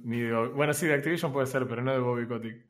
Activision 0.00 0.10
ni 0.10 0.20
de. 0.20 0.48
Bueno, 0.54 0.72
sí, 0.74 0.86
de 0.86 0.94
Activision 0.94 1.32
puede 1.32 1.46
ser, 1.46 1.66
pero 1.66 1.82
no 1.82 1.92
de 1.92 1.98
Bobby 1.98 2.26
Kotick. 2.26 2.66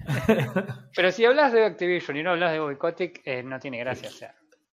Pero 0.96 1.12
si 1.12 1.24
hablas 1.24 1.52
de 1.52 1.64
Activision 1.64 2.16
y 2.16 2.22
no 2.22 2.30
hablas 2.30 2.52
de 2.52 2.58
Bobby 2.60 2.76
Kotick, 2.76 3.20
eh, 3.26 3.42
no 3.42 3.58
tiene 3.58 3.78
gracia. 3.78 4.08
O 4.08 4.12
sea. 4.12 4.34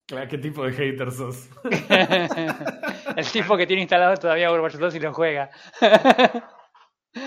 Claro, 0.06 0.28
¿Qué 0.28 0.38
tipo 0.38 0.64
de 0.64 0.72
hater 0.72 1.10
sos? 1.12 1.48
el 3.16 3.26
tipo 3.32 3.56
que 3.56 3.66
tiene 3.66 3.82
instalado 3.82 4.16
todavía 4.16 4.50
Overwatch 4.50 4.74
2 4.74 4.94
y 4.96 5.00
lo 5.00 5.12
juega. 5.14 5.50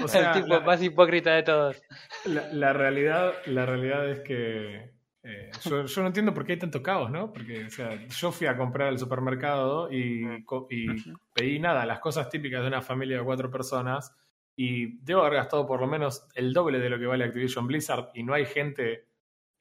O 0.04 0.08
sea, 0.08 0.32
el 0.34 0.42
tipo 0.42 0.56
la- 0.56 0.62
más 0.62 0.82
hipócrita 0.82 1.32
de 1.36 1.44
todos. 1.44 1.80
La, 2.26 2.52
la 2.52 2.74
realidad, 2.74 3.34
la 3.46 3.68
realidad 3.68 4.10
es 4.10 4.20
que 4.22 4.92
eh, 5.22 5.52
yo, 5.64 5.86
yo 5.86 6.02
no 6.02 6.08
entiendo 6.08 6.34
por 6.34 6.44
qué 6.44 6.54
hay 6.54 6.58
tanto 6.60 6.82
caos, 6.82 7.12
¿no? 7.12 7.32
Porque, 7.32 7.66
o 7.66 7.70
sea, 7.70 7.92
yo 8.08 8.32
fui 8.32 8.48
a 8.48 8.58
comprar 8.58 8.88
al 8.88 8.98
supermercado 8.98 9.92
y, 9.92 10.44
co- 10.44 10.66
y 10.72 10.88
pedí 11.34 11.60
nada, 11.60 11.86
las 11.86 12.00
cosas 12.00 12.30
típicas 12.30 12.62
de 12.64 12.68
una 12.70 12.82
familia 12.82 13.20
de 13.20 13.24
cuatro 13.24 13.52
personas 13.52 14.12
y 14.56 14.98
debo 15.04 15.22
haber 15.22 15.36
gastado 15.36 15.66
por 15.68 15.82
lo 15.82 15.88
menos 15.88 16.28
el 16.36 16.54
doble 16.54 16.80
de 16.80 16.90
lo 16.90 16.98
que 17.00 17.06
vale 17.06 17.26
Activision 17.26 17.68
Blizzard 17.68 18.10
y 18.14 18.24
no 18.24 18.34
hay 18.34 18.46
gente 18.46 19.06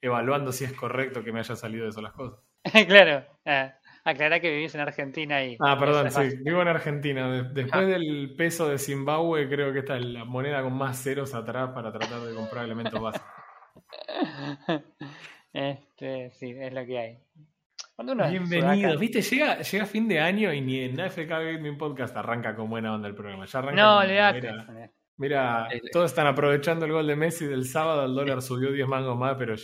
evaluando 0.01 0.51
si 0.51 0.63
es 0.65 0.73
correcto 0.73 1.23
que 1.23 1.31
me 1.31 1.39
haya 1.39 1.55
salido 1.55 1.83
de 1.83 1.89
eso 1.89 2.01
las 2.01 2.13
cosas. 2.13 2.39
claro. 2.87 3.25
Eh, 3.45 3.71
aclará 4.03 4.39
que 4.39 4.51
vivís 4.51 4.73
en 4.75 4.81
Argentina 4.81 5.43
y. 5.43 5.57
Ah, 5.59 5.77
perdón, 5.79 6.11
sí, 6.11 6.37
vivo 6.43 6.61
en 6.61 6.67
Argentina. 6.67 7.31
De- 7.31 7.49
Después 7.63 7.87
del 7.87 8.35
peso 8.37 8.69
de 8.69 8.77
Zimbabue, 8.77 9.49
creo 9.49 9.73
que 9.73 9.79
esta 9.79 9.97
es 9.97 10.05
la 10.05 10.25
moneda 10.25 10.61
con 10.61 10.73
más 10.73 11.01
ceros 11.01 11.33
atrás 11.33 11.71
para 11.73 11.91
tratar 11.91 12.21
de 12.21 12.33
comprar 12.35 12.65
elementos 12.65 13.01
básicos. 13.01 13.27
Este, 15.53 16.31
sí, 16.31 16.53
es 16.59 16.73
lo 16.73 16.85
que 16.85 16.99
hay. 16.99 17.17
Bienvenidos. 17.97 18.49
sudaca- 18.49 18.99
Viste, 18.99 19.21
llega, 19.21 19.59
llega 19.61 19.85
fin 19.85 20.07
de 20.07 20.19
año 20.19 20.51
y 20.51 20.59
ni 20.61 20.81
en 20.81 20.99
AFK 20.99 21.27
Gaming 21.29 21.77
Podcast 21.77 22.15
arranca 22.17 22.53
con 22.55 22.69
buena 22.69 22.93
onda 22.93 23.07
el 23.07 23.15
programa. 23.15 23.45
Ya 23.45 23.59
arranca 23.59 23.81
No, 23.81 23.95
con- 23.95 24.05
olvidate. 24.05 24.41
Mira, 25.17 25.67
mira, 25.69 25.69
todos 25.93 26.11
están 26.11 26.27
aprovechando 26.27 26.85
el 26.85 26.91
gol 26.91 27.07
de 27.07 27.15
Messi 27.15 27.45
del 27.45 27.65
sábado. 27.65 28.03
El 28.05 28.13
dólar 28.13 28.41
subió 28.41 28.71
10 28.71 28.85
mangos 28.87 29.17
más, 29.17 29.35
pero. 29.37 29.55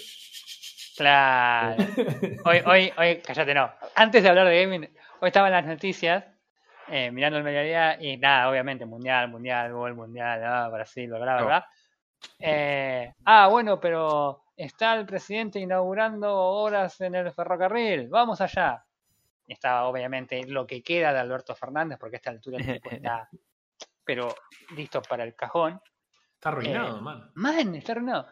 Claro. 0.96 1.76
Hoy, 2.46 2.62
hoy, 2.66 2.94
hoy, 2.98 3.18
cállate, 3.26 3.54
no. 3.54 3.70
Antes 3.96 4.24
de 4.24 4.30
hablar 4.30 4.48
de 4.48 4.62
gaming, 4.64 4.84
hoy 5.20 5.28
estaban 5.28 5.52
las 5.52 5.66
noticias, 5.66 6.24
eh, 6.90 7.12
mirando 7.12 7.38
el 7.38 7.44
mediodía, 7.44 7.98
y 8.02 8.18
nada, 8.18 8.50
obviamente, 8.50 8.86
mundial, 8.86 9.28
mundial, 9.30 9.74
gol, 9.74 9.94
mundial, 9.96 10.42
ah, 10.44 10.70
Brasil, 10.72 11.10
bla, 11.10 11.20
bla, 11.20 11.36
bla. 11.36 11.46
bla. 11.46 11.68
Eh, 12.40 13.12
ah, 13.26 13.48
bueno, 13.48 13.80
pero 13.80 14.44
está 14.64 14.96
el 14.96 15.06
presidente 15.06 15.60
inaugurando 15.60 16.34
horas 16.36 17.00
en 17.02 17.16
el 17.16 17.32
ferrocarril, 17.32 18.08
vamos 18.10 18.42
allá. 18.42 18.86
Estaba, 19.48 19.86
obviamente, 19.88 20.46
lo 20.48 20.66
que 20.66 20.82
queda 20.82 21.12
de 21.12 21.20
Alberto 21.20 21.56
Fernández, 21.56 21.98
porque 22.00 22.16
a 22.16 22.20
esta 22.20 22.30
altura 22.32 22.58
el 22.60 22.74
tipo 22.74 22.90
está, 22.92 23.30
pero 24.06 24.34
listo 24.76 25.02
para 25.02 25.24
el 25.24 25.36
cajón. 25.36 25.82
Está 26.36 26.50
arruinado, 26.50 26.98
Eh, 26.98 27.02
man. 27.02 27.32
Man, 27.36 27.76
está 27.76 27.92
arruinado. 27.94 28.28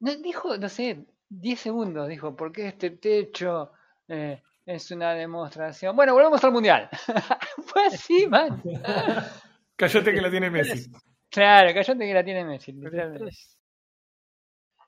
No, 0.00 0.14
dijo, 0.16 0.56
no 0.56 0.68
sé, 0.68 1.06
10 1.28 1.60
segundos, 1.60 2.08
dijo, 2.08 2.36
porque 2.36 2.68
este 2.68 2.90
techo 2.90 3.72
eh, 4.06 4.42
es 4.64 4.90
una 4.90 5.12
demostración. 5.14 5.96
Bueno, 5.96 6.14
volvemos 6.14 6.42
al 6.44 6.52
mundial. 6.52 6.88
Fue 7.66 7.86
así, 7.86 8.26
man. 8.28 8.62
Cállate 9.76 10.12
que 10.12 10.20
la 10.20 10.30
tiene 10.30 10.50
Messi. 10.50 10.90
Claro, 11.30 11.72
callate 11.74 12.06
que 12.06 12.14
la 12.14 12.24
tiene 12.24 12.44
Messi. 12.44 12.72
literalmente. 12.72 13.30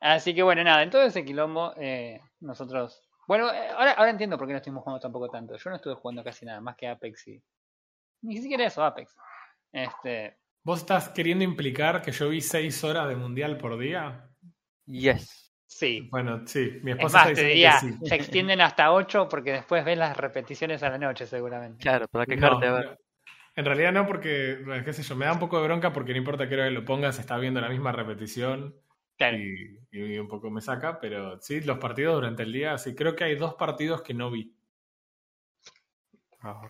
Así 0.01 0.34
que 0.34 0.43
bueno, 0.43 0.65
nada, 0.65 0.83
en 0.83 0.91
todo 0.91 1.03
ese 1.03 1.25
quilombo, 1.25 1.75
eh, 1.77 2.20
nosotros. 2.41 3.03
Bueno, 3.27 3.53
eh, 3.53 3.69
ahora, 3.77 3.93
ahora 3.93 4.11
entiendo 4.11 4.39
por 4.39 4.47
qué 4.47 4.55
no 4.55 4.57
estuvimos 4.57 4.83
jugando 4.83 5.01
tampoco 5.01 5.29
tanto. 5.29 5.57
Yo 5.57 5.70
no 5.70 5.77
estuve 5.77 5.95
jugando 5.95 6.25
casi 6.25 6.47
nada 6.47 6.61
más 6.61 6.75
que 6.77 6.89
Apex 6.89 7.29
y. 7.29 7.42
Ni 8.23 8.39
siquiera 8.39 8.65
eso, 8.65 8.83
Apex. 8.83 9.15
Este. 9.73 10.39
¿Vos 10.62 10.81
estás 10.81 11.11
queriendo 11.11 11.45
implicar 11.45 12.03
que 12.03 12.12
yo 12.12 12.29
vi 12.31 12.41
6 12.41 12.83
horas 12.84 13.09
de 13.09 13.17
mundial 13.17 13.57
por 13.59 13.79
día? 13.79 14.29
Yes. 14.87 15.53
Sí. 15.67 16.09
Bueno, 16.11 16.42
sí, 16.47 16.81
mi 16.83 16.91
Es 16.91 16.97
esposa 16.98 17.25
más, 17.25 17.33
te 17.33 17.45
diría, 17.45 17.79
sí. 17.79 17.95
se 18.03 18.14
extienden 18.14 18.61
hasta 18.61 18.92
8 18.92 19.29
porque 19.29 19.53
después 19.53 19.85
ves 19.85 19.97
las 19.97 20.17
repeticiones 20.17 20.83
a 20.83 20.91
la 20.91 20.98
noche, 20.98 21.27
seguramente. 21.27 21.79
Claro, 21.79 22.08
para 22.08 22.27
quejarte, 22.27 22.67
No, 22.67 22.74
a 22.74 22.79
ver. 22.80 22.98
En 23.55 23.64
realidad 23.64 23.92
no, 23.92 24.07
porque, 24.07 24.64
qué 24.85 24.92
sé 24.92 25.03
yo, 25.03 25.14
me 25.14 25.27
da 25.27 25.33
un 25.33 25.39
poco 25.39 25.58
de 25.58 25.64
bronca 25.64 25.92
porque 25.92 26.13
no 26.13 26.19
importa 26.19 26.48
qué 26.48 26.55
hora 26.55 26.70
lo 26.70 26.85
pongas, 26.85 27.19
está 27.19 27.36
viendo 27.39 27.61
la 27.61 27.69
misma 27.69 27.92
repetición 27.92 28.74
Claro. 29.20 29.36
y, 29.36 29.79
y 29.92 30.19
un 30.19 30.29
poco 30.29 30.48
me 30.51 30.63
saca, 30.63 30.98
pero 30.98 31.39
sí, 31.42 31.61
los 31.61 31.77
partidos 31.79 32.14
durante 32.14 32.42
el 32.42 32.53
día, 32.55 32.79
sí, 32.79 32.95
creo 32.95 33.14
que 33.14 33.25
hay 33.25 33.35
dos 33.36 33.55
partidos 33.55 34.01
que 34.01 34.14
no 34.14 34.31
vi. 34.31 34.55
Ah. 36.41 36.63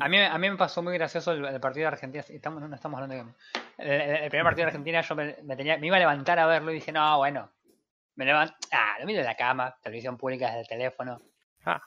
A 0.00 0.08
mí, 0.08 0.18
a 0.18 0.36
mí 0.36 0.50
me 0.50 0.56
pasó 0.56 0.82
muy 0.82 0.92
gracioso 0.94 1.32
el, 1.32 1.44
el 1.46 1.60
partido 1.60 1.84
de 1.84 1.94
Argentina. 1.94 2.22
Estamos, 2.28 2.60
no, 2.60 2.68
no 2.68 2.74
estamos 2.74 3.00
hablando 3.00 3.24
de. 3.24 3.32
El, 3.78 4.00
el- 4.02 4.16
el 4.24 4.28
primer 4.28 4.44
partido 4.44 4.64
de 4.64 4.70
Argentina, 4.70 5.00
yo 5.00 5.14
me, 5.14 5.36
me 5.44 5.56
tenía, 5.56 5.78
me 5.78 5.86
iba 5.86 5.96
a 5.96 6.00
levantar 6.00 6.38
a 6.38 6.46
verlo 6.46 6.70
y 6.72 6.74
dije, 6.74 6.92
no, 6.92 7.16
bueno. 7.16 7.50
Me 8.16 8.24
levanto. 8.26 8.54
Ah, 8.72 8.96
lo 9.00 9.06
miro 9.06 9.20
de 9.20 9.24
la 9.24 9.36
cama, 9.36 9.74
televisión 9.80 10.18
pública 10.18 10.46
desde 10.48 10.60
el 10.62 10.68
teléfono. 10.68 11.22
Ah. 11.64 11.80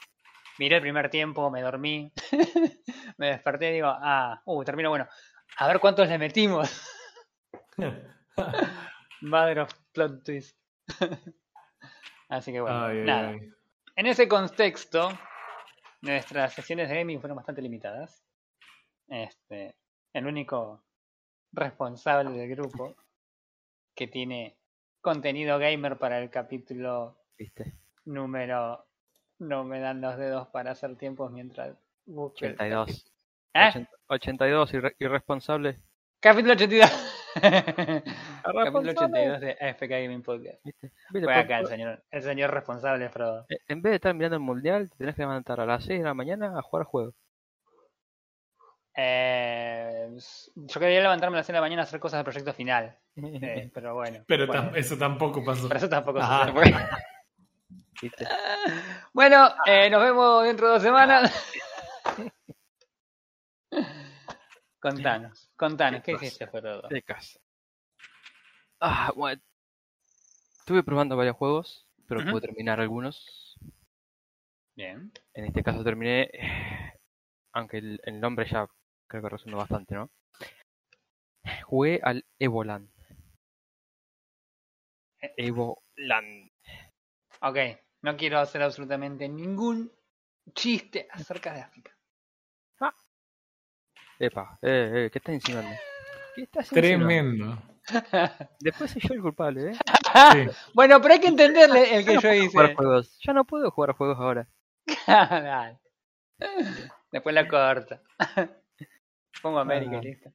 Miré 0.57 0.78
el 0.78 0.81
primer 0.81 1.09
tiempo, 1.09 1.51
me 1.51 1.61
dormí. 1.61 2.11
me 3.17 3.28
desperté 3.28 3.69
y 3.69 3.73
digo, 3.73 3.90
ah, 3.90 4.41
uh, 4.45 4.63
termino 4.63 4.90
bueno. 4.90 5.07
A 5.57 5.67
ver 5.67 5.79
cuántos 5.79 6.07
le 6.07 6.17
metimos. 6.17 6.81
Mother 9.21 9.59
of 9.59 9.69
plot 9.93 10.23
twist. 10.23 10.57
Así 12.29 12.51
que 12.51 12.61
bueno, 12.61 12.85
Ay, 12.85 12.97
nada. 13.03 13.29
ay. 13.29 13.51
En 13.95 14.07
ese 14.07 14.27
contexto, 14.27 15.09
nuestras 16.01 16.53
sesiones 16.53 16.89
de 16.89 16.95
gaming 16.95 17.19
fueron 17.19 17.35
bastante 17.35 17.61
limitadas. 17.61 18.23
Este, 19.07 19.75
el 20.13 20.25
único 20.25 20.83
responsable 21.51 22.31
del 22.31 22.49
grupo 22.55 22.95
que 23.93 24.07
tiene 24.07 24.57
contenido 25.01 25.59
gamer 25.59 25.97
para 25.97 26.19
el 26.19 26.29
capítulo 26.29 27.17
¿Viste? 27.37 27.73
número 28.05 28.85
no 29.39 29.63
me 29.65 29.79
dan 29.81 29.99
los 29.99 30.17
dedos 30.17 30.47
para 30.47 30.71
hacer 30.71 30.95
tiempos 30.95 31.31
mientras 31.31 31.75
busco 32.05 32.45
el 32.45 32.53
82. 32.53 32.87
capítulo. 32.87 33.11
¿Eh? 33.53 33.67
80 33.67 33.91
82, 34.07 34.73
irre- 34.73 34.95
irresponsable. 34.99 35.79
Capítulo 36.21 36.53
82. 36.53 36.89
capítulo 38.44 38.81
Irresponsable. 38.81 39.31
82 39.31 39.41
de 39.41 39.57
AFK 39.69 39.81
Gaming 39.88 40.22
Podcast. 40.24 40.59
¿Viste? 40.63 40.91
¿Viste? 41.09 41.25
Fue 41.25 41.35
acá 41.35 41.59
el 41.59 41.68
señor, 41.68 42.03
el 42.12 42.22
señor 42.22 42.52
responsable, 42.52 43.09
Frodo. 43.09 43.46
eh, 43.50 43.57
En 43.68 43.81
vez 43.81 43.91
de 43.91 43.96
estar 43.96 44.13
mirando 44.13 44.38
el 44.38 44.44
mundial, 44.44 44.90
te 44.90 44.97
tenés 44.97 45.16
que 45.16 45.22
levantar 45.22 45.59
a 45.59 45.66
las 45.66 45.84
6 45.85 46.00
de 46.00 46.06
la 46.06 46.13
mañana 46.13 46.57
a 46.57 46.62
jugar 46.62 46.85
juegos. 46.85 47.16
Eh, 48.96 50.09
yo 50.56 50.79
quería 50.79 51.02
levantarme 51.02 51.38
a 51.38 51.40
las 51.40 51.46
6 51.46 51.53
de 51.53 51.57
la 51.57 51.62
mañana 51.62 51.81
a 51.84 51.85
hacer 51.85 52.00
cosas 52.00 52.18
del 52.18 52.25
proyecto 52.25 52.53
final. 52.53 52.97
eh, 53.16 53.69
pero 53.74 53.94
bueno. 53.96 54.24
Pero 54.28 54.47
bueno, 54.47 54.72
eso 54.75 54.97
tampoco 54.97 55.44
pasó. 55.44 55.68
pero 55.68 55.78
eso 55.78 55.90
tampoco 55.90 56.22
sucede. 56.22 56.75
¿Viste? 58.02 58.28
Bueno, 59.13 59.50
eh, 59.66 59.90
nos 59.90 60.02
vemos 60.02 60.44
dentro 60.44 60.68
de 60.68 60.73
dos 60.73 60.81
semanas. 60.81 61.53
contanos, 64.79 65.52
contanos, 65.56 66.02
¿qué 66.02 66.13
pasa? 66.13 66.25
hiciste, 66.25 66.47
Frodo? 66.47 66.90
Secas. 66.90 67.40
Ah, 68.81 69.11
bueno. 69.15 69.41
Estuve 70.57 70.83
probando 70.83 71.15
varios 71.15 71.35
juegos, 71.35 71.87
pero 72.07 72.21
Ujú. 72.21 72.31
pude 72.31 72.41
terminar 72.41 72.79
algunos. 72.79 73.55
Bien. 74.75 75.11
En 75.33 75.45
este 75.45 75.63
caso 75.63 75.83
terminé, 75.83 76.31
aunque 77.53 77.77
el, 77.77 78.01
el 78.03 78.19
nombre 78.19 78.49
ya 78.49 78.67
creo 79.07 79.21
que 79.21 79.29
resume 79.29 79.55
bastante, 79.55 79.93
¿no? 79.93 80.09
Jugué 81.65 81.99
al 82.03 82.25
Evoland. 82.39 82.89
Evoland. 85.37 86.51
Ok, 87.41 87.57
no 88.01 88.17
quiero 88.17 88.39
hacer 88.39 88.63
absolutamente 88.63 89.29
ningún 89.29 89.91
chiste 90.53 91.07
acerca 91.11 91.53
de 91.53 91.61
África. 91.61 91.95
Epa, 94.19 94.59
eh, 94.61 94.91
eh, 94.93 95.09
¿qué 95.11 95.17
estás 95.17 95.33
insinuando? 95.33 95.75
¿Qué 96.35 96.43
estás 96.43 96.71
insinuando? 96.71 97.07
Tremendo. 97.07 97.70
Después 98.59 98.91
soy 98.91 99.01
yo 99.07 99.13
el 99.16 99.22
culpable, 99.22 99.72
¿eh? 99.72 99.73
Sí. 99.73 100.57
bueno, 100.73 101.01
pero 101.01 101.13
hay 101.16 101.19
que 101.19 101.28
entenderle 101.28 101.95
el 101.97 102.05
que 102.05 102.13
yo 102.16 102.19
Jugar 102.22 102.35
hice. 102.35 102.75
juegos. 102.75 103.17
Ya 103.25 103.33
no 103.33 103.45
puedo 103.45 103.72
jugar 103.72 103.93
juegos 103.93 104.17
ahora. 104.19 104.47
Después 107.11 107.35
la 107.35 107.47
corta. 107.47 108.01
Pongo 109.41 109.59
América 109.59 109.97
Ah. 109.97 109.99
y 110.01 110.05
listo. 110.05 110.31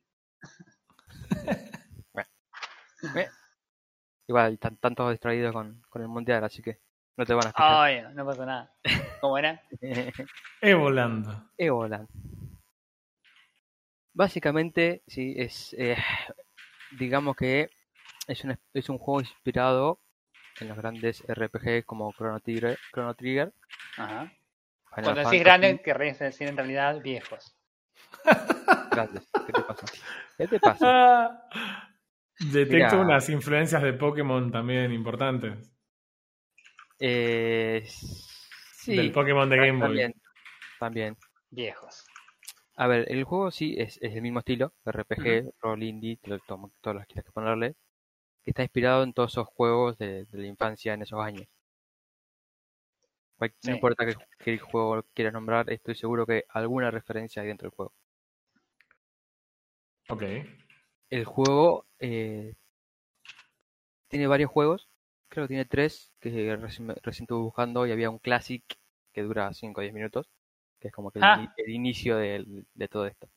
Igual, 4.28 4.54
están 4.54 4.76
tan 4.78 4.94
todos 4.94 5.12
distraídos 5.12 5.52
con, 5.52 5.82
con 5.88 6.02
el 6.02 6.08
mundial, 6.08 6.42
así 6.44 6.60
que 6.62 6.80
no 7.16 7.24
te 7.24 7.32
van 7.34 7.46
a 7.46 7.48
escuchar. 7.50 7.70
Ay, 7.80 8.02
no 8.14 8.26
pasa 8.26 8.44
nada. 8.44 8.74
¿Cómo 9.20 9.38
era? 9.38 9.62
Evolando. 10.60 11.50
Evoland. 11.56 12.08
Básicamente, 14.12 15.02
sí, 15.06 15.34
es. 15.36 15.74
eh, 15.78 15.96
digamos 16.98 17.36
que 17.36 17.70
es 18.26 18.44
un, 18.44 18.58
es 18.74 18.88
un 18.88 18.98
juego 18.98 19.20
inspirado 19.20 20.00
en 20.60 20.68
los 20.68 20.76
grandes 20.76 21.22
RPG 21.28 21.84
como 21.84 22.12
Chrono 22.12 22.40
Trigger, 22.40 22.78
Chrono 22.92 23.14
Trigger 23.14 23.52
Ajá. 23.98 24.32
Cuando 24.90 25.14
decís 25.14 25.40
grandes, 25.40 25.80
querés 25.82 26.18
decir 26.18 26.48
en 26.48 26.56
realidad 26.56 27.00
viejos. 27.02 27.54
grandes. 28.90 29.30
¿Qué 29.46 29.52
te 29.52 29.62
pasa? 29.62 29.86
¿Qué 30.38 30.46
te 30.48 30.60
pasa? 30.60 31.42
Detecto 32.38 33.00
unas 33.00 33.28
influencias 33.28 33.82
de 33.82 33.92
Pokémon 33.94 34.50
también 34.50 34.92
importantes. 34.92 35.72
Eh, 36.98 37.84
sí, 37.86 38.96
Del 38.96 39.12
Pokémon 39.12 39.48
de 39.48 39.56
Game 39.56 39.72
Boy. 39.72 39.80
también. 39.80 40.14
También. 40.78 41.16
Viejos. 41.50 42.05
A 42.76 42.86
ver, 42.86 43.10
el 43.10 43.24
juego 43.24 43.50
sí 43.50 43.74
es, 43.76 43.98
es 44.00 44.14
el 44.14 44.22
mismo 44.22 44.38
estilo, 44.38 44.72
RPG, 44.84 45.50
rol 45.60 45.82
indie, 45.82 46.16
todo, 46.22 46.38
todo- 46.46 46.70
todas 46.80 46.94
las 46.96 47.06
que 47.06 47.14
quieras 47.14 47.24
que 47.26 47.32
ponerle, 47.32 47.74
que 48.44 48.50
está 48.52 48.62
inspirado 48.62 49.04
en 49.04 49.12
todos 49.14 49.32
esos 49.32 49.48
juegos 49.48 49.98
de, 49.98 50.26
de 50.26 50.38
la 50.38 50.46
infancia 50.48 50.94
en 50.94 51.02
esos 51.02 51.20
años. 51.20 51.48
Sí. 53.60 53.70
No 53.70 53.72
importa 53.72 54.04
qué, 54.04 54.14
qué 54.38 54.58
juego 54.58 55.02
quieras 55.14 55.32
nombrar, 55.32 55.70
estoy 55.72 55.94
seguro 55.94 56.26
que 56.26 56.44
alguna 56.50 56.90
referencia 56.90 57.40
hay 57.40 57.48
dentro 57.48 57.66
del 57.70 57.74
juego. 57.74 57.94
Ok. 60.08 60.22
El 61.10 61.24
juego 61.24 61.84
eh, 61.98 62.54
tiene 64.08 64.26
varios 64.26 64.50
juegos, 64.50 64.88
creo 65.28 65.44
que 65.44 65.48
tiene 65.48 65.64
tres, 65.64 66.12
que 66.20 66.56
recién, 66.56 66.88
recién 67.02 67.24
estuve 67.24 67.42
buscando 67.42 67.86
y 67.86 67.92
había 67.92 68.10
un 68.10 68.18
Classic 68.18 68.64
que 69.12 69.22
dura 69.22 69.52
5 69.54 69.80
o 69.80 69.82
10 69.82 69.94
minutos, 69.94 70.28
que 70.78 70.88
es 70.88 70.94
como 70.94 71.10
que 71.10 71.18
el, 71.18 71.24
Ah. 71.24 71.54
el 71.56 71.70
inicio 71.70 72.16
de, 72.16 72.64
todo 72.90 73.06
esto. 73.06 73.28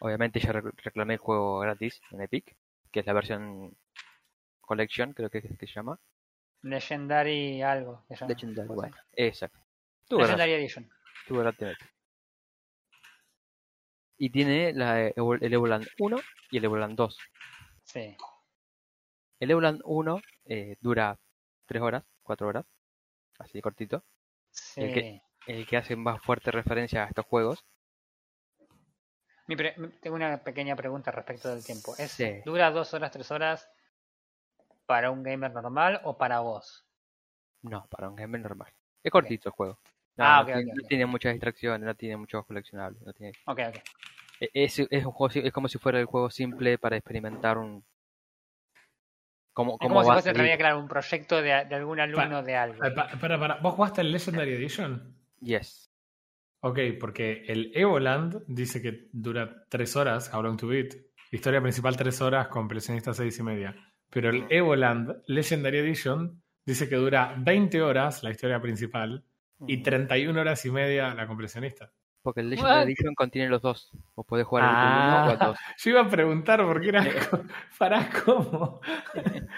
Obviamente 0.00 0.38
yo 0.40 0.52
rec- 0.52 0.72
reclamé 0.82 1.14
el 1.14 1.18
juego 1.20 1.58
gratis 1.60 2.00
en 2.12 2.20
Epic, 2.22 2.56
que 2.92 3.00
es 3.00 3.06
la 3.06 3.12
versión 3.12 3.76
Collection, 4.60 5.12
creo 5.12 5.30
que, 5.30 5.42
que 5.42 5.66
se 5.66 5.72
llama. 5.74 5.98
Legendary 6.62 7.62
algo. 7.62 8.04
que 8.08 8.14
se 8.16 8.20
llama. 8.20 8.34
Legendary, 8.34 8.68
bueno, 8.68 8.96
exacto. 9.12 9.58
Gratis, 10.08 10.18
Legendary 10.26 10.52
Edition. 10.52 10.90
estuvo 11.22 11.38
gratis 11.40 11.62
en 11.62 11.68
Epic. 11.68 11.94
Y 14.20 14.30
tiene 14.30 14.72
la, 14.72 15.00
el 15.06 15.52
Evoland 15.52 15.86
1 15.98 16.16
y 16.50 16.58
el 16.58 16.64
Evoland 16.64 16.96
2. 16.96 17.18
Sí. 17.84 18.16
El 19.40 19.50
Evoland 19.50 19.80
1 19.84 20.20
eh, 20.46 20.76
dura 20.80 21.16
3 21.66 21.82
horas, 21.82 22.04
4 22.24 22.48
horas, 22.48 22.66
así 23.38 23.60
cortito. 23.60 24.04
Sí. 24.50 24.80
El 24.82 24.94
que- 24.94 25.22
El 25.48 25.66
que 25.66 25.78
hace 25.78 25.96
más 25.96 26.20
fuerte 26.22 26.50
referencia 26.50 27.04
a 27.04 27.06
estos 27.08 27.24
juegos. 27.24 27.64
Mi 29.46 29.56
pre- 29.56 29.74
mi- 29.78 29.88
tengo 29.88 30.14
una 30.16 30.36
pequeña 30.44 30.76
pregunta 30.76 31.10
respecto 31.10 31.48
del 31.48 31.64
tiempo. 31.64 31.94
¿Es, 31.96 32.12
Sí. 32.12 32.42
¿Dura 32.44 32.70
dos 32.70 32.92
horas, 32.92 33.10
tres 33.10 33.30
horas 33.30 33.68
para 34.84 35.10
un 35.10 35.22
gamer 35.22 35.50
normal 35.52 36.00
o 36.04 36.18
para 36.18 36.40
vos? 36.40 36.84
No, 37.62 37.86
para 37.88 38.10
un 38.10 38.16
gamer 38.16 38.42
normal. 38.42 38.70
Es 39.02 39.10
cortito 39.10 39.48
el 39.48 39.54
juego. 39.54 39.78
No, 40.16 40.24
Ah, 40.24 40.40
no 40.40 40.46
tiene, 40.86 41.06
no 41.06 41.08
muchas 41.08 41.32
distracciones, 41.32 41.86
no 41.86 41.94
tiene 41.94 42.16
muchos 42.18 42.44
coleccionables. 42.44 43.00
No 43.02 43.12
tiene... 43.14 43.32
Ok, 43.46 43.60
ok. 43.68 43.76
e- 44.40 44.50
Es, 44.52 44.78
es 44.78 45.04
un 45.06 45.12
juego, 45.12 45.32
es 45.34 45.52
como 45.52 45.68
si 45.68 45.78
fuera 45.78 45.98
el 45.98 46.04
juego 46.06 46.28
simple 46.28 46.76
para 46.76 46.96
experimentar 46.96 47.56
un. 47.56 47.84
Como, 49.54 49.72
Es 49.72 49.78
como 49.78 49.94
como 49.94 50.02
si 50.02 50.08
va 50.08 50.12
a 50.14 50.16
fuese 50.16 50.32
realidad, 50.34 50.58
claro, 50.58 50.78
un 50.78 50.88
proyecto 50.88 51.36
de, 51.40 51.64
de 51.64 51.74
algún 51.74 52.00
alumno 52.00 52.42
de 52.42 52.54
algo. 52.56 52.84
Ah, 52.84 52.90
pa- 52.94 53.08
Para, 53.18 53.38
para. 53.40 53.54
¿Vos 53.56 53.74
jugaste 53.74 54.02
el 54.02 54.12
Legendary 54.12 54.52
Edition? 54.52 55.17
Yes. 55.40 55.90
Ok, 56.60 56.78
porque 57.00 57.44
el 57.46 57.70
Evoland 57.74 58.42
dice 58.48 58.82
que 58.82 59.08
dura 59.12 59.64
3 59.68 59.96
horas, 59.96 60.30
How 60.34 60.42
Long 60.42 60.56
to 60.56 60.66
Beat. 60.66 60.94
Historia 61.30 61.60
principal 61.60 61.96
3 61.96 62.20
horas, 62.20 62.48
completionista 62.48 63.14
6 63.14 63.38
y 63.38 63.42
media. 63.42 63.74
Pero 64.10 64.30
el 64.30 64.42
Mm. 64.44 64.46
Evoland 64.50 65.22
Legendary 65.26 65.78
Edition 65.78 66.42
dice 66.64 66.88
que 66.88 66.96
dura 66.96 67.34
20 67.38 67.80
horas 67.82 68.22
la 68.22 68.30
historia 68.30 68.60
principal 68.60 69.24
y 69.66 69.76
Mm. 69.78 69.82
31 69.82 70.40
horas 70.40 70.64
y 70.64 70.70
media 70.70 71.14
la 71.14 71.26
completionista. 71.26 71.92
Porque 72.22 72.40
el 72.40 72.50
Legendary 72.50 72.76
What? 72.80 72.84
Edition 72.86 73.14
contiene 73.14 73.48
los 73.48 73.62
dos. 73.62 73.90
Vos 74.16 74.26
podés 74.26 74.44
jugar 74.46 74.64
el 74.64 74.70
Ah. 74.74 75.22
1 75.24 75.28
o 75.28 75.32
el 75.32 75.38
2. 75.38 75.58
Yo 75.78 75.90
iba 75.90 76.00
a 76.00 76.08
preguntar 76.08 76.60
por 76.62 76.80
qué 76.80 76.88
era. 76.88 77.04
¿Para 77.78 78.10
cómo? 78.24 78.80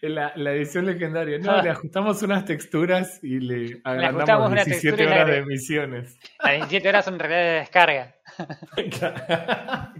La, 0.00 0.32
la 0.36 0.52
edición 0.52 0.86
legendaria. 0.86 1.38
No, 1.38 1.62
le 1.62 1.70
ajustamos 1.70 2.22
unas 2.22 2.44
texturas 2.44 3.22
y 3.22 3.40
le 3.40 3.80
agrandamos 3.84 4.50
una 4.50 4.64
17 4.64 4.96
textura 4.96 5.04
y 5.04 5.08
le 5.08 5.14
horas 5.14 5.26
de 5.28 5.32
agre- 5.42 5.46
misiones. 5.46 6.18
Las 6.42 6.52
17 6.56 6.88
horas 6.88 7.04
son 7.04 7.14
en 7.14 7.20
realidad 7.20 7.40
de 7.42 7.58
descarga. 7.60 8.14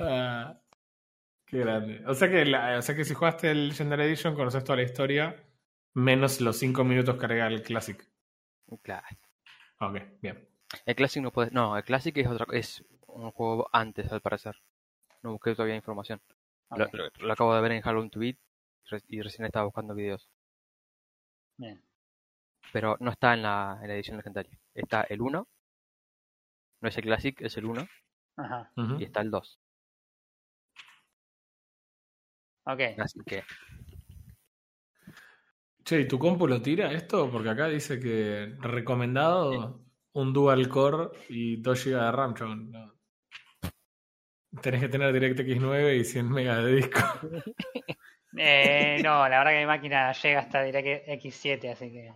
Ah, 0.00 0.58
qué 1.46 1.58
grande. 1.58 2.02
O 2.06 2.14
sea, 2.14 2.28
que 2.30 2.44
la- 2.44 2.78
o 2.78 2.82
sea 2.82 2.94
que 2.94 3.04
si 3.04 3.14
jugaste 3.14 3.50
el 3.50 3.68
Legendary 3.68 4.04
Edition 4.04 4.34
conoces 4.34 4.64
toda 4.64 4.76
la 4.76 4.82
historia, 4.82 5.36
menos 5.94 6.40
los 6.40 6.56
5 6.58 6.84
minutos 6.84 7.16
que 7.16 7.24
agrega 7.24 7.46
el 7.48 7.62
Classic. 7.62 8.02
Claro. 8.82 9.06
Ok, 9.80 9.98
bien. 10.20 10.48
El 10.86 10.94
Classic 10.94 11.22
no 11.22 11.30
puedes. 11.32 11.52
No, 11.52 11.76
el 11.76 11.84
Classic 11.84 12.16
es 12.16 12.26
otra 12.26 12.46
es 12.52 12.84
un 13.06 13.30
juego 13.32 13.68
antes, 13.72 14.10
al 14.10 14.20
parecer. 14.20 14.56
No 15.22 15.32
busqué 15.32 15.54
todavía 15.54 15.76
información. 15.76 16.20
Lo, 16.76 16.86
Ok, 16.86 16.94
lo- 16.94 17.26
lo 17.26 17.32
acabo 17.32 17.54
de 17.54 17.60
ver 17.60 17.72
en 17.72 17.82
Halloween 17.82 18.10
to 18.10 18.20
Beat 18.20 18.36
re- 18.36 18.38
y 19.08 19.20
recién 19.20 19.46
estaba 19.46 19.64
buscando 19.66 19.94
videos. 19.94 20.28
bien. 21.56 21.82
Pero 22.72 22.96
no 23.00 23.10
está 23.10 23.34
en 23.34 23.42
la, 23.42 23.78
en 23.82 23.88
la 23.88 23.94
edición 23.94 24.16
legendaria. 24.16 24.58
Está 24.74 25.02
el 25.02 25.20
1. 25.20 25.48
No 26.80 26.88
es 26.88 26.96
el 26.96 27.04
Classic, 27.04 27.40
es 27.40 27.56
el 27.56 27.66
1. 27.66 27.86
Ajá. 28.36 28.72
Y 28.98 29.04
está 29.04 29.20
el 29.20 29.30
2. 29.30 29.60
Ok. 32.64 32.80
Así 32.98 33.20
que. 33.26 33.44
Che, 35.84 36.00
¿y 36.00 36.08
tu 36.08 36.18
compu 36.18 36.46
lo 36.46 36.62
tira 36.62 36.92
esto? 36.92 37.30
Porque 37.30 37.50
acá 37.50 37.68
dice 37.68 37.98
que 37.98 38.56
recomendado 38.60 39.84
un 40.12 40.32
dual 40.32 40.68
core 40.68 41.10
y 41.28 41.56
2 41.56 41.84
GB 41.84 41.90
de 41.90 42.12
RAM, 42.12 42.34
chabón. 42.34 42.70
No. 42.70 42.94
Tenés 44.60 44.80
que 44.80 44.88
tener 44.88 45.12
DirectX 45.12 45.60
9 45.60 45.96
y 45.96 46.04
100 46.04 46.30
megas 46.30 46.64
de 46.64 46.72
disco. 46.76 47.00
Eh, 48.36 49.00
no, 49.02 49.28
la 49.28 49.38
verdad 49.38 49.52
que 49.52 49.60
mi 49.60 49.66
máquina 49.66 50.12
llega 50.12 50.40
hasta 50.40 50.62
DirectX 50.62 51.34
7, 51.34 51.70
así 51.70 51.92
que. 51.92 52.12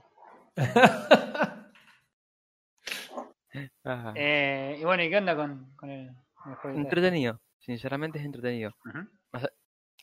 Eh, 4.14 4.76
y 4.80 4.84
bueno, 4.84 5.02
¿y 5.02 5.08
qué 5.08 5.16
onda 5.16 5.34
con, 5.34 5.74
con 5.76 5.88
el, 5.88 6.14
juego? 6.60 6.78
entretenido. 6.78 7.40
Sinceramente 7.58 8.18
es 8.18 8.24
entretenido. 8.24 8.72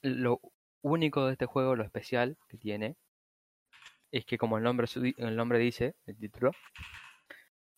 Lo 0.02 0.42
único 0.82 1.28
de 1.28 1.34
este 1.34 1.46
juego, 1.46 1.76
lo 1.76 1.84
especial 1.84 2.38
que 2.48 2.58
tiene, 2.58 2.98
es 4.12 4.26
que 4.26 4.38
como 4.38 4.58
el 4.58 4.64
nombre, 4.64 4.88
el 5.18 5.36
nombre 5.36 5.60
dice, 5.60 5.96
el 6.06 6.18
título, 6.18 6.52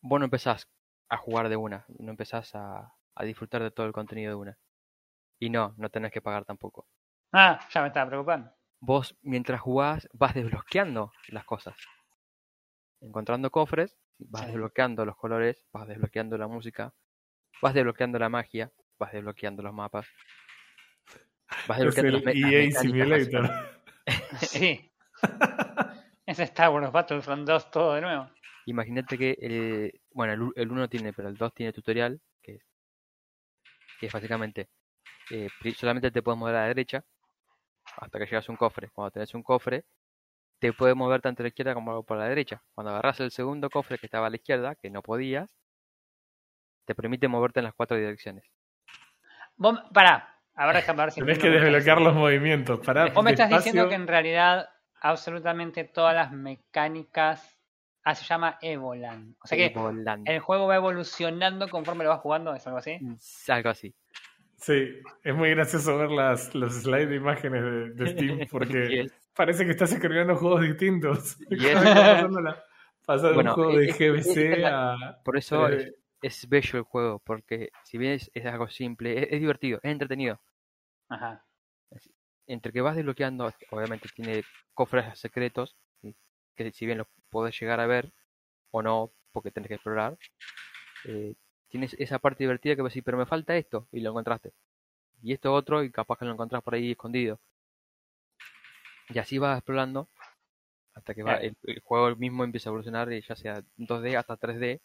vos 0.01 0.19
no 0.19 0.25
empezás 0.25 0.69
a 1.09 1.17
jugar 1.17 1.49
de 1.49 1.55
una, 1.55 1.85
no 1.99 2.11
empezás 2.11 2.55
a, 2.55 2.93
a 3.15 3.23
disfrutar 3.23 3.61
de 3.63 3.71
todo 3.71 3.85
el 3.85 3.93
contenido 3.93 4.29
de 4.29 4.35
una. 4.35 4.57
Y 5.39 5.49
no, 5.49 5.73
no 5.77 5.89
tenés 5.89 6.11
que 6.11 6.21
pagar 6.21 6.45
tampoco. 6.45 6.87
Ah, 7.37 7.59
ya 7.69 7.81
me 7.81 7.87
estaba 7.87 8.07
preocupando. 8.09 8.49
Vos, 8.80 9.18
mientras 9.21 9.59
jugás, 9.59 10.07
vas 10.13 10.33
desbloqueando 10.33 11.11
las 11.27 11.44
cosas. 11.44 11.75
Encontrando 13.01 13.51
cofres, 13.51 13.97
vas 14.19 14.44
Sí. 14.44 14.47
desbloqueando 14.51 15.06
los 15.06 15.18
colores, 15.18 15.65
vas 15.73 15.85
desbloqueando 15.85 16.37
la 16.37 16.47
música, 16.47 16.94
vas 17.61 17.73
desbloqueando 17.73 18.18
la 18.19 18.30
magia, 18.30 18.71
vas 18.97 19.11
desbloqueando 19.11 19.63
los 19.63 19.73
mapas. 19.73 20.07
Vas 21.68 21.77
Es 21.80 21.95
desbloqueando 21.95 22.18
el 22.19 22.23
las 22.23 22.35
me- 22.35 22.42
las 22.42 22.51
EA 22.54 22.59
mecánicas 22.59 22.81
Simulator. 22.81 23.51
Sí. 24.39 24.92
es 26.25 26.39
Star 26.39 26.69
Wars 26.69 26.89
Battlefront 26.92 27.45
2 27.45 27.69
todo 27.69 27.95
de 27.95 28.01
nuevo. 28.01 28.30
Imagínate 28.68 29.18
que 29.18 29.37
el, 29.42 30.01
bueno, 30.11 30.33
el, 30.33 30.42
u- 30.42 30.54
el 30.56 30.71
1 30.71 30.87
tiene, 30.87 31.11
pero 31.11 31.27
el 31.27 31.35
2 31.35 31.54
tiene 31.54 31.73
tutorial, 31.73 32.21
que, 32.42 32.59
que 33.99 34.06
es 34.07 34.13
básicamente, 34.13 34.69
eh, 35.31 35.49
solamente 35.75 36.11
te 36.11 36.21
puedes 36.23 36.39
mover 36.39 36.56
a 36.56 36.61
la 36.61 36.68
derecha 36.68 37.04
hasta 37.97 38.19
que 38.19 38.25
llegas 38.25 38.47
a 38.47 38.52
un 38.52 38.57
cofre. 38.57 38.90
Cuando 38.90 39.11
tenés 39.11 39.33
un 39.33 39.44
cofre, 39.44 39.85
te 40.59 40.73
puedes 40.73 40.95
mover 40.95 41.21
tanto 41.21 41.42
a 41.42 41.45
la 41.45 41.47
izquierda 41.49 41.73
como 41.73 42.04
por 42.04 42.18
la 42.18 42.28
derecha. 42.28 42.64
Cuando 42.73 42.92
agarras 42.92 43.19
el 43.19 43.31
segundo 43.31 43.69
cofre 43.69 43.97
que 43.97 44.07
estaba 44.07 44.28
a 44.28 44.30
la 44.30 44.37
izquierda, 44.37 44.75
que 44.75 44.90
no 44.90 45.02
podías, 45.02 45.49
te 46.85 46.95
permite 46.95 47.28
moverte 47.28 47.59
en 47.59 47.66
las 47.66 47.73
cuatro 47.73 47.97
direcciones. 47.97 48.45
Vos, 49.57 49.80
pará, 49.94 50.40
ahora 50.54 50.80
déjame 50.80 51.04
ver 51.04 51.11
si 51.11 51.21
Tenés 51.21 51.40
que 51.40 51.49
desbloquear 51.49 52.02
los 52.02 52.14
movimientos. 52.14 52.80
Pará, 52.80 53.07
Vos 53.07 53.23
me 53.23 53.31
estás 53.31 53.49
diciendo 53.49 53.90
que 53.90 53.95
en 53.95 54.07
realidad 54.07 54.69
absolutamente 55.02 55.83
todas 55.83 56.16
las 56.16 56.31
mecánicas. 56.31 57.59
Ah, 58.04 58.14
se 58.14 58.23
llama 58.23 58.59
Evoland. 58.61 59.35
O 59.42 59.47
sea 59.47 59.57
que 59.57 59.73
el 60.25 60.40
juego 60.40 60.68
va 60.68 60.75
evolucionando 60.75 61.68
conforme 61.69 62.04
lo 62.04 62.11
vas 62.11 62.19
jugando, 62.19 62.54
¿es 62.54 62.66
algo 62.68 62.78
así? 62.78 62.99
Es 63.16 63.49
Algo 63.49 63.69
así. 63.69 63.95
Sí, 64.57 65.00
es 65.24 65.35
muy 65.35 65.50
gracioso 65.52 65.97
ver 65.97 66.12
las, 66.12 66.54
los 66.56 66.74
slides 66.74 67.09
de 67.09 67.16
imágenes 67.18 67.62
de, 67.64 67.90
de 67.92 68.07
Steam 68.12 68.40
porque 68.52 68.88
Yes. 69.04 69.14
parece 69.35 69.66
que 69.66 69.71
estás 69.71 69.92
escribiendo 69.92 70.35
juegos 70.35 70.62
distintos. 70.62 71.38
Yes. 71.50 71.74
Pasando 71.74 72.42
la- 72.42 72.64
pasar 73.06 73.30
de 73.30 73.35
Bueno, 73.35 73.52
un 73.52 73.56
juego 73.56 73.78
de 73.78 73.85
es- 73.90 73.97
GBC 73.97 74.52
es- 74.54 74.57
es 74.59 74.66
a... 74.66 75.21
Por 75.24 75.38
eso 75.38 75.69
Eh, 75.69 75.94
es, 76.21 76.44
es 76.44 76.50
bello 76.50 76.80
el 76.80 76.85
juego, 76.85 77.19
porque 77.19 77.69
si 77.83 77.97
bien 77.97 78.14
es, 78.14 78.31
es 78.33 78.45
algo 78.45 78.68
simple, 78.69 79.19
es- 79.24 79.28
es 79.31 79.40
divertido, 79.40 79.80
es 79.83 79.92
entretenido. 79.92 80.40
Ajá. 81.09 81.45
entre 82.47 82.71
que 82.71 82.81
vas 82.81 82.95
desbloqueando, 82.95 83.52
obviamente 83.71 84.07
tiene 84.16 84.44
cofres 84.74 85.18
secretos, 85.19 85.76
que 86.56 86.71
si 86.71 86.85
bien 86.85 87.00
los 87.00 87.07
podés 87.30 87.59
llegar 87.59 87.80
a 87.80 87.88
ver, 87.88 88.12
o 88.71 88.81
no, 88.83 89.12
porque 89.31 89.52
tenés 89.52 89.68
que 89.68 89.74
explorar, 89.76 90.16
eh, 91.06 91.33
tienes 91.69 91.94
esa 92.00 92.19
parte 92.19 92.44
divertida 92.44 92.76
que 92.76 92.81
vas 92.81 92.90
a 92.90 92.94
decir, 92.94 93.04
pero 93.04 93.18
me 93.18 93.26
falta 93.26 93.56
esto, 93.57 93.88
y 93.92 94.00
lo 94.02 94.12
encontraste. 94.12 94.52
y 95.24 95.34
esto 95.34 95.54
otro, 95.54 95.84
y 95.84 95.92
capaz 95.92 96.18
que 96.19 96.26
lo 96.26 96.31
encontrás 96.34 96.62
por 96.62 96.76
ahí 96.76 96.92
escondido. 96.92 97.40
Y 99.10 99.19
así 99.19 99.38
vas 99.38 99.57
explorando 99.57 100.07
hasta 100.94 101.14
que 101.14 101.24
va, 101.24 101.36
el, 101.36 101.56
el 101.64 101.80
juego 101.81 102.16
mismo 102.16 102.44
empieza 102.44 102.69
a 102.69 102.72
evolucionar, 102.72 103.12
y 103.12 103.22
ya 103.22 103.36
sea 103.36 103.62
2D 103.78 104.18
hasta 104.18 104.38
3D, 104.38 104.80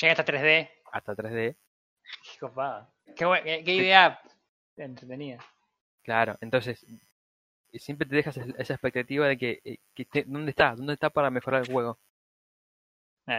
Llega 0.00 0.12
hasta 0.12 0.24
3D. 0.24 0.70
hasta 0.92 1.14
3D. 1.16 1.56
Qué 2.32 2.38
copada. 2.38 2.92
Qué, 3.16 3.24
buen- 3.24 3.42
qué- 3.44 3.64
qué 3.64 3.74
idea 3.76 4.20
entretenida. 4.76 5.38
Claro, 6.02 6.36
entonces 6.40 6.84
y 7.70 7.78
siempre 7.80 8.08
te 8.08 8.16
dejas 8.16 8.36
es- 8.38 8.54
esa 8.58 8.74
expectativa 8.74 9.26
de 9.26 9.36
que, 9.36 9.60
eh, 9.64 9.78
que 9.94 10.04
te- 10.04 10.24
¿dónde 10.24 10.50
está? 10.50 10.74
¿Dónde 10.74 10.94
está 10.94 11.10
para 11.10 11.30
mejorar 11.30 11.62
el 11.62 11.72
juego? 11.72 11.98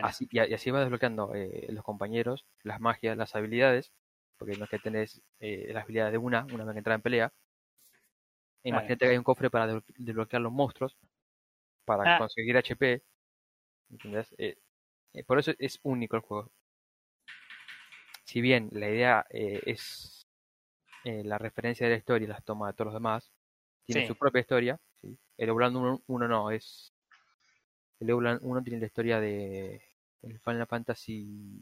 Así, 0.03 0.27
y, 0.31 0.39
así 0.39 0.71
vas 0.71 0.81
desbloqueando 0.81 1.33
eh, 1.33 1.67
los 1.69 1.83
compañeros, 1.83 2.45
las 2.63 2.79
magias, 2.79 3.17
las 3.17 3.35
habilidades, 3.35 3.91
porque 4.37 4.55
no 4.57 4.65
es 4.65 4.69
que 4.69 4.79
tenés 4.79 5.21
eh, 5.39 5.71
las 5.73 5.83
habilidades 5.83 6.11
de 6.11 6.17
una, 6.19 6.45
una 6.51 6.63
vez 6.63 6.73
que 6.73 6.77
entras 6.79 6.95
en 6.95 7.01
pelea. 7.01 7.33
Imagínate 8.63 9.05
que 9.05 9.11
hay 9.11 9.17
un 9.17 9.23
cofre 9.23 9.49
para 9.49 9.67
desblo- 9.67 9.83
desbloquear 9.97 10.41
los 10.41 10.51
monstruos, 10.51 10.97
para 11.85 12.15
Ah. 12.15 12.17
conseguir 12.19 12.57
HP. 12.57 13.01
¿Entendés? 13.89 14.35
Eh, 14.37 14.57
eh, 15.13 15.23
por 15.23 15.39
eso 15.39 15.51
es 15.57 15.79
único 15.83 16.15
el 16.15 16.21
juego. 16.21 16.51
Si 18.25 18.41
bien 18.41 18.69
la 18.71 18.89
idea 18.89 19.25
eh, 19.31 19.59
es 19.65 20.27
eh, 21.05 21.23
la 21.23 21.37
referencia 21.39 21.87
de 21.87 21.93
la 21.93 21.97
historia 21.97 22.25
y 22.25 22.29
las 22.29 22.43
tomas 22.43 22.69
de 22.69 22.73
todos 22.75 22.87
los 22.87 22.93
demás, 22.93 23.31
tiene 23.85 24.01
Sí. 24.01 24.07
su 24.07 24.15
propia 24.15 24.41
historia. 24.41 24.79
¿sí? 25.01 25.17
El 25.37 25.49
Ouland 25.49 25.75
1, 25.77 26.01
1 26.05 26.27
no, 26.27 26.51
es. 26.51 26.93
El 27.99 28.11
Ouland 28.11 28.39
1 28.43 28.63
tiene 28.63 28.79
la 28.79 28.85
historia 28.85 29.19
de. 29.19 29.81
El 30.21 30.39
Final 30.39 30.67
Fantasy. 30.67 31.61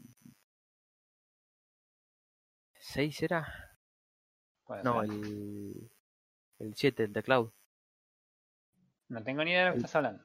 ¿6 2.80 3.22
era? 3.22 3.76
Puede 4.64 4.82
No, 4.82 5.00
ser. 5.02 5.10
el. 5.10 5.90
El 6.58 6.74
7, 6.74 7.04
el 7.04 7.12
de 7.12 7.22
Cloud. 7.22 7.50
No 9.08 9.22
tengo 9.22 9.44
ni 9.44 9.52
idea 9.52 9.60
de 9.60 9.66
lo 9.66 9.72
que 9.72 9.78
el- 9.78 9.84
estás 9.84 9.96
hablando. 9.96 10.24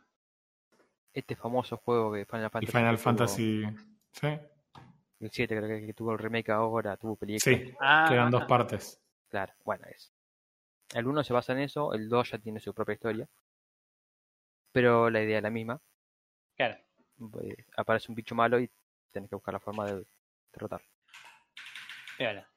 Este 1.14 1.36
famoso 1.36 1.78
juego 1.78 2.12
que 2.14 2.26
Final 2.26 2.46
El 2.46 2.50
Fantasy. 2.50 2.72
Final 2.72 2.96
que 2.96 3.02
tuvo- 3.02 3.04
Fantasy. 3.04 3.64
Sí, 4.12 4.28
El 5.20 5.32
7, 5.32 5.56
creo 5.56 5.68
que, 5.70 5.86
que 5.86 5.94
tuvo 5.94 6.12
el 6.12 6.18
remake 6.20 6.52
ahora, 6.52 6.98
tuvo 6.98 7.16
película. 7.16 7.56
sí, 7.56 7.74
Ah, 7.80 8.08
quedan 8.10 8.30
dos 8.32 8.46
partes. 8.46 9.00
Claro, 9.30 9.54
bueno, 9.64 9.86
es. 9.88 10.12
El 10.94 11.08
1 11.08 11.24
se 11.24 11.34
basa 11.34 11.54
en 11.54 11.60
eso, 11.60 11.94
el 11.94 12.10
2 12.10 12.32
ya 12.32 12.40
tiene 12.40 12.60
su 12.60 12.74
propia 12.74 12.94
historia. 12.94 13.28
Pero 14.72 15.10
la 15.10 15.22
idea 15.22 15.38
es 15.38 15.44
la 15.44 15.50
misma. 15.52 15.80
Claro. 16.56 16.78
eh, 17.44 17.56
aparece 17.78 18.12
un 18.12 18.16
bicho 18.16 18.36
malo 18.36 18.60
y 18.60 18.70
tenés 19.12 19.30
que 19.30 19.36
buscar 19.36 19.54
la 19.54 19.60
forma 19.60 19.88
de 19.92 20.06
derrotarlo. 20.54 20.88
Piola. 22.18 22.48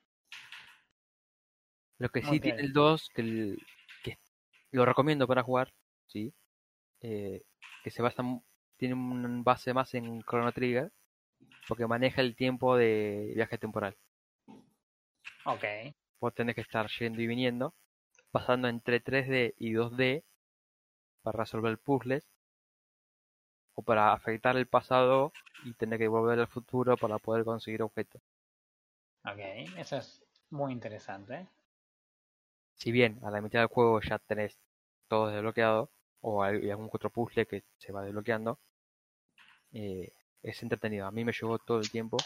Lo 1.98 2.08
que 2.10 2.20
Muy 2.22 2.36
sí 2.36 2.40
tiene 2.40 2.60
el 2.60 2.72
2, 2.72 3.08
que, 3.14 3.22
el- 3.22 3.58
que 4.02 4.18
lo 4.72 4.84
recomiendo 4.84 5.26
para 5.26 5.42
jugar, 5.42 5.72
sí, 6.06 6.32
eh, 7.00 7.42
que 7.82 7.90
se 7.90 8.02
basa, 8.02 8.22
tiene 8.76 8.94
un 8.94 9.42
base 9.44 9.72
más 9.72 9.94
en 9.94 10.22
Chrono 10.22 10.52
Trigger, 10.52 10.92
porque 11.68 11.86
maneja 11.86 12.20
el 12.20 12.36
tiempo 12.36 12.76
de 12.76 13.32
viaje 13.34 13.56
temporal. 13.58 13.96
Ok. 15.44 15.64
Vos 16.20 16.34
tenés 16.34 16.54
que 16.54 16.60
estar 16.60 16.88
yendo 16.98 17.22
y 17.22 17.26
viniendo, 17.26 17.74
pasando 18.30 18.68
entre 18.68 19.00
3D 19.00 19.54
y 19.58 19.72
2D 19.72 20.24
para 21.22 21.38
resolver 21.40 21.78
puzzles, 21.78 22.26
o 23.76 23.82
para 23.82 24.12
afectar 24.12 24.56
el 24.56 24.66
pasado 24.68 25.32
y 25.64 25.74
tener 25.74 25.98
que 26.00 26.08
volver 26.08 26.40
al 26.40 26.48
futuro 26.48 26.98
para 26.98 27.18
poder 27.20 27.44
conseguir 27.44 27.82
objetos. 27.82 28.22
Ok. 29.24 29.38
Eso 29.76 29.96
es 29.98 30.22
muy 30.50 30.72
interesante. 30.72 31.48
si 32.76 32.92
bien 32.92 33.18
a 33.24 33.30
la 33.30 33.40
mitad 33.42 33.60
del 33.60 33.68
juego 33.68 34.00
ya 34.00 34.18
tenés 34.18 34.58
todo 35.08 35.28
desbloqueado, 35.28 35.90
o 36.20 36.42
hay 36.42 36.70
algún 36.70 36.90
otro 36.92 37.10
puzzle 37.10 37.46
que 37.46 37.64
se 37.78 37.92
va 37.92 38.02
desbloqueando, 38.02 38.58
eh, 39.72 40.12
es 40.42 40.62
entretenido. 40.62 41.06
A 41.06 41.12
mí 41.12 41.24
me 41.24 41.32
llevó 41.32 41.58
todo 41.58 41.78
el 41.80 41.90
tiempo. 41.90 42.16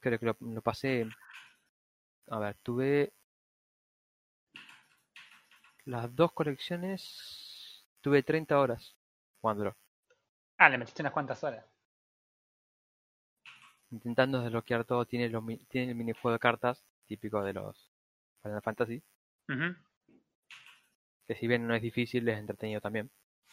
Creo 0.00 0.18
que 0.20 0.26
lo, 0.26 0.36
lo 0.40 0.62
pasé. 0.62 1.06
A 2.28 2.38
ver, 2.38 2.54
tuve 2.62 3.12
las 5.86 6.14
dos 6.14 6.32
colecciones. 6.32 7.43
Tuve 8.04 8.22
30 8.22 8.60
horas 8.60 8.94
jugándolo, 9.40 9.74
Ah, 10.58 10.68
le 10.68 10.78
metiste 10.78 11.00
unas 11.02 11.12
cuantas 11.12 11.44
horas. 11.44 11.64
intentando 13.90 14.42
desbloquear 14.42 14.84
todo. 14.84 15.06
Tiene, 15.06 15.28
los, 15.30 15.42
tiene 15.70 15.92
el 15.92 15.96
minijuego 15.96 16.32
de 16.32 16.38
cartas 16.38 16.84
típico 17.06 17.42
de 17.42 17.54
los 17.54 17.90
Final 18.42 18.60
Fantasy, 18.62 19.02
que 21.26 21.34
si 21.34 21.46
bien 21.46 21.66
no 21.66 21.74
es 21.74 21.82
difícil, 21.82 22.26
es 22.30 22.38
entretenido 22.38 22.80
también. 22.80 23.10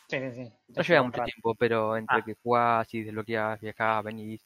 Sí, 0.07 0.17
sí, 0.19 0.31
sí. 0.45 0.53
No 0.75 0.83
lleva 0.83 1.03
mucho 1.03 1.19
rato. 1.19 1.31
tiempo, 1.31 1.55
pero 1.55 1.97
entre 1.97 2.19
Ah. 2.19 2.25
que 2.25 2.35
jugás 2.43 2.93
y 2.93 3.03
desbloqueás, 3.03 3.59
viajás, 3.59 4.03
venís, 4.03 4.41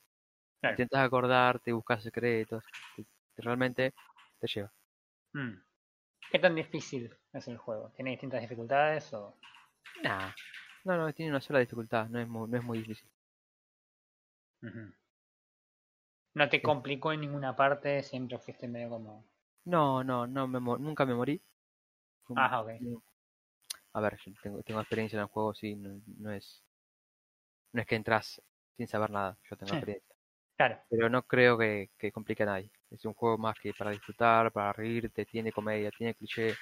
Claro. 0.62 0.74
intentas 0.74 1.06
acordarte, 1.06 1.74
buscas 1.74 2.04
secretos, 2.04 2.64
te- 2.96 3.42
realmente 3.42 3.94
te 4.40 4.48
lleva. 4.48 4.72
Mm. 5.36 5.54
¿Qué 6.32 6.40
tan 6.40 6.56
difícil 6.56 7.14
es 7.34 7.48
el 7.48 7.58
juego? 7.58 7.92
¿Tiene 7.96 8.12
distintas 8.12 8.42
dificultades 8.42 9.14
o...? 9.14 9.36
Nah, 10.04 10.32
no, 10.84 10.98
no, 10.98 11.14
tiene 11.14 11.32
una 11.32 11.42
sola 11.42 11.60
dificultad, 11.60 12.08
no 12.10 12.20
es 12.20 12.28
muy, 12.28 12.48
no 12.50 12.58
es 12.58 12.64
muy 12.64 12.80
difícil. 12.80 13.10
¿No 16.34 16.50
te 16.50 16.62
complicó 16.62 17.14
en 17.14 17.22
ninguna 17.22 17.56
parte? 17.56 18.04
Siempre 18.04 18.38
fuiste 18.38 18.68
medio 18.68 18.90
como... 18.90 19.24
No, 19.66 20.04
no, 20.04 20.28
no 20.28 20.48
me 20.48 20.60
nunca 20.60 21.06
me 21.06 21.16
morí. 21.16 21.42
Ajá, 22.36 22.62
ok. 22.62 22.72
A 23.94 24.02
ver, 24.02 24.18
yo 24.24 24.32
tengo, 24.44 24.62
tengo 24.64 24.80
experiencia 24.82 25.18
en 25.18 25.22
el 25.22 25.28
juego, 25.28 25.54
sí, 25.54 25.76
no, 25.76 26.02
no 26.20 26.32
es 26.32 26.62
no 27.74 27.82
es 27.82 27.88
que 27.88 27.96
entras 27.96 28.42
sin 28.78 28.88
saber 28.88 29.10
nada, 29.12 29.38
yo 29.50 29.56
tengo 29.58 29.72
Sí. 29.72 29.78
experiencia. 29.78 30.16
Claro. 30.58 30.80
Pero 30.90 31.10
no 31.10 31.24
creo 31.24 31.58
que, 31.58 31.90
que 31.98 32.12
complique 32.12 32.44
a 32.44 32.48
nadie. 32.48 32.72
Es 32.92 33.06
un 33.06 33.14
juego 33.14 33.38
más 33.38 33.56
que 33.60 33.74
para 33.74 33.92
disfrutar, 33.92 34.52
para 34.52 34.74
reírte, 34.74 35.26
tiene 35.26 35.52
comedia, 35.52 35.92
tiene 35.92 36.14
cliché, 36.16 36.54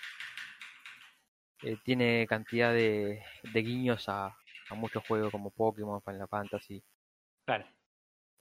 eh, 1.64 1.78
tiene 1.84 2.26
cantidad 2.28 2.72
de, 2.74 3.24
de 3.44 3.60
guiños 3.62 4.08
a, 4.10 4.28
a 4.70 4.76
muchos 4.76 5.06
juegos 5.08 5.32
como 5.32 5.52
Pokémon, 5.52 6.02
Final 6.02 6.28
Fantasy. 6.28 6.84
Claro. 7.46 7.66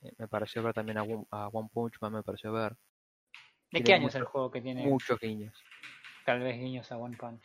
Eh, 0.02 0.12
me 0.19 0.29
pareció 0.29 0.62
ver 0.62 0.75
también 0.75 0.99
a, 0.99 1.02
One- 1.02 1.26
a 1.31 1.49
One 1.49 1.69
Punch 1.73 1.95
Man, 2.00 2.12
me 2.14 2.23
pareció 2.23 2.52
ver 2.52 2.73
¿De 2.73 2.79
Tiene 3.81 3.85
qué 3.87 3.95
año 3.95 4.09
es 4.09 4.14
el 4.17 4.25
juego 4.25 4.50
que 4.50 4.61
tiene 4.61 4.85
muchos 4.87 5.19
guiños. 5.21 5.55
tal 6.26 6.41
vez 6.41 6.59
guiños 6.59 6.91
a 6.93 6.97
One 6.99 7.17
Punch? 7.17 7.43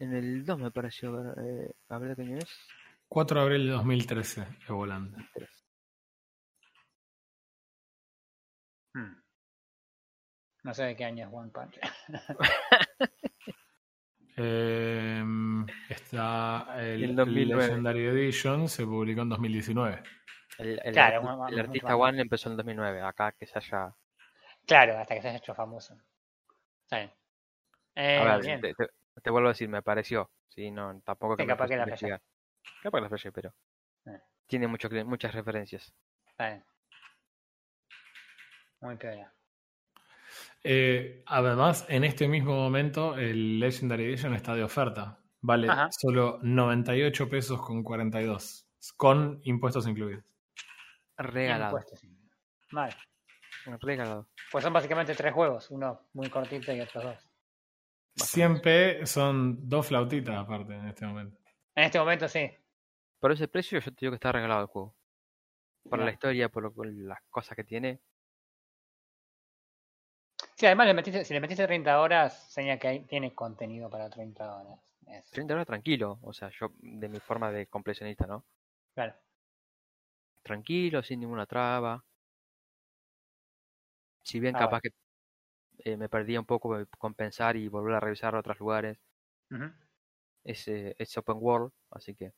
En 0.00 0.12
el 0.14 0.44
2 0.44 0.58
me 0.58 0.70
pareció 0.70 1.12
ver, 1.12 1.34
eh, 1.44 1.72
a 1.88 1.98
ver 1.98 2.10
de 2.10 2.16
qué 2.16 2.22
año 2.32 2.38
es. 2.38 2.58
4 3.08 3.38
de 3.38 3.42
abril 3.46 3.66
de 3.66 3.72
2013, 3.72 4.46
Evolanda. 4.68 5.18
Tres. 5.32 5.64
Hmm. 8.94 9.22
No 10.64 10.74
sé 10.74 10.82
de 10.84 10.96
qué 10.96 11.04
año 11.04 11.26
es 11.28 11.32
One 11.32 11.50
Punch. 11.52 11.78
Eh, 14.36 15.22
está 15.88 16.66
el, 16.78 17.04
El 17.04 17.16
2009. 17.16 17.66
Legendary 17.66 18.06
Edition, 18.06 18.68
se 18.68 18.84
publicó 18.84 19.22
en 19.22 19.28
2019. 19.28 20.02
El, 20.58 20.80
el 20.84 20.92
Claro, 20.92 21.22
arti- 21.22 21.24
un- 21.38 21.48
el 21.48 21.54
un- 21.54 21.60
artista 21.60 21.96
un- 21.96 22.02
One 22.02 22.20
empezó 22.22 22.48
en 22.48 22.52
el 22.52 22.56
2009, 22.58 23.02
acá 23.02 23.32
que 23.32 23.46
se 23.46 23.58
haya... 23.58 23.94
claro, 24.66 24.98
hasta 24.98 25.14
que 25.14 25.22
se 25.22 25.28
haya 25.28 25.38
hecho 25.38 25.54
famoso. 25.54 25.96
Está 26.82 26.98
bien. 26.98 27.12
Eh, 27.96 28.18
A 28.18 28.36
ver, 28.36 28.44
bien. 28.44 28.60
te, 28.60 28.74
te- 28.74 28.90
te 29.22 29.30
vuelvo 29.30 29.48
a 29.48 29.52
decir, 29.52 29.68
me 29.68 29.82
pareció. 29.82 30.30
Sí, 30.48 30.70
no, 30.70 31.00
tampoco 31.04 31.36
que 31.36 31.46
capaz 31.46 31.68
que 31.68 31.76
la 31.76 31.82
investigar. 31.84 32.20
Capaz 32.82 32.98
que 32.98 33.02
la 33.02 33.08
flashé, 33.08 33.32
pero 33.32 33.52
Eh. 34.06 34.20
tiene 34.46 34.66
mucho, 34.68 34.88
muchas 35.04 35.34
referencias. 35.34 35.92
Está 36.26 36.48
bien. 36.48 36.64
Muy 38.80 38.96
piola. 38.96 39.32
Eh, 40.64 41.22
además, 41.26 41.84
en 41.90 42.04
este 42.04 42.26
mismo 42.26 42.54
momento, 42.54 43.16
el 43.16 43.60
Legendary 43.60 44.04
Edition 44.04 44.34
está 44.34 44.54
de 44.54 44.64
oferta. 44.64 45.20
Vale 45.42 45.68
Ajá. 45.68 45.88
solo 45.90 46.38
98 46.42 47.28
pesos 47.28 47.60
con 47.60 47.82
42, 47.82 48.66
con 48.96 49.40
impuestos 49.44 49.86
incluidos. 49.86 50.24
Regalado. 51.18 51.76
Impuestos. 51.78 52.00
Vale. 52.72 52.94
Regalado. 53.80 54.28
Pues 54.50 54.64
son 54.64 54.72
básicamente 54.72 55.14
tres 55.14 55.32
juegos. 55.34 55.70
Uno 55.70 56.08
muy 56.14 56.30
cortito 56.30 56.72
y 56.72 56.80
otros 56.80 57.04
dos. 57.04 57.30
100p 58.16 59.04
son 59.06 59.68
dos 59.68 59.86
flautitas 59.88 60.36
aparte 60.36 60.74
en 60.74 60.88
este 60.88 61.04
momento. 61.06 61.36
En 61.74 61.84
este 61.84 61.98
momento 61.98 62.26
sí. 62.28 62.50
Por 63.20 63.32
ese 63.32 63.48
precio 63.48 63.78
yo 63.80 63.90
te 63.92 63.96
digo 64.00 64.12
que 64.12 64.16
está 64.16 64.32
regalado 64.32 64.62
el 64.62 64.66
juego. 64.68 64.96
Por 65.88 65.98
la 65.98 66.10
historia, 66.10 66.48
por, 66.48 66.62
lo- 66.62 66.72
por 66.72 66.86
las 66.86 67.18
cosas 67.28 67.54
que 67.56 67.64
tiene. 67.64 68.00
Sí, 70.56 70.66
además 70.66 70.86
le 70.86 70.94
metiste, 70.94 71.24
si 71.24 71.32
le 71.34 71.40
metiste 71.40 71.66
30 71.66 72.00
horas, 72.00 72.46
señala 72.52 72.78
que 72.78 72.88
hay- 72.88 73.04
tiene 73.04 73.34
contenido 73.34 73.88
para 73.90 74.10
30 74.10 74.56
horas. 74.56 74.80
Es- 75.06 75.30
30 75.32 75.52
horas 75.52 75.66
tranquilo. 75.66 76.18
O 76.22 76.32
sea, 76.32 76.48
yo 76.58 76.72
de 76.78 77.10
mi 77.10 77.20
forma 77.20 77.52
de 77.52 77.66
completionista, 77.66 78.26
¿no? 78.26 78.46
claro. 78.94 79.14
Tranquilo, 80.44 81.02
sin 81.02 81.18
ninguna 81.18 81.44
traba. 81.44 82.04
Si 84.24 84.40
bien 84.40 84.54
Ah, 84.54 84.56
capaz 84.56 84.80
que 84.80 84.90
eh, 85.78 85.96
me 85.96 86.08
perdía 86.08 86.40
un 86.40 86.46
poco 86.46 86.78
de 86.78 86.86
compensar 86.98 87.56
y 87.56 87.68
volver 87.68 87.94
a 87.96 88.00
revisar 88.00 88.34
otros 88.36 88.58
lugares, 88.60 88.98
Ujú. 89.50 89.70
es, 90.44 90.68
eh, 90.68 90.94
es 90.98 91.16
open 91.18 91.36
world, 91.38 91.72
así 91.90 92.14
que 92.14 92.32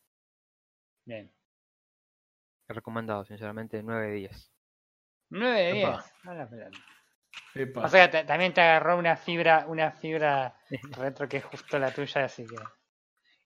Bien. 1.07 1.33
recomendado, 2.69 3.25
sinceramente, 3.25 3.83
9 3.83 4.07
de 4.07 4.15
10. 4.15 4.53
9 5.31 5.63
de 5.63 5.73
10. 5.75 6.05
Epa. 7.55 7.85
O 7.85 7.89
sea, 7.89 8.11
te- 8.11 8.25
también 8.25 8.53
te 8.55 8.61
agarró 8.61 8.99
una 8.99 9.17
fibra, 9.17 9.65
una 9.69 9.93
fibra 9.93 10.55
retro 10.93 11.29
que 11.29 11.39
es 11.39 11.45
justo 11.45 11.79
la 11.79 11.93
tuya, 11.93 12.25
así 12.25 12.47
que 12.49 12.59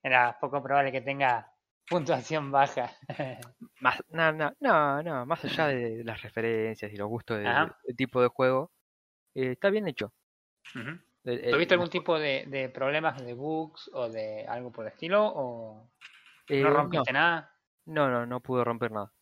era 0.03 0.39
poco 0.41 0.63
probable 0.63 0.93
que 0.93 1.01
tenga 1.01 1.53
puntuación 1.89 2.51
baja. 2.51 2.91
Más, 3.81 4.03
no, 4.11 4.33
no, 4.33 4.53
no, 4.61 5.03
no, 5.03 5.27
más 5.27 5.45
allá 5.45 5.69
de 5.69 6.03
las 6.05 6.23
referencias 6.23 6.93
y 6.93 6.97
los 6.97 7.09
gustos 7.09 7.39
de- 7.39 7.45
del 7.85 7.97
tipo 7.97 8.21
de 8.21 8.29
juego, 8.29 8.71
eh, 9.35 9.53
está 9.53 9.71
bien 9.71 9.89
hecho. 9.89 10.13
Eh, 11.25 11.41
eh, 11.45 11.51
¿Tuviste 11.53 11.75
algún 11.75 11.91
tipo 11.91 12.19
de, 12.19 12.45
de 12.47 12.69
problemas 12.69 13.23
de 13.25 13.35
bugs 13.35 13.91
o 13.93 14.09
de 14.09 14.47
algo 14.49 14.71
por 14.73 14.87
el 14.87 14.93
estilo? 14.93 15.25
¿O 15.27 15.91
eh, 16.49 16.63
no 16.63 16.71
no, 16.71 16.77
rompiste 16.77 17.13
nada? 17.13 17.55
no, 17.87 18.11
no, 18.11 18.27
no 18.27 18.41
pude 18.41 18.65
romper 18.65 18.91
nada. 18.93 19.13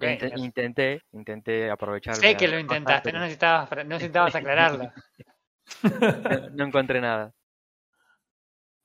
Eso. 0.00 0.44
intenté, 0.44 1.02
intenté 1.12 1.70
aprovechar. 1.70 2.14
Sé 2.14 2.36
que 2.36 2.48
lo 2.48 2.58
intentaste, 2.58 3.12
no 3.12 3.20
necesitabas, 3.20 3.70
no 3.70 3.84
necesitabas 3.84 4.34
aclararlo. 4.34 4.92
no, 5.82 6.50
no 6.50 6.64
encontré 6.64 7.00
nada. 7.00 7.32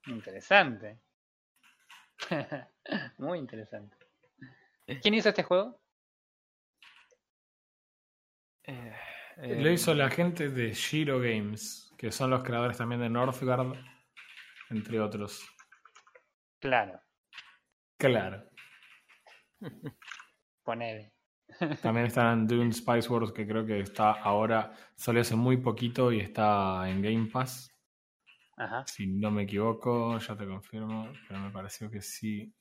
Interesante. 0.08 1.00
Muy 3.18 3.40
interesante. 3.40 3.98
¿Quién 5.02 5.14
hizo 5.14 5.30
este 5.30 5.44
juego? 5.44 5.80
Eh, 8.66 8.96
Lo 9.38 9.70
eh, 9.70 9.74
hizo 9.74 9.94
la 9.94 10.10
gente 10.10 10.50
de 10.50 10.74
Shiro 10.74 11.20
Games, 11.20 11.94
que 11.98 12.12
son 12.12 12.30
los 12.30 12.44
creadores 12.44 12.78
también 12.78 13.02
de 13.02 13.10
Northgard, 13.10 13.74
entre 14.70 15.00
otros. 15.00 15.46
Claro, 16.60 17.02
Claro. 17.98 18.44
ponele. 20.64 21.14
También 21.82 22.08
están 22.08 22.48
Dune 22.48 22.72
Spice 22.74 23.10
Wars, 23.10 23.32
que 23.32 23.46
creo 23.46 23.66
que 23.66 23.80
está 23.82 24.12
ahora, 24.12 24.74
salió 24.96 25.22
hace 25.22 25.36
muy 25.36 25.58
poquito 25.58 26.12
y 26.12 26.20
está 26.20 26.90
en 26.90 27.02
Game 27.02 27.28
Pass. 27.32 27.70
Ajá. 28.58 28.84
Si 28.88 29.06
no 29.08 29.30
me 29.32 29.44
equivoco, 29.44 30.18
ya 30.20 30.36
te 30.36 30.46
confirmo, 30.48 31.12
pero 31.28 31.40
me 31.42 31.52
pareció 31.52 31.90
que 31.92 32.02
sí. 32.02 32.54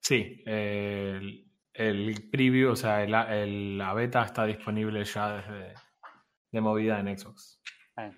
Sí, 0.00 0.42
el, 0.46 1.50
el 1.72 2.28
preview, 2.30 2.72
o 2.72 2.76
sea, 2.76 3.02
el- 3.02 3.14
el- 3.14 3.78
la 3.78 3.94
beta 3.94 4.24
está 4.24 4.44
disponible 4.44 5.04
ya 5.04 5.36
desde 5.36 5.74
de 6.50 6.60
movida 6.60 7.00
en 7.00 7.16
Xbox. 7.16 7.60
Ah. 7.96 8.10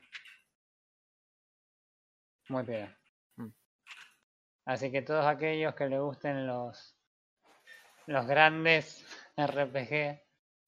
Muy 2.49 2.63
bien. 2.65 2.95
Mm. 3.37 3.49
Así 4.67 4.91
que 4.91 5.03
todos 5.03 5.25
aquellos 5.27 5.75
que 5.75 5.89
les 5.89 6.01
gusten 6.01 6.47
los 6.47 6.94
los 8.07 8.27
grandes 8.27 9.05
RPG, 9.37 10.21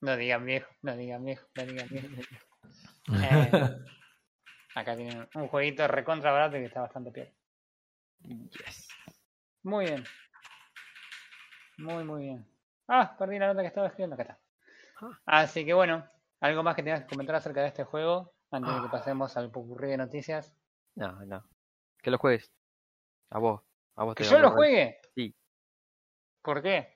no 0.02 0.16
digan 0.16 0.44
viejo, 0.44 0.70
no 0.82 0.96
digan 0.96 1.24
viejo, 1.24 1.46
no 1.56 1.64
digan 1.64 1.88
viejo. 1.88 2.06
Eh, 3.12 3.50
acá 4.74 4.96
tienen 4.96 5.28
un 5.34 5.48
jueguito 5.48 5.86
recontra 5.86 6.32
barato 6.32 6.56
que 6.56 6.64
está 6.64 6.80
bastante 6.80 7.12
peor. 7.12 7.28
yes. 8.20 8.88
Muy 9.62 9.86
bien. 9.86 10.04
Muy, 11.78 12.04
muy 12.04 12.22
bien. 12.24 12.46
Ah, 12.88 13.16
perdí 13.18 13.38
la 13.38 13.48
nota 13.48 13.60
que 13.62 13.68
estaba 13.68 13.86
escribiendo. 13.88 14.14
Acá 14.14 14.22
está. 14.24 14.40
Ah. 15.02 15.40
Así 15.42 15.64
que 15.64 15.74
bueno, 15.74 16.08
¿algo 16.40 16.62
más 16.62 16.74
que 16.74 16.82
tengas 16.82 17.02
que 17.02 17.08
comentar 17.08 17.36
acerca 17.36 17.60
de 17.62 17.68
este 17.68 17.84
juego? 17.84 18.32
Antes 18.50 18.74
de 18.74 18.80
que 18.80 18.86
Ah. 18.86 18.90
pasemos 18.90 19.36
al 19.36 19.50
popurrí 19.50 19.90
de 19.90 19.96
noticias. 19.98 20.54
No, 20.94 21.12
no. 21.26 21.48
Que 22.02 22.10
lo 22.10 22.18
juegues. 22.18 22.50
A 23.30 23.38
vos. 23.38 23.62
A 23.96 24.04
vos 24.04 24.14
¿Que 24.14 24.24
te 24.24 24.30
yo 24.30 24.38
lo 24.38 24.52
juegue? 24.52 25.00
Sí. 25.14 25.34
¿Por 26.42 26.62
qué? 26.62 26.95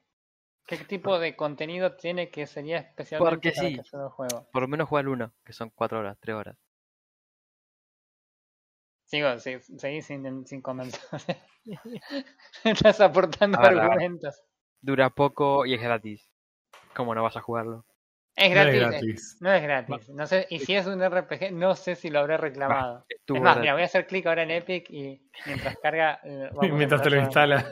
¿Qué 0.71 0.77
tipo 0.85 1.19
de 1.19 1.35
contenido 1.35 1.97
tiene 1.97 2.31
que 2.31 2.47
sería 2.47 2.79
especialmente 2.79 3.29
Porque 3.29 3.51
para 3.51 3.69
sí. 3.69 3.75
que 3.75 3.83
lo 3.97 4.09
juego? 4.11 4.47
Por 4.53 4.63
lo 4.63 4.69
menos 4.69 4.89
juega 4.89 5.01
el 5.01 5.09
1, 5.09 5.33
que 5.45 5.53
son 5.53 5.71
4 5.71 5.99
horas, 5.99 6.17
3 6.21 6.37
horas. 6.37 6.57
Sigo, 9.07 9.37
sí, 9.41 9.59
seguí 9.79 10.01
sin, 10.01 10.47
sin. 10.47 10.63
Estás 12.65 13.01
aportando 13.01 13.59
argumentos. 13.59 14.41
Dura 14.81 15.11
poco 15.11 15.67
y 15.67 15.75
es 15.75 15.83
gratis. 15.83 16.31
¿Cómo 16.95 17.17
no 17.17 17.25
vas 17.25 17.37
a 17.37 17.41
jugarlo? 17.41 17.85
Es 18.37 18.55
No 18.55 18.61
es 18.61 18.73
gratis. 18.73 18.73
eh. 18.73 18.79
gratis. 18.79 19.37
No 19.41 19.53
es 19.53 19.63
gratis. 19.65 20.09
No 20.11 20.27
sé, 20.29 20.47
y 20.51 20.61
si 20.61 20.77
es 20.77 20.87
un 20.87 21.03
RPG, 21.05 21.51
no 21.53 21.75
sé 21.75 21.97
si 21.97 22.11
lo 22.11 22.21
habré 22.21 22.37
reclamado. 22.37 23.05
Es 23.09 23.19
más, 23.31 23.41
gratis. 23.43 23.61
mira, 23.61 23.73
voy 23.73 23.83
a 23.83 23.87
hacer 23.87 24.07
clic 24.07 24.25
ahora 24.27 24.45
en 24.45 24.53
Epic 24.53 24.89
y 24.91 25.21
mientras 25.47 25.77
carga. 25.79 26.21
eh, 26.23 26.49
a 26.63 26.67
Mientras 26.69 27.03
te 27.03 27.11
lo 27.11 27.17
instala. 27.17 27.67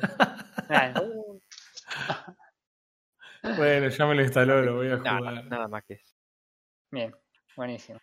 Bueno, 3.43 3.89
ya 3.89 4.07
me 4.07 4.15
lo 4.15 4.23
instaló, 4.23 4.63
lo 4.63 4.77
voy 4.77 4.89
a 4.91 4.97
Nada, 4.97 5.19
jugar. 5.19 5.45
nada 5.47 5.69
más 5.69 5.85
que 5.85 5.95
eso. 5.95 6.15
Bien, 6.91 7.15
buenísimo. 7.57 8.01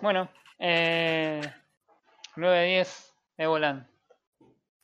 Bueno, 0.00 0.28
eh, 0.58 1.40
9 2.36 2.58
de 2.58 2.66
10, 2.66 3.14
Evolan. 3.36 3.88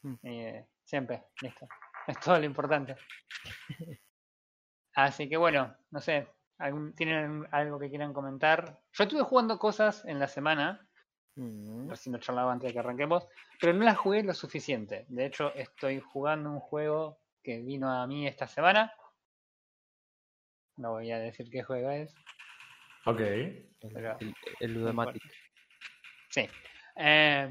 Mm. 0.03 0.15
Eh, 0.23 0.67
siempre, 0.85 1.25
listo. 1.43 1.67
Es 2.07 2.19
todo 2.21 2.39
lo 2.39 2.45
importante. 2.45 2.97
Así 4.95 5.29
que 5.29 5.37
bueno, 5.37 5.75
no 5.91 6.01
sé, 6.01 6.29
¿algún- 6.59 6.95
¿tienen 6.95 7.47
algo 7.53 7.79
que 7.79 7.89
quieran 7.89 8.13
comentar? 8.13 8.81
Yo 8.93 9.05
estuve 9.05 9.23
jugando 9.23 9.59
cosas 9.59 10.05
en 10.05 10.19
la 10.19 10.29
semana, 10.29 10.87
Mm, 11.37 11.89
recién 11.89 12.13
lo 12.13 12.19
charlaba 12.19 12.53
antes 12.53 12.69
de 12.69 12.73
que 12.73 12.81
arranquemos, 12.81 13.27
pero 13.61 13.73
no 13.73 13.85
las 13.85 13.97
jugué 13.97 14.23
lo 14.25 14.35
suficiente. 14.35 15.07
De 15.09 15.27
hecho, 15.27 15.55
estoy 15.55 16.01
jugando 16.01 16.51
un 16.51 16.59
juego 16.59 17.21
que 17.43 17.61
vino 17.63 17.89
a 17.91 18.05
mí 18.09 18.27
esta 18.27 18.49
semana. 18.49 18.93
No 20.81 20.93
voy 20.93 21.11
a 21.13 21.19
decir 21.19 21.51
qué 21.51 21.63
juego 21.63 21.91
es. 21.91 22.15
Ok. 23.05 23.21
el, 23.21 23.67
Pero- 23.93 24.17
el, 24.21 24.35
el 24.61 24.75
Ludomatic. 24.75 25.23
Sí. 26.31 26.49
Eh, 26.97 27.51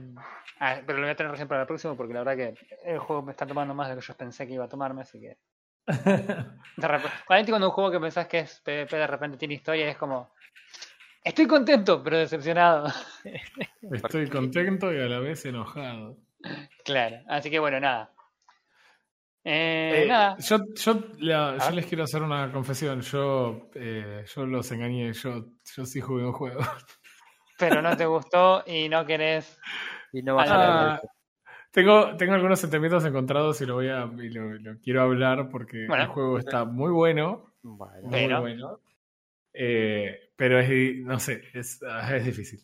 ah, 0.59 0.81
pero 0.85 0.97
lo 0.99 1.03
voy 1.05 1.11
a 1.11 1.15
tener 1.15 1.31
recién 1.31 1.47
para 1.47 1.61
el 1.61 1.67
próximo 1.67 1.95
porque 1.95 2.13
la 2.13 2.23
verdad 2.23 2.35
que 2.37 2.55
el 2.85 2.99
juego 2.99 3.21
me 3.21 3.31
está 3.31 3.45
tomando 3.45 3.73
más 3.73 3.87
de 3.89 3.95
lo 3.95 4.01
que 4.01 4.07
yo 4.07 4.15
pensé 4.15 4.47
que 4.47 4.53
iba 4.53 4.65
a 4.65 4.69
tomarme, 4.69 5.01
así 5.01 5.19
que... 5.19 5.37
De 5.87 6.87
repente, 6.87 7.51
cuando 7.51 7.67
un 7.67 7.73
juego 7.73 7.91
que 7.91 7.99
pensás 7.99 8.27
que 8.27 8.39
es 8.39 8.59
PvP 8.61 8.95
de 8.95 9.07
repente 9.07 9.37
tiene 9.37 9.55
historia 9.55 9.85
y 9.85 9.89
es 9.89 9.97
como... 9.97 10.31
Estoy 11.23 11.47
contento, 11.47 12.01
pero 12.03 12.17
decepcionado. 12.17 12.87
Estoy 13.91 14.27
contento 14.29 14.93
y 14.93 14.99
a 14.99 15.05
la 15.07 15.19
vez 15.19 15.45
enojado. 15.45 16.17
claro, 16.85 17.17
así 17.27 17.49
que 17.51 17.59
bueno, 17.59 17.79
nada. 17.79 18.11
Eh, 19.43 20.04
Eh, 20.04 20.08
nada. 20.08 20.38
Yo, 20.39 20.58
yo, 20.75 20.93
la- 21.19 21.58
yo 21.58 21.65
ver. 21.65 21.73
les 21.75 21.86
quiero 21.86 22.04
hacer 22.04 22.21
una 22.21 22.52
confesión. 22.52 23.02
Yo, 23.02 23.69
eh, 23.75 24.25
yo 24.36 24.45
los 24.45 24.71
engañé. 24.71 25.13
Yo, 25.13 25.45
yo 25.75 25.86
sí 25.86 26.02
jugué 26.02 26.25
un 26.25 26.34
juego. 26.34 26.60
Pero 27.58 27.82
no 27.82 27.95
te 27.97 28.06
gustó 28.06 28.63
y 28.67 28.89
no 28.89 29.06
querés... 29.06 29.60
Y 30.12 30.23
no 30.23 30.36
vas 30.36 30.49
Ah, 30.49 30.56
a 30.56 30.95
Ah, 30.95 31.02
tengo, 31.71 32.15
tengo 32.17 32.34
algunos 32.34 32.60
sentimientos 32.60 33.06
encontrados 33.06 33.62
y 33.62 33.65
lo 33.67 33.75
voy 33.75 33.89
a 33.89 34.10
y 34.17 34.30
lo, 34.30 34.54
lo 34.56 34.80
quiero 34.80 35.04
hablar 35.04 35.49
porque 35.49 35.86
Bueno. 35.88 36.04
el 36.04 36.10
juego 36.10 36.39
está 36.39 36.65
muy 36.65 36.91
bueno. 36.91 37.54
Bueno, 37.62 38.02
Muy 38.08 38.12
Pero- 38.12 38.41
bueno. 38.41 38.80
Eh, 39.54 40.32
pero 40.36 40.60
es, 40.60 40.97
no 41.02 41.19
sé, 41.19 41.41
es, 41.54 41.82
ah, 41.88 42.15
es 42.15 42.25
difícil. 42.25 42.60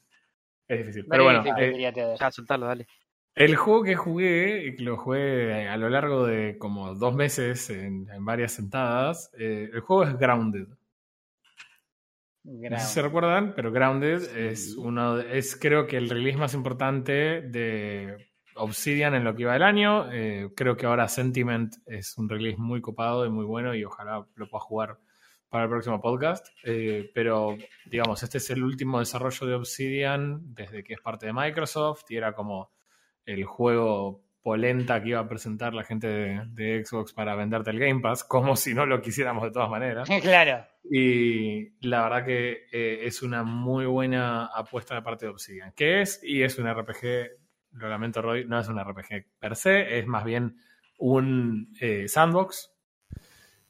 Es 0.68 0.78
difícil. 0.80 1.06
Pero 1.10 1.24
bueno, 1.26 1.44
difícil, 1.44 1.84
eh, 1.86 2.16
ya, 2.20 2.32
soltalo, 2.32 2.66
dale. 2.68 2.88
El 3.36 3.56
juego 3.58 3.84
que 3.84 3.96
jugué, 3.96 4.66
y 4.68 4.76
que 4.78 4.84
lo 4.84 4.96
jugué 4.98 5.68
a 5.68 5.76
lo 5.78 5.90
largo 5.90 6.26
de 6.26 6.58
como 6.58 6.96
dos 6.96 7.14
meses 7.14 7.70
en, 7.70 8.08
en 8.10 8.24
varias 8.26 8.54
sentadas, 8.54 9.30
eh, 9.38 9.70
el 9.74 9.82
juego 9.82 10.04
es 10.06 10.18
Grounded. 10.18 10.68
No 12.44 12.80
sé 12.80 12.86
si 12.86 12.94
se 12.94 13.02
recuerdan, 13.02 13.54
pero 13.56 13.72
Grounded 13.72 14.20
Sí. 14.20 14.30
es 14.38 14.76
uno 14.78 15.18
de- 15.18 15.38
es 15.38 15.56
creo 15.60 15.88
que 15.88 15.98
el 15.98 16.10
release 16.10 16.38
más 16.38 16.54
importante 16.54 17.42
de 17.42 18.16
Obsidian 18.56 19.16
en 19.16 19.24
lo 19.24 19.36
que 19.36 19.42
iba 19.42 19.54
del 19.54 19.64
año. 19.64 20.10
Eh, 20.14 20.50
creo 20.56 20.78
que 20.78 20.86
ahora 20.86 21.08
Sentiment 21.10 21.76
es 21.88 22.18
un 22.18 22.30
release 22.30 22.58
muy 22.58 22.82
copado 22.82 23.26
y 23.26 23.30
muy 23.30 23.46
bueno 23.46 23.74
y 23.76 23.84
ojalá 23.84 24.26
lo 24.36 24.48
pueda 24.48 24.62
jugar 24.62 24.98
para 25.50 25.64
el 25.66 25.70
próximo 25.72 26.00
podcast. 26.00 26.48
Eh, 26.64 27.12
pero 27.14 27.58
digamos, 27.88 28.22
este 28.24 28.38
es 28.38 28.50
el 28.52 28.64
último 28.64 29.00
desarrollo 29.00 29.46
de 29.48 29.56
Obsidian 29.56 30.54
desde 30.54 30.84
que 30.84 30.94
es 30.94 31.02
parte 31.02 31.26
de 31.26 31.34
Microsoft 31.34 32.04
y 32.12 32.16
era 32.18 32.32
como 32.34 32.70
el 33.26 33.46
juego 33.46 34.26
polenta 34.46 35.02
que 35.02 35.10
iba 35.10 35.20
a 35.20 35.28
presentar 35.28 35.74
la 35.74 35.84
gente 35.84 36.06
de, 36.08 36.42
de 36.52 36.86
Xbox 36.86 37.14
para 37.14 37.34
venderte 37.34 37.72
el 37.72 37.80
Game 37.80 38.00
Pass, 38.00 38.24
como 38.24 38.56
si 38.56 38.76
no 38.76 38.86
lo 38.86 39.02
quisiéramos 39.02 39.44
de 39.44 39.50
todas 39.50 39.72
maneras. 39.72 40.08
claro. 40.22 40.64
Y 40.84 41.72
la 41.88 42.04
verdad 42.04 42.26
que 42.26 42.68
eh, 42.72 43.00
es 43.06 43.24
una 43.24 43.44
muy 43.44 43.88
buena 43.88 44.46
apuesta 44.46 44.94
de 44.94 45.02
parte 45.02 45.26
de 45.26 45.32
Obsidian. 45.32 45.74
¿Qué 45.76 46.02
es? 46.02 46.20
Y 46.24 46.44
es 46.44 46.60
un 46.60 46.72
RPG, 46.72 47.32
lo 47.72 47.90
lamento 47.90 48.22
Roy, 48.22 48.46
no 48.46 48.60
es 48.60 48.68
un 48.68 48.80
RPG 48.80 49.26
per 49.40 49.56
se, 49.56 49.98
es 49.98 50.06
más 50.06 50.24
bien 50.24 50.58
un 51.00 51.76
eh, 51.82 52.08
sandbox. 52.08 52.72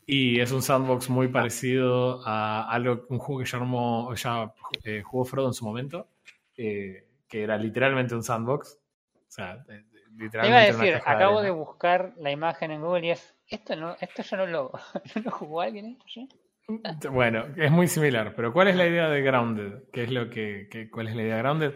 Y 0.05 0.41
es 0.41 0.51
un 0.51 0.61
sandbox 0.61 1.09
muy 1.09 1.29
parecido 1.29 2.21
a 2.27 2.69
algo, 2.69 3.05
un 3.07 3.17
juego 3.17 3.41
que 3.41 3.49
ya, 3.49 3.57
armó, 3.57 4.13
ya 4.13 4.53
eh, 4.83 5.01
jugó 5.01 5.23
Frodo 5.23 5.47
en 5.47 5.53
su 5.53 5.63
momento, 5.63 6.09
que 6.53 7.05
era 7.31 7.57
literalmente 7.57 8.13
un 8.13 8.23
sandbox. 8.23 8.77
Sea, 9.35 9.65
eh, 9.69 9.83
Te 9.91 10.23
literalmente. 10.23 10.47
iba 10.47 10.57
a 10.57 10.61
decir, 10.61 10.93
de 10.93 10.95
acabo 10.95 11.41
de 11.41 11.49
arena. 11.49 11.55
buscar 11.63 12.13
la 12.17 12.31
imagen 12.31 12.71
en 12.71 12.81
Google 12.81 13.07
y 13.07 13.11
es. 13.11 13.35
Esto 13.47 13.75
no, 13.75 13.95
esto 13.99 14.23
yo 14.23 14.37
no 14.37 14.45
lo, 14.47 14.71
¿no 15.15 15.21
lo 15.23 15.31
jugó 15.31 15.61
alguien 15.61 15.85
esto 15.87 16.05
ya? 16.15 17.09
Bueno, 17.11 17.45
es 17.57 17.69
muy 17.71 17.87
similar, 17.87 18.33
pero 18.35 18.51
¿cuál 18.53 18.69
es 18.69 18.75
la 18.75 18.87
idea 18.87 19.09
de 19.09 19.21
Grounded? 19.21 19.83
¿Qué 19.91 20.03
es 20.03 20.11
lo 20.11 20.29
que, 20.29 20.67
que- 20.71 20.89
cuál 20.89 21.07
es 21.09 21.15
la 21.15 21.21
idea 21.23 21.35
de 21.35 21.41
Grounded? 21.41 21.73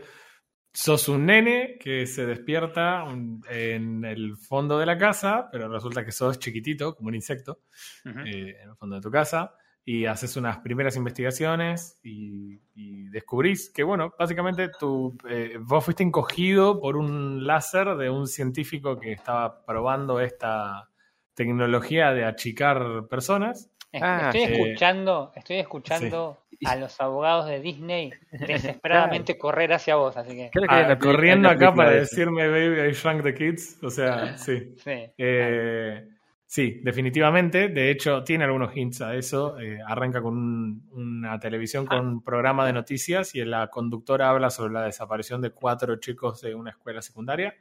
Sos 0.71 1.09
un 1.09 1.25
nene 1.25 1.77
que 1.79 2.05
se 2.07 2.25
despierta 2.25 3.03
en 3.49 4.05
el 4.05 4.37
fondo 4.37 4.79
de 4.79 4.85
la 4.85 4.97
casa, 4.97 5.49
pero 5.51 5.67
resulta 5.67 6.05
que 6.05 6.11
sos 6.11 6.39
chiquitito, 6.39 6.95
como 6.95 7.09
un 7.09 7.15
insecto, 7.15 7.59
Ujú. 8.05 8.19
eh, 8.19 8.55
en 8.61 8.69
el 8.69 8.75
fondo 8.77 8.95
de 8.95 9.01
tu 9.01 9.11
casa, 9.11 9.53
y 9.91 10.05
haces 10.05 10.37
unas 10.37 10.59
primeras 10.59 10.95
investigaciones 10.97 11.99
y, 12.03 12.59
y 12.75 13.05
descubrís 13.09 13.71
que, 13.71 13.81
bueno, 13.81 14.13
básicamente 14.19 14.69
tú, 14.79 15.17
eh, 15.27 15.57
vos 15.59 15.83
fuiste 15.83 16.03
encogido 16.03 16.79
por 16.79 16.95
un 16.95 17.47
láser 17.47 17.95
de 17.95 18.07
un 18.11 18.27
científico 18.27 18.99
que 18.99 19.13
estaba 19.13 19.65
probando 19.65 20.19
esta 20.19 20.89
tecnología 21.33 22.13
de 22.13 22.23
achicar 22.23 23.07
personas. 23.09 23.71
Es- 23.91 24.03
Ah, 24.03 24.29
estoy 24.31 24.45
sí. 24.45 24.61
escuchando, 24.61 25.31
estoy 25.35 25.57
escuchando 25.57 26.43
Sí. 26.51 26.57
a 26.67 26.75
los 26.75 27.01
abogados 27.01 27.47
de 27.47 27.59
Disney 27.59 28.11
desesperadamente 28.31 29.37
correr 29.39 29.73
hacia 29.73 29.95
vos, 29.95 30.15
así 30.17 30.35
que 30.35 30.49
Creo 30.53 30.67
que 30.67 30.75
hay 30.75 30.83
Ah, 30.87 30.99
corriendo 30.99 31.49
acá 31.49 31.73
para 31.73 31.89
decirme 31.91 32.47
Baby 32.47 32.89
I 32.89 32.93
Shrunk 32.93 33.23
the 33.23 33.33
Kids. 33.33 33.79
O 33.81 33.89
sea, 33.89 34.37
sí. 34.37 34.75
sí. 34.83 35.11
Eh, 35.17 36.07
sí, 36.51 36.81
definitivamente. 36.83 37.67
De 37.69 37.91
hecho, 37.91 38.23
tiene 38.23 38.45
algunos 38.45 38.75
hints 38.75 39.01
a 39.01 39.13
eso. 39.15 39.59
Eh, 39.59 39.77
arranca 39.85 40.19
con 40.21 40.35
un- 40.35 40.89
una 40.91 41.39
televisión 41.39 41.85
con 41.85 41.99
un 42.07 42.23
programa 42.23 42.65
de 42.65 42.73
noticias 42.73 43.35
y 43.35 43.45
la 43.45 43.67
conductora 43.69 44.29
habla 44.31 44.49
sobre 44.49 44.73
la 44.73 44.83
desaparición 44.83 45.41
de 45.41 45.51
cuatro 45.51 45.95
chicos 45.97 46.41
de 46.41 46.55
una 46.55 46.71
escuela 46.71 47.01
secundaria. 47.03 47.53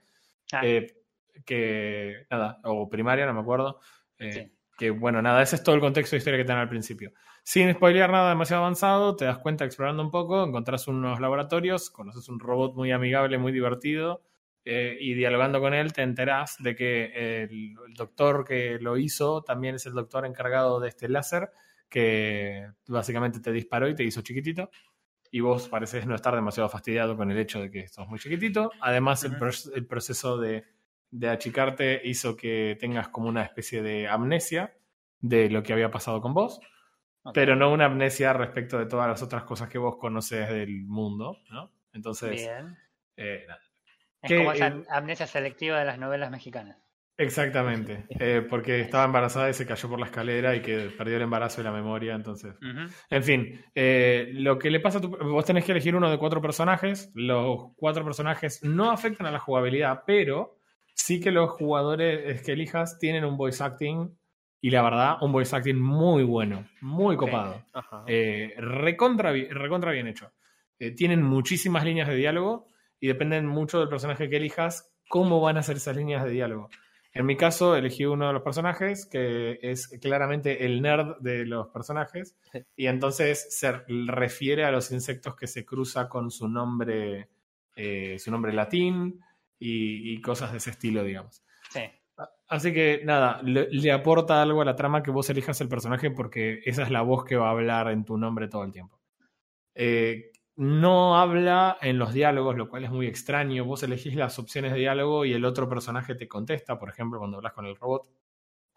Ah, 0.52 0.62
Eh, 0.64 0.86
que, 1.44 2.26
nada, 2.30 2.58
o 2.64 2.88
primaria, 2.88 3.26
no 3.26 3.34
me 3.34 3.40
acuerdo. 3.40 3.80
Eh, 4.18 4.32
Sí. 4.32 4.52
Que, 4.78 4.90
bueno, 4.90 5.20
nada, 5.20 5.42
ese 5.42 5.56
es 5.56 5.62
todo 5.64 5.74
el 5.74 5.80
contexto 5.80 6.14
de 6.14 6.18
historia 6.18 6.38
que 6.38 6.44
te 6.44 6.52
dan 6.52 6.60
al 6.62 6.68
principio. 6.68 7.12
Sin 7.42 7.72
spoilear 7.74 8.10
nada 8.10 8.28
demasiado 8.30 8.62
avanzado, 8.62 9.16
te 9.16 9.24
das 9.24 9.38
cuenta 9.38 9.64
explorando 9.64 10.02
un 10.04 10.10
poco, 10.12 10.44
encontrás 10.44 10.86
unos 10.86 11.18
laboratorios, 11.20 11.90
conoces 11.90 12.28
un 12.28 12.38
robot 12.38 12.74
muy 12.76 12.92
amigable, 12.92 13.38
muy 13.38 13.50
divertido, 13.52 14.22
eh, 14.70 14.96
y 15.00 15.14
dialogando 15.14 15.60
con 15.60 15.72
él 15.72 15.92
te 15.92 16.02
enterás 16.02 16.56
de 16.58 16.76
que 16.76 17.44
el, 17.44 17.74
el 17.86 17.94
doctor 17.94 18.44
que 18.44 18.78
lo 18.78 18.96
hizo 18.98 19.42
también 19.42 19.76
es 19.76 19.86
el 19.86 19.94
doctor 19.94 20.26
encargado 20.26 20.78
de 20.78 20.88
este 20.88 21.08
láser, 21.08 21.50
que 21.88 22.68
básicamente 22.86 23.40
te 23.40 23.50
disparó 23.50 23.88
y 23.88 23.94
te 23.94 24.04
hizo 24.04 24.20
chiquitito. 24.20 24.70
Y 25.30 25.40
vos 25.40 25.68
pareces 25.68 26.06
no 26.06 26.14
estar 26.14 26.34
demasiado 26.34 26.68
fastidiado 26.68 27.16
con 27.16 27.30
el 27.30 27.38
hecho 27.38 27.60
de 27.60 27.70
que 27.70 27.88
sos 27.88 28.08
muy 28.08 28.18
chiquitito. 28.18 28.70
Además, 28.80 29.24
el, 29.24 29.36
pro- 29.38 29.50
el 29.74 29.86
proceso 29.86 30.38
de, 30.38 30.64
de 31.10 31.28
achicarte 31.28 32.00
hizo 32.04 32.36
que 32.36 32.76
tengas 32.80 33.08
como 33.08 33.28
una 33.28 33.42
especie 33.42 33.82
de 33.82 34.08
amnesia 34.08 34.74
de 35.20 35.50
lo 35.50 35.62
que 35.62 35.72
había 35.72 35.90
pasado 35.90 36.20
con 36.20 36.32
vos, 36.34 36.60
pero 37.34 37.56
no 37.56 37.70
una 37.72 37.86
amnesia 37.86 38.32
respecto 38.32 38.78
de 38.78 38.86
todas 38.86 39.06
las 39.08 39.22
otras 39.22 39.42
cosas 39.44 39.68
que 39.68 39.76
vos 39.78 39.96
conoces 39.98 40.48
del 40.48 40.84
mundo, 40.86 41.36
¿no? 41.50 41.72
Entonces, 41.92 42.40
eh, 43.16 43.44
nada. 43.46 43.60
Es 44.22 44.28
que, 44.28 44.38
como 44.38 44.52
esa 44.52 44.68
eh, 44.68 44.84
amnesia 44.90 45.26
selectiva 45.26 45.78
de 45.78 45.84
las 45.84 45.98
novelas 45.98 46.30
mexicanas. 46.30 46.76
exactamente, 47.16 48.06
eh, 48.10 48.46
porque 48.48 48.80
estaba 48.80 49.04
embarazada 49.04 49.50
y 49.50 49.54
se 49.54 49.66
cayó 49.66 49.88
por 49.88 49.98
la 49.98 50.06
escalera 50.06 50.54
y 50.54 50.62
que 50.62 50.90
perdió 50.96 51.16
el 51.16 51.22
embarazo 51.22 51.60
y 51.60 51.64
la 51.64 51.72
memoria, 51.72 52.14
entonces... 52.14 52.54
En 53.10 53.22
fin, 53.22 53.64
eh, 53.74 54.30
lo 54.32 54.58
que 54.58 54.70
le 54.70 54.80
pasa 54.80 54.98
a 54.98 55.00
tu... 55.00 55.08
Vos 55.08 55.44
tenés 55.44 55.64
que 55.64 55.72
elegir 55.72 55.96
uno 55.96 56.10
de 56.10 56.18
cuatro 56.18 56.40
personajes. 56.40 57.10
Los 57.14 57.72
cuatro 57.76 58.04
personajes 58.04 58.62
no 58.62 58.90
afectan 58.90 59.26
a 59.26 59.30
la 59.30 59.40
jugabilidad, 59.40 60.02
pero 60.06 60.58
sí 60.94 61.20
que 61.20 61.30
los 61.30 61.50
jugadores 61.50 62.42
que 62.42 62.52
elijas 62.52 62.98
tienen 62.98 63.24
un 63.24 63.36
voice 63.36 63.62
acting 63.62 64.16
y 64.60 64.70
la 64.70 64.82
verdad, 64.82 65.16
un 65.20 65.32
voice 65.32 65.54
acting 65.54 65.78
muy 65.78 66.24
bueno, 66.24 66.66
muy 66.80 67.16
copado. 67.16 67.62
Eh, 68.06 68.54
recontra, 68.58 69.32
recontra 69.32 69.92
bien 69.92 70.08
hecho. 70.08 70.32
Eh, 70.78 70.90
tienen 70.92 71.22
muchísimas 71.22 71.84
líneas 71.84 72.08
de 72.08 72.16
diálogo 72.16 72.66
y 73.00 73.08
dependen 73.08 73.46
mucho 73.46 73.80
del 73.80 73.88
personaje 73.88 74.28
que 74.28 74.36
elijas 74.36 74.92
cómo 75.08 75.40
van 75.40 75.56
a 75.56 75.62
ser 75.62 75.76
esas 75.76 75.96
líneas 75.96 76.24
de 76.24 76.30
diálogo. 76.30 76.68
En 77.12 77.26
mi 77.26 77.36
caso, 77.36 77.74
elegí 77.74 78.04
uno 78.04 78.28
de 78.28 78.32
los 78.32 78.42
personajes 78.42 79.06
que 79.06 79.58
es 79.62 79.88
claramente 80.00 80.66
el 80.66 80.82
nerd 80.82 81.16
de 81.20 81.46
los 81.46 81.68
personajes 81.68 82.36
y 82.76 82.86
entonces 82.86 83.46
se 83.50 83.72
refiere 84.06 84.64
a 84.64 84.70
los 84.70 84.92
insectos 84.92 85.34
que 85.34 85.46
se 85.46 85.64
cruza 85.64 86.08
con 86.08 86.30
su 86.30 86.48
nombre, 86.48 87.28
eh, 87.74 88.18
su 88.18 88.30
nombre 88.30 88.52
latín 88.52 89.20
y, 89.58 90.12
y 90.12 90.20
cosas 90.20 90.52
de 90.52 90.58
ese 90.58 90.70
estilo, 90.70 91.02
digamos. 91.02 91.42
Sí. 91.70 91.80
Así 92.48 92.72
que 92.72 93.02
nada, 93.04 93.40
le, 93.42 93.68
le 93.70 93.92
aporta 93.92 94.42
algo 94.42 94.62
a 94.62 94.64
la 94.64 94.76
trama 94.76 95.02
que 95.02 95.10
vos 95.10 95.28
elijas 95.30 95.60
el 95.60 95.68
personaje 95.68 96.10
porque 96.10 96.60
esa 96.64 96.82
es 96.82 96.90
la 96.90 97.02
voz 97.02 97.24
que 97.24 97.36
va 97.36 97.48
a 97.48 97.52
hablar 97.52 97.90
en 97.90 98.04
tu 98.04 98.16
nombre 98.16 98.48
todo 98.48 98.64
el 98.64 98.72
tiempo. 98.72 99.00
Eh, 99.74 100.32
no 100.58 101.16
habla 101.18 101.78
en 101.80 101.98
los 101.98 102.12
diálogos, 102.12 102.56
lo 102.56 102.68
cual 102.68 102.84
es 102.84 102.90
muy 102.90 103.06
extraño. 103.06 103.64
Vos 103.64 103.82
elegís 103.84 104.14
las 104.16 104.38
opciones 104.38 104.72
de 104.72 104.78
diálogo 104.80 105.24
y 105.24 105.32
el 105.32 105.44
otro 105.44 105.68
personaje 105.68 106.14
te 106.16 106.28
contesta, 106.28 106.78
por 106.78 106.90
ejemplo, 106.90 107.18
cuando 107.20 107.38
hablas 107.38 107.52
con 107.54 107.66
el 107.66 107.76
robot. 107.76 108.08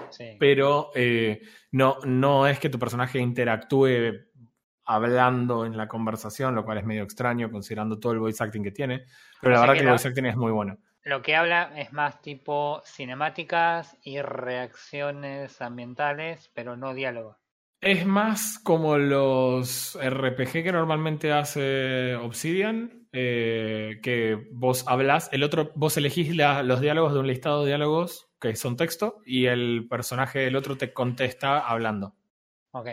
sí. 0.09 0.37
Pero 0.37 0.91
eh, 0.95 1.41
no, 1.71 1.97
no 2.05 2.47
es 2.47 2.59
que 2.59 2.69
tu 2.69 2.79
personaje 2.79 3.19
interactúe 3.19 3.87
hablando 4.85 5.65
en 5.65 5.77
la 5.77 5.87
conversación, 5.87 6.55
lo 6.55 6.65
cual 6.65 6.79
es 6.79 6.85
medio 6.85 7.03
extraño 7.03 7.51
considerando 7.51 7.99
todo 7.99 8.13
el 8.13 8.19
voice 8.19 8.43
acting 8.43 8.63
que 8.63 8.71
tiene. 8.71 9.05
Pero 9.39 9.53
la 9.55 9.59
O 9.59 9.61
verdad 9.61 9.75
que 9.75 9.79
que 9.79 9.83
el 9.83 9.87
voice 9.89 10.07
acting 10.07 10.25
es 10.25 10.35
muy 10.37 10.51
bueno. 10.51 10.77
Lo 11.03 11.21
que 11.21 11.35
habla 11.35 11.73
es 11.75 11.93
más 11.93 12.21
tipo 12.23 12.81
cinemáticas 12.85 13.97
y 14.01 14.21
reacciones 14.21 15.61
ambientales, 15.61 16.49
pero 16.55 16.75
no 16.75 16.95
diálogo. 16.95 17.40
Es 17.81 18.05
más 18.05 18.59
como 18.59 18.97
los 18.97 19.97
RPG 19.99 20.51
que 20.63 20.71
normalmente 20.71 21.31
hace 21.31 22.15
Obsidian, 22.15 23.07
eh, 23.11 23.99
que 24.03 24.47
vos 24.51 24.85
hablas, 24.87 25.29
el 25.31 25.43
otro, 25.43 25.71
vos 25.75 25.97
elegís 25.97 26.35
la- 26.35 26.61
los 26.61 26.79
diálogos 26.79 27.13
de 27.13 27.19
un 27.19 27.27
listado 27.27 27.61
de 27.61 27.69
diálogos 27.69 28.29
que 28.39 28.55
son 28.55 28.77
texto 28.77 29.17
y 29.25 29.47
el 29.47 29.87
personaje 29.89 30.39
del 30.39 30.55
otro 30.55 30.77
te 30.77 30.93
contesta 30.93 31.59
hablando. 31.59 32.15
Ok. 32.71 32.87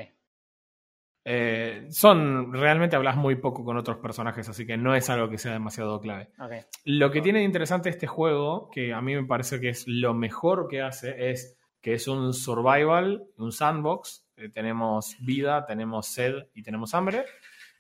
Eh, 1.31 1.87
son, 1.91 2.55
realmente 2.55 2.97
hablas 2.97 3.17
muy 3.17 3.37
poco 3.37 3.63
con 3.65 3.77
otros 3.77 3.99
personajes, 3.99 4.49
así 4.49 4.67
que 4.67 4.79
no 4.79 4.95
es 4.95 5.11
algo 5.11 5.29
que 5.29 5.37
sea 5.37 5.53
demasiado 5.53 6.01
clave. 6.01 6.31
Lo 6.87 7.11
que 7.11 7.21
tiene 7.21 7.41
de 7.41 7.45
interesante 7.45 7.91
este 7.91 8.07
juego, 8.07 8.71
que 8.71 8.95
a 8.95 9.03
mí 9.03 9.15
me 9.15 9.25
parece 9.27 9.61
que 9.61 9.69
es 9.69 9.85
lo 9.87 10.15
mejor 10.15 10.69
que 10.69 10.81
hace, 10.81 11.31
es 11.31 11.59
que 11.83 11.93
es 11.93 12.09
un 12.09 12.33
survival, 12.33 13.27
un 13.37 13.53
sandbox. 13.53 14.25
Eh, 14.39 14.49
tenemos 14.51 15.17
vida, 15.21 15.67
tenemos 15.67 16.07
sed 16.07 16.47
y 16.55 16.63
tenemos 16.63 16.95
hambre. 16.95 17.25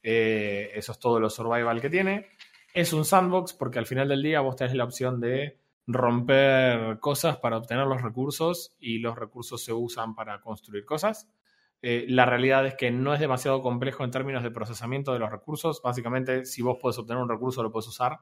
Eh, 0.03 0.71
eso 0.75 0.93
es 0.93 0.99
todo 0.99 1.21
lo 1.21 1.31
survival 1.31 1.81
que 1.81 1.91
tiene. 1.91 2.29
Es 2.75 2.93
un 2.93 3.05
sandbox 3.05 3.55
porque 3.55 3.79
al 3.79 3.87
final 3.87 4.09
del 4.09 4.23
día 4.23 4.41
vos 4.41 4.57
tenés 4.57 4.75
la 4.75 4.85
opción 4.85 5.21
de 5.21 5.59
romper 5.87 6.99
cosas 7.01 7.39
para 7.39 7.57
obtener 7.57 7.87
los 7.87 8.03
recursos 8.03 8.77
y 8.79 8.99
los 8.99 9.17
recursos 9.17 9.65
se 9.65 9.73
usan 9.73 10.15
para 10.15 10.41
construir 10.41 10.85
cosas. 10.85 11.31
Eh, 11.81 12.07
la 12.09 12.27
realidad 12.27 12.67
es 12.67 12.75
que 12.75 12.91
no 12.91 13.15
es 13.15 13.21
demasiado 13.21 13.63
complejo 13.63 14.05
en 14.05 14.11
términos 14.11 14.43
de 14.43 14.51
procesamiento 14.51 15.13
de 15.13 15.19
los 15.19 15.31
recursos. 15.31 15.81
Básicamente, 15.83 16.45
si 16.45 16.61
vos 16.61 16.77
podés 16.81 16.99
obtener 16.99 17.23
un 17.23 17.29
recurso, 17.29 17.63
lo 17.63 17.73
puedes 17.73 17.89
usar 17.89 18.19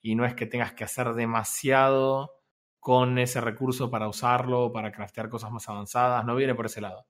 y 0.00 0.14
no 0.14 0.24
es 0.24 0.34
que 0.34 0.46
tengas 0.46 0.72
que 0.72 0.84
hacer 0.84 1.12
demasiado 1.14 2.32
con 2.78 3.18
ese 3.18 3.40
recurso 3.40 3.90
para 3.90 4.08
usarlo, 4.08 4.72
para 4.72 4.90
craftear 4.90 5.28
cosas 5.28 5.50
más 5.50 5.68
avanzadas, 5.68 6.24
no 6.24 6.34
viene 6.34 6.54
por 6.54 6.66
ese 6.66 6.80
lado. 6.80 7.06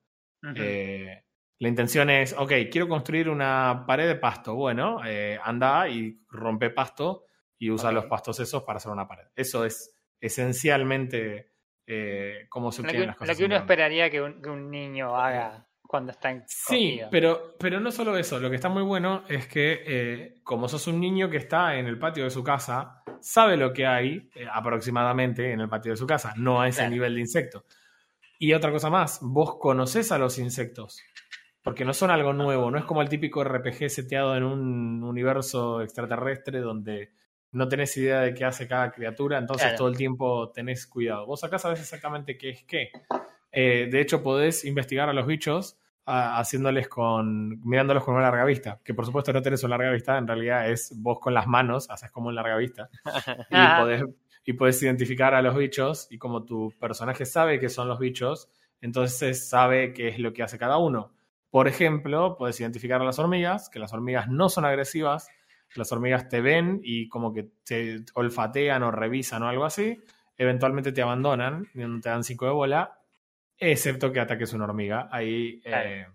Eh, 0.57 1.25
la 1.59 1.69
intención 1.69 2.09
es, 2.11 2.35
ok, 2.37 2.53
quiero 2.71 2.89
construir 2.89 3.29
una 3.29 3.85
pared 3.87 4.09
de 4.09 4.17
pasto, 4.17 4.55
bueno, 4.55 5.01
eh, 5.07 5.39
anda 5.43 5.89
y 5.89 6.19
rompe 6.29 6.71
pasto 6.71 7.25
y 7.59 7.71
usa 7.71 7.93
los 7.93 8.07
pastos 8.07 8.41
esos 8.41 8.63
para 8.63 8.79
hacer 8.79 8.91
una 8.91 9.07
pared. 9.07 9.27
Eso 9.37 9.65
es 9.67 9.95
esencialmente 10.21 11.53
eh, 11.87 12.47
cómo 12.49 12.73
se 12.73 12.83
obtienen 12.83 13.09
las 13.09 13.17
cosas. 13.17 13.35
lo 13.35 13.39
que 13.39 13.45
uno 13.45 13.57
esperaría 13.57 14.11
que 14.11 14.21
un, 14.23 14.41
que 14.41 14.49
un 14.49 14.71
niño 14.71 15.17
haga 15.17 15.67
cuando 15.83 16.13
está 16.13 16.31
en 16.31 16.45
Sí, 16.47 17.01
pero, 17.11 17.57
pero 17.59 17.81
no 17.81 17.91
solo 17.91 18.17
eso, 18.17 18.39
lo 18.39 18.49
que 18.49 18.55
está 18.57 18.69
muy 18.69 18.83
bueno 18.85 19.25
es 19.29 19.47
que 19.49 19.83
eh, 19.85 20.41
como 20.45 20.69
sos 20.69 20.87
un 20.87 21.01
niño 21.01 21.29
que 21.29 21.37
está 21.39 21.77
en 21.77 21.87
el 21.87 21.99
patio 21.99 22.23
de 22.25 22.31
su 22.31 22.45
casa, 22.45 23.03
sabe 23.21 23.57
lo 23.57 23.73
que 23.73 23.87
hay 23.87 24.31
eh, 24.35 24.47
aproximadamente 24.51 25.51
en 25.53 25.61
el 25.61 25.69
patio 25.69 25.91
de 25.91 25.97
su 25.97 26.07
casa, 26.07 26.33
no 26.37 26.61
a 26.61 26.69
ese 26.69 26.79
Claro. 26.83 26.91
nivel 26.93 27.15
de 27.17 27.21
insecto. 27.21 27.65
Y 28.43 28.55
otra 28.55 28.73
cosa 28.73 28.89
más, 28.89 29.19
vos 29.23 29.57
conocés 29.59 30.11
a 30.13 30.19
los 30.19 30.39
insectos, 30.39 31.03
porque 31.63 31.85
no 31.85 31.93
son 31.93 32.11
algo 32.11 32.33
nuevo, 32.33 32.71
no 32.71 32.79
es 32.79 32.85
como 32.87 33.03
el 33.03 33.09
típico 33.11 33.45
RPG 33.45 33.91
seteado 33.91 34.35
en 34.35 34.45
un 34.45 35.05
universo 35.05 35.83
extraterrestre 35.83 36.61
donde 36.61 37.11
no 37.53 37.69
tenés 37.69 37.95
idea 37.99 38.21
de 38.23 38.33
qué 38.33 38.45
hace 38.47 38.67
cada 38.67 38.91
criatura, 38.93 39.37
entonces 39.37 39.65
Claro. 39.67 39.77
todo 39.79 39.89
el 39.89 39.97
tiempo 39.97 40.51
tenés 40.53 40.87
cuidado. 40.87 41.27
Vos 41.27 41.45
acá 41.45 41.59
sabés 41.59 41.81
exactamente 41.81 42.39
qué 42.39 42.49
es 42.51 42.65
qué. 42.65 42.91
Eh, 43.53 43.89
de 43.91 44.01
hecho, 44.01 44.23
podés 44.23 44.65
investigar 44.65 45.09
a 45.09 45.13
los 45.13 45.27
bichos 45.27 45.77
a- 46.07 46.39
haciéndoles 46.39 46.89
con. 46.89 47.61
mirándolos 47.69 48.05
con 48.05 48.15
una 48.15 48.23
larga 48.23 48.45
vista. 48.45 48.81
Que 48.83 48.95
por 48.95 49.05
supuesto 49.05 49.33
no 49.33 49.43
tenés 49.43 49.63
una 49.65 49.77
larga 49.77 49.93
vista, 49.93 50.17
en 50.17 50.27
realidad 50.27 50.71
es 50.71 50.93
vos 50.97 51.19
con 51.21 51.35
las 51.35 51.47
manos, 51.47 51.91
haces 51.91 52.11
como 52.11 52.29
un 52.29 52.37
larga 52.37 52.57
vista. 52.57 52.89
y, 53.51 53.81
podés, 53.81 54.05
y 54.51 54.53
podés 54.53 54.83
identificar 54.83 55.33
a 55.33 55.43
los 55.43 55.57
bichos. 55.57 56.09
Y 56.11 56.19
como 56.19 56.45
tu 56.45 56.75
personaje 56.81 57.25
sabe 57.25 57.61
que 57.61 57.69
son 57.69 57.87
los 57.87 58.01
bichos, 58.01 58.51
entonces 58.81 59.49
sabe 59.49 59.93
qué 59.93 60.09
es 60.09 60.19
lo 60.19 60.33
que 60.33 60.43
hace 60.43 60.59
cada 60.59 60.77
uno. 60.79 61.13
Por 61.51 61.69
ejemplo, 61.69 62.37
puedes 62.37 62.59
identificar 62.61 63.01
a 63.01 63.05
las 63.05 63.21
hormigas, 63.21 63.71
que 63.71 63.79
las 63.79 63.93
hormigas 63.93 64.29
no 64.29 64.49
son 64.49 64.65
agresivas, 64.65 65.29
las 65.77 65.93
hormigas 65.93 66.29
te 66.29 66.41
ven 66.41 66.81
y 66.83 67.09
como 67.09 67.33
que 67.33 67.49
te 67.65 68.05
olfatean 68.15 68.83
o 68.83 68.91
revisan 68.91 69.45
o 69.45 69.49
algo 69.49 69.65
así, 69.65 70.01
eventualmente 70.37 70.91
te 70.91 71.03
abandonan 71.03 71.69
y 71.73 71.79
no 71.79 72.01
te 72.01 72.09
dan 72.09 72.25
cinco 72.25 72.47
de 72.47 72.53
bola, 72.53 72.99
excepto 73.57 74.11
que 74.11 74.19
ataques 74.19 74.53
una 74.53 74.65
hormiga. 74.65 75.09
Ahí 75.13 75.61
eh, 75.65 76.07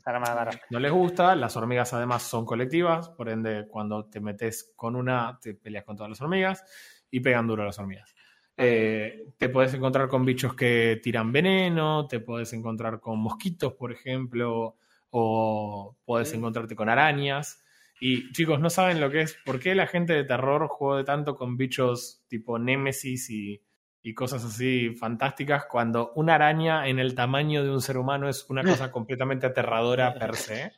no 0.71 0.80
les 0.80 0.91
gusta, 0.91 1.36
las 1.36 1.56
hormigas 1.56 1.93
además 1.93 2.24
son 2.24 2.45
colectivas, 2.45 3.10
por 3.10 3.30
ende 3.30 3.65
cuando 3.69 4.10
te 4.10 4.19
metes 4.19 4.74
con 4.76 4.98
una 4.98 5.39
te 5.41 5.54
peleas 5.54 5.86
con 5.86 5.95
todas 5.95 6.10
las 6.10 6.21
hormigas 6.21 6.63
y 7.12 7.19
pegan 7.19 7.48
duro 7.48 7.63
a 7.63 7.67
las 7.67 7.80
hormigas. 7.80 8.14
Eh, 8.58 9.28
te 9.38 9.50
puedes 9.50 9.74
encontrar 9.74 10.08
con 10.08 10.24
bichos 10.26 10.54
que 10.56 11.00
tiran 11.04 11.32
veneno, 11.32 12.08
te 12.08 12.20
puedes 12.20 12.54
encontrar 12.54 13.00
con 13.02 13.20
mosquitos, 13.20 13.74
por 13.74 13.91
ejemplo, 13.91 14.78
o 15.10 15.96
puedes 16.06 16.30
Sí. 16.30 16.38
encontrarte 16.38 16.76
con 16.76 16.89
arañas. 16.89 17.62
Y 18.00 18.32
chicos, 18.34 18.60
no 18.60 18.70
saben 18.70 19.00
lo 19.00 19.10
que 19.10 19.22
es, 19.22 19.38
por 19.46 19.60
qué 19.60 19.74
la 19.76 19.88
gente 19.88 20.13
de 20.13 20.24
terror 20.26 20.68
juega 20.70 21.04
tanto 21.06 21.36
con 21.36 21.58
bichos 21.58 22.24
tipo 22.28 22.60
Némesis 22.60 23.30
y, 23.30 23.62
y 24.04 24.13
cosas 24.13 24.44
así 24.46 24.91
fantásticas 24.96 25.65
cuando 25.65 26.12
una 26.15 26.36
araña 26.36 26.88
en 26.88 27.00
el 27.00 27.15
tamaño 27.15 27.63
de 27.63 27.72
un 27.72 27.82
ser 27.82 27.98
humano 27.98 28.28
es 28.30 28.46
una 28.50 28.63
cosa 28.63 28.91
completamente 28.91 29.46
aterradora 29.48 30.13
per 30.13 30.36
se. 30.36 30.74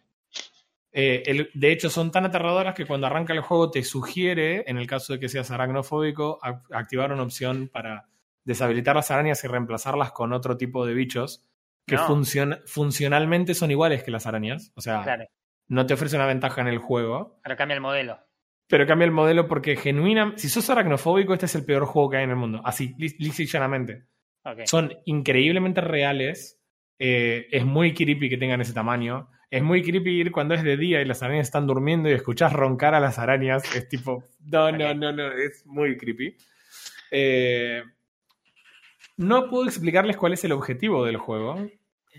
Eh, 0.99 1.21
el- 1.27 1.51
de 1.53 1.71
hecho, 1.71 1.91
son 1.91 2.09
tan 2.11 2.25
aterradoras 2.25 2.73
que 2.73 2.85
cuando 2.87 3.05
arranca 3.05 3.31
el 3.33 3.41
juego 3.41 3.69
te 3.69 3.83
sugiere, 3.83 4.63
en 4.67 4.79
el 4.79 4.87
caso 4.87 5.13
de 5.13 5.19
que 5.19 5.29
seas 5.29 5.51
aracnofóbico, 5.51 6.39
ac- 6.41 6.63
activar 6.71 7.11
una 7.11 7.21
opción 7.21 7.69
para 7.71 8.07
deshabilitar 8.43 8.95
las 8.95 9.11
arañas 9.11 9.43
y 9.43 9.47
reemplazarlas 9.47 10.11
con 10.11 10.33
otro 10.33 10.57
tipo 10.57 10.85
de 10.87 10.95
bichos 10.95 11.45
que 11.85 11.95
No. 11.97 12.07
funcion- 12.07 12.61
funcionalmente 12.65 13.53
son 13.53 13.69
iguales 13.69 14.01
que 14.03 14.09
las 14.09 14.25
arañas. 14.25 14.71
O 14.75 14.81
sea, 14.81 15.03
Claro, 15.03 15.25
no 15.67 15.85
te 15.85 15.93
ofrece 15.93 16.15
una 16.15 16.25
ventaja 16.25 16.61
en 16.61 16.67
el 16.67 16.79
juego. 16.79 17.39
pero 17.43 17.55
cambia 17.55 17.75
el 17.75 17.81
modelo. 17.81 18.17
Pero 18.67 18.87
cambia 18.87 19.05
el 19.05 19.11
modelo 19.11 19.47
porque 19.47 19.75
genuina, 19.77 20.33
si 20.35 20.49
sos 20.49 20.67
aracnofóbico, 20.71 21.33
este 21.33 21.45
es 21.45 21.53
el 21.55 21.63
peor 21.65 21.85
juego 21.85 22.09
que 22.09 22.17
hay 22.17 22.23
en 22.23 22.31
el 22.31 22.35
mundo. 22.37 22.61
Así, 22.65 22.95
lis- 22.97 23.15
lisa 23.19 23.43
y 23.43 23.45
llanamente. 23.45 24.05
Son 24.65 24.91
increíblemente 25.05 25.81
reales. 25.81 26.55
eh, 26.99 27.47
es 27.51 27.63
muy 27.63 27.93
creepy 27.93 28.27
que 28.27 28.37
tengan 28.37 28.59
ese 28.61 28.73
tamaño. 28.73 29.29
Es 29.49 29.63
muy 29.63 29.81
creepy 29.81 30.19
ir 30.19 30.31
cuando 30.31 30.55
es 30.55 30.63
de 30.63 30.75
día 30.75 31.01
y 31.01 31.05
las 31.05 31.23
arañas 31.23 31.47
están 31.47 31.67
durmiendo 31.67 32.09
y 32.09 32.13
escuchás 32.13 32.51
roncar 32.51 32.93
a 32.93 32.99
las 32.99 33.17
arañas. 33.17 33.63
Es 33.75 33.87
tipo, 33.87 34.23
no, 34.45 34.71
no, 34.71 34.93
no, 34.93 35.11
no, 35.11 35.31
es 35.31 35.65
muy 35.65 35.97
creepy. 35.97 36.35
Eh, 37.11 37.83
no 39.15 39.49
puedo 39.49 39.65
explicarles 39.65 40.17
cuál 40.17 40.33
es 40.33 40.43
el 40.43 40.51
objetivo 40.51 41.05
del 41.05 41.17
juego. 41.17 41.55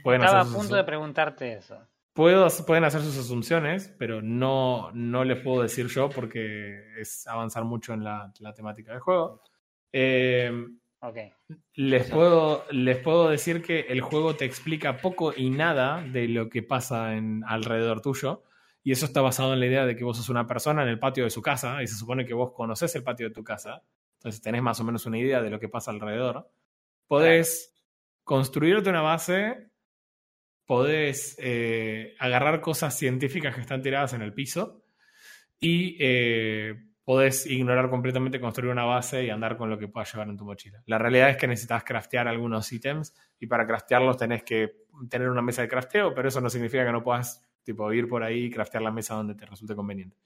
Pueden 0.02 0.22
Estaba 0.22 0.40
a 0.40 0.44
punto 0.44 0.74
de 0.74 0.84
preguntarte 0.84 1.52
eso. 1.52 1.78
Puedo, 2.14 2.48
pueden 2.66 2.84
hacer 2.84 3.02
sus 3.02 3.16
asunciones, 3.18 3.94
pero 3.98 4.22
no, 4.22 4.90
no 4.92 5.22
les 5.22 5.40
puedo 5.40 5.62
decir 5.62 5.86
yo 5.86 6.08
porque 6.08 6.98
es 6.98 7.26
avanzar 7.26 7.64
mucho 7.64 7.92
en 7.92 8.02
la, 8.02 8.32
la 8.40 8.54
temática 8.54 8.92
del 8.92 9.00
juego. 9.00 9.42
Eh, 9.92 10.50
Les, 11.74 12.10
puedo, 12.10 12.64
les 12.70 12.98
puedo 12.98 13.28
decir 13.28 13.62
que 13.62 13.80
el 13.88 14.00
juego 14.00 14.36
te 14.36 14.44
explica 14.44 14.98
poco 14.98 15.32
y 15.36 15.50
nada 15.50 16.02
de 16.02 16.28
lo 16.28 16.48
que 16.48 16.62
pasa 16.62 17.14
en, 17.14 17.42
alrededor 17.46 18.00
tuyo. 18.00 18.42
Y 18.82 18.92
eso 18.92 19.06
está 19.06 19.20
basado 19.20 19.52
en 19.52 19.60
la 19.60 19.66
idea 19.66 19.86
de 19.86 19.96
que 19.96 20.04
vos 20.04 20.16
sos 20.16 20.28
una 20.28 20.46
persona 20.46 20.82
en 20.82 20.88
el 20.88 20.98
patio 20.98 21.24
de 21.24 21.30
su 21.30 21.42
casa 21.42 21.82
y 21.82 21.86
se 21.86 21.96
supone 21.96 22.24
que 22.24 22.34
vos 22.34 22.52
conoces 22.52 22.94
el 22.96 23.02
patio 23.02 23.28
de 23.28 23.34
tu 23.34 23.44
casa. 23.44 23.82
Entonces 24.18 24.40
tenés 24.40 24.62
más 24.62 24.80
o 24.80 24.84
menos 24.84 25.06
una 25.06 25.18
idea 25.18 25.42
de 25.42 25.50
lo 25.50 25.60
que 25.60 25.68
pasa 25.68 25.90
alrededor. 25.90 26.50
Podés 27.06 27.74
construirte 28.24 28.90
una 28.90 29.02
base, 29.02 29.68
podés 30.66 31.36
eh, 31.38 32.14
agarrar 32.18 32.60
cosas 32.60 32.96
científicas 32.96 33.54
que 33.54 33.60
están 33.60 33.82
tiradas 33.82 34.12
en 34.12 34.22
el 34.22 34.34
piso 34.34 34.84
y 35.60 35.96
eh, 36.00 36.87
podés 37.08 37.46
ignorar 37.46 37.88
completamente 37.88 38.38
construir 38.38 38.70
una 38.70 38.84
base 38.84 39.24
y 39.24 39.30
andar 39.30 39.56
con 39.56 39.70
lo 39.70 39.78
que 39.78 39.88
puedas 39.88 40.12
llevar 40.12 40.28
en 40.28 40.36
tu 40.36 40.44
mochila. 40.44 40.82
La 40.84 40.98
realidad 40.98 41.30
es 41.30 41.38
que 41.38 41.46
necesitas 41.46 41.82
craftear 41.82 42.28
algunos 42.28 42.70
ítems 42.70 43.14
y 43.40 43.46
para 43.46 43.66
craftearlos 43.66 44.18
tenés 44.18 44.42
que 44.42 44.82
tener 45.08 45.30
una 45.30 45.40
mesa 45.40 45.62
de 45.62 45.68
crafteo, 45.68 46.12
pero 46.12 46.28
eso 46.28 46.42
no 46.42 46.50
significa 46.50 46.84
que 46.84 46.92
no 46.92 47.02
puedas 47.02 47.48
tipo, 47.62 47.90
ir 47.94 48.10
por 48.10 48.22
ahí 48.22 48.44
y 48.44 48.50
craftear 48.50 48.82
la 48.82 48.90
mesa 48.90 49.14
donde 49.14 49.34
te 49.34 49.46
resulte 49.46 49.74
conveniente. 49.74 50.18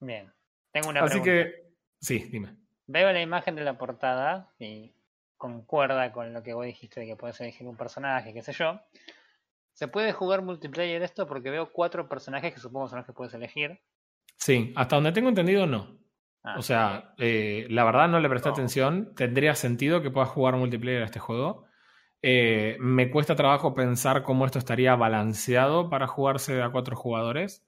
Bien. 0.00 0.32
Tengo 0.72 0.88
una 0.88 1.00
Así 1.02 1.20
pregunta. 1.20 1.30
que, 1.30 1.72
sí, 2.00 2.20
dime. 2.32 2.56
Veo 2.86 3.12
la 3.12 3.20
imagen 3.20 3.54
de 3.54 3.62
la 3.62 3.76
portada 3.76 4.48
y 4.58 4.94
concuerda 5.36 6.10
con 6.10 6.32
lo 6.32 6.42
que 6.42 6.54
vos 6.54 6.64
dijiste 6.64 7.00
de 7.00 7.06
que 7.06 7.16
puedes 7.16 7.38
elegir 7.42 7.68
un 7.68 7.76
personaje, 7.76 8.32
qué 8.32 8.40
sé 8.40 8.54
yo. 8.54 8.80
¿Se 9.74 9.88
puede 9.88 10.14
jugar 10.14 10.40
multiplayer 10.40 11.02
esto? 11.02 11.26
Porque 11.26 11.50
veo 11.50 11.70
cuatro 11.70 12.08
personajes 12.08 12.54
que 12.54 12.60
supongo 12.60 12.88
son 12.88 12.96
los 13.00 13.06
que 13.06 13.12
puedes 13.12 13.34
elegir. 13.34 13.78
Sí, 14.36 14.72
hasta 14.74 14.96
donde 14.96 15.12
tengo 15.12 15.28
entendido, 15.28 15.66
no. 15.66 16.00
Ah, 16.42 16.56
O 16.58 16.62
sea, 16.62 17.14
eh, 17.18 17.66
la 17.70 17.84
verdad 17.84 18.08
no 18.08 18.18
le 18.20 18.28
presté 18.28 18.48
No. 18.48 18.54
atención. 18.54 19.14
Tendría 19.14 19.54
sentido 19.54 20.00
que 20.02 20.10
puedas 20.10 20.30
jugar 20.30 20.56
multiplayer 20.56 21.02
a 21.02 21.06
este 21.06 21.18
juego. 21.20 21.64
Eh, 22.22 22.76
me 22.80 23.10
cuesta 23.10 23.34
trabajo 23.34 23.74
pensar 23.74 24.22
cómo 24.22 24.44
esto 24.46 24.58
estaría 24.58 24.94
balanceado 24.96 25.88
para 25.90 26.06
jugarse 26.06 26.62
a 26.62 26.70
cuatro 26.70 26.96
jugadores. 26.96 27.66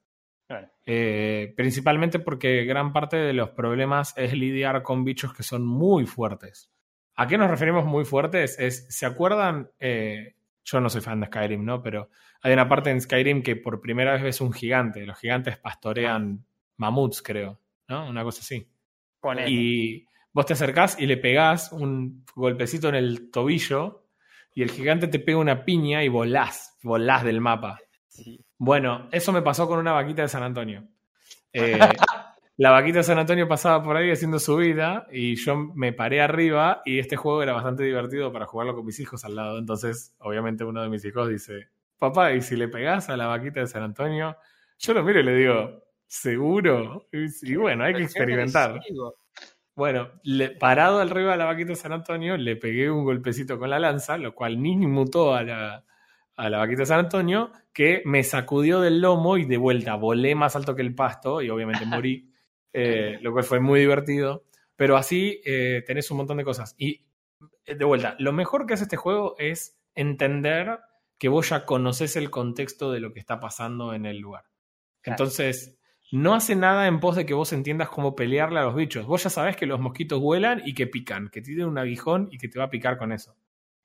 Eh, 0.84 1.54
principalmente 1.56 2.18
porque 2.18 2.64
gran 2.64 2.92
parte 2.92 3.16
de 3.16 3.32
los 3.32 3.50
problemas 3.50 4.12
es 4.18 4.34
lidiar 4.34 4.82
con 4.82 5.04
bichos 5.04 5.32
que 5.32 5.42
son 5.42 5.64
muy 5.64 6.04
fuertes. 6.04 6.70
¿A 7.14 7.26
qué 7.26 7.38
nos 7.38 7.50
referimos 7.50 7.86
muy 7.86 8.04
fuertes? 8.04 8.58
Es, 8.58 8.86
¿Se 8.94 9.06
acuerdan? 9.06 9.70
Eh, 9.80 10.34
yo 10.64 10.80
no 10.80 10.90
soy 10.90 11.00
fan 11.00 11.20
de 11.20 11.26
Skyrim, 11.26 11.64
¿no? 11.64 11.82
Pero 11.82 12.10
hay 12.42 12.52
una 12.52 12.68
parte 12.68 12.90
en 12.90 13.00
Skyrim 13.00 13.42
que 13.42 13.56
por 13.56 13.80
primera 13.80 14.12
vez 14.12 14.22
ves 14.22 14.40
un 14.42 14.52
gigante. 14.52 15.06
Los 15.06 15.18
gigantes 15.18 15.56
pastorean 15.56 16.44
mamuts, 16.76 17.22
creo, 17.22 17.58
¿no? 17.92 18.08
Una 18.08 18.24
cosa 18.24 18.40
así. 18.40 18.66
Ponele. 19.20 19.50
Y 19.50 20.06
vos 20.32 20.46
te 20.46 20.54
acercás 20.54 20.98
y 20.98 21.06
le 21.06 21.18
pegás 21.18 21.70
un 21.72 22.24
golpecito 22.34 22.88
en 22.88 22.94
el 22.94 23.30
tobillo 23.30 24.08
y 24.54 24.62
el 24.62 24.70
gigante 24.70 25.08
te 25.08 25.18
pega 25.18 25.38
una 25.38 25.64
piña 25.64 26.02
y 26.02 26.08
volás, 26.08 26.78
volás 26.82 27.22
del 27.22 27.40
mapa. 27.40 27.78
Sí. 28.08 28.44
Bueno, 28.58 29.08
eso 29.12 29.32
me 29.32 29.42
pasó 29.42 29.68
con 29.68 29.78
una 29.78 29.92
vaquita 29.92 30.22
de 30.22 30.28
San 30.28 30.42
Antonio. 30.42 30.88
Eh, 31.54 31.78
la 32.56 32.70
vaquita 32.70 32.98
de 32.98 33.04
San 33.04 33.18
Antonio 33.18 33.46
pasaba 33.46 33.82
por 33.82 33.94
ahí 33.94 34.10
haciendo 34.10 34.38
su 34.38 34.56
vida 34.56 35.06
y 35.12 35.36
yo 35.36 35.54
me 35.54 35.92
paré 35.92 36.22
arriba 36.22 36.80
y 36.86 36.98
este 36.98 37.14
juego 37.14 37.42
era 37.42 37.52
bastante 37.52 37.82
divertido 37.82 38.32
para 38.32 38.46
jugarlo 38.46 38.74
con 38.74 38.86
mis 38.86 38.98
hijos 39.00 39.22
al 39.26 39.36
lado. 39.36 39.58
Entonces, 39.58 40.14
obviamente 40.18 40.64
uno 40.64 40.80
de 40.80 40.88
mis 40.88 41.04
hijos 41.04 41.28
dice, 41.28 41.68
papá, 41.98 42.32
¿y 42.32 42.40
si 42.40 42.56
le 42.56 42.68
pegás 42.68 43.10
a 43.10 43.18
la 43.18 43.26
vaquita 43.26 43.60
de 43.60 43.66
San 43.66 43.82
Antonio? 43.82 44.38
Yo 44.78 44.94
lo 44.94 45.02
miro 45.02 45.20
y 45.20 45.24
le 45.24 45.34
digo, 45.34 45.84
¿seguro? 46.12 47.08
Y, 47.10 47.54
bueno, 47.56 47.84
hay 47.84 47.94
que 47.94 48.02
experimentar. 48.02 48.78
Bueno, 49.74 50.10
le- 50.22 50.50
parado 50.50 51.00
arriba 51.00 51.32
de 51.32 51.38
la 51.38 51.46
vaquita 51.46 51.74
San 51.74 51.92
Antonio, 51.92 52.36
le 52.36 52.56
pegué 52.56 52.90
un 52.90 53.04
golpecito 53.04 53.58
con 53.58 53.70
la 53.70 53.78
lanza, 53.78 54.18
lo 54.18 54.34
cual 54.34 54.60
ni 54.60 54.76
mutó 54.76 55.34
a 55.34 55.42
la, 55.42 55.86
a 56.36 56.50
la 56.50 56.58
vaquita 56.58 56.80
de 56.80 56.86
San 56.86 56.98
Antonio, 56.98 57.50
que 57.72 58.02
me 58.04 58.22
sacudió 58.24 58.82
del 58.82 59.00
lomo 59.00 59.38
y 59.38 59.46
de 59.46 59.56
vuelta 59.56 59.94
volé 59.94 60.34
más 60.34 60.54
alto 60.54 60.76
que 60.76 60.82
el 60.82 60.94
pasto 60.94 61.40
y 61.40 61.48
obviamente 61.48 61.86
morí, 61.86 62.30
eh, 62.74 63.18
lo 63.22 63.32
cual 63.32 63.44
fue 63.44 63.60
muy 63.60 63.80
divertido. 63.80 64.44
Pero 64.76 64.98
así 64.98 65.40
eh, 65.46 65.82
tenés 65.86 66.10
un 66.10 66.18
montón 66.18 66.36
de 66.36 66.44
cosas. 66.44 66.74
Y 66.76 67.06
eh, 67.64 67.74
de 67.74 67.84
vuelta, 67.86 68.16
lo 68.18 68.32
mejor 68.32 68.66
que 68.66 68.74
hace 68.74 68.84
este 68.84 68.98
juego 68.98 69.34
es 69.38 69.80
entender 69.94 70.78
que 71.16 71.28
vos 71.28 71.48
ya 71.48 71.64
conocés 71.64 72.16
el 72.16 72.28
contexto 72.28 72.92
de 72.92 73.00
lo 73.00 73.14
que 73.14 73.20
está 73.20 73.40
pasando 73.40 73.94
en 73.94 74.04
el 74.04 74.18
lugar. 74.18 74.44
Entonces, 75.04 75.78
no 76.12 76.34
hace 76.34 76.54
nada 76.54 76.86
en 76.86 77.00
pos 77.00 77.16
de 77.16 77.24
que 77.24 77.32
vos 77.32 77.52
entiendas 77.52 77.88
cómo 77.88 78.14
pelearle 78.14 78.60
a 78.60 78.64
los 78.64 78.74
bichos. 78.74 79.06
Vos 79.06 79.24
ya 79.24 79.30
sabés 79.30 79.56
que 79.56 79.64
los 79.64 79.80
mosquitos 79.80 80.20
vuelan 80.20 80.62
y 80.64 80.74
que 80.74 80.86
pican, 80.86 81.28
que 81.28 81.40
tienen 81.40 81.66
un 81.66 81.78
aguijón 81.78 82.28
y 82.30 82.36
que 82.36 82.48
te 82.48 82.58
va 82.58 82.66
a 82.66 82.70
picar 82.70 82.98
con 82.98 83.12
eso. 83.12 83.34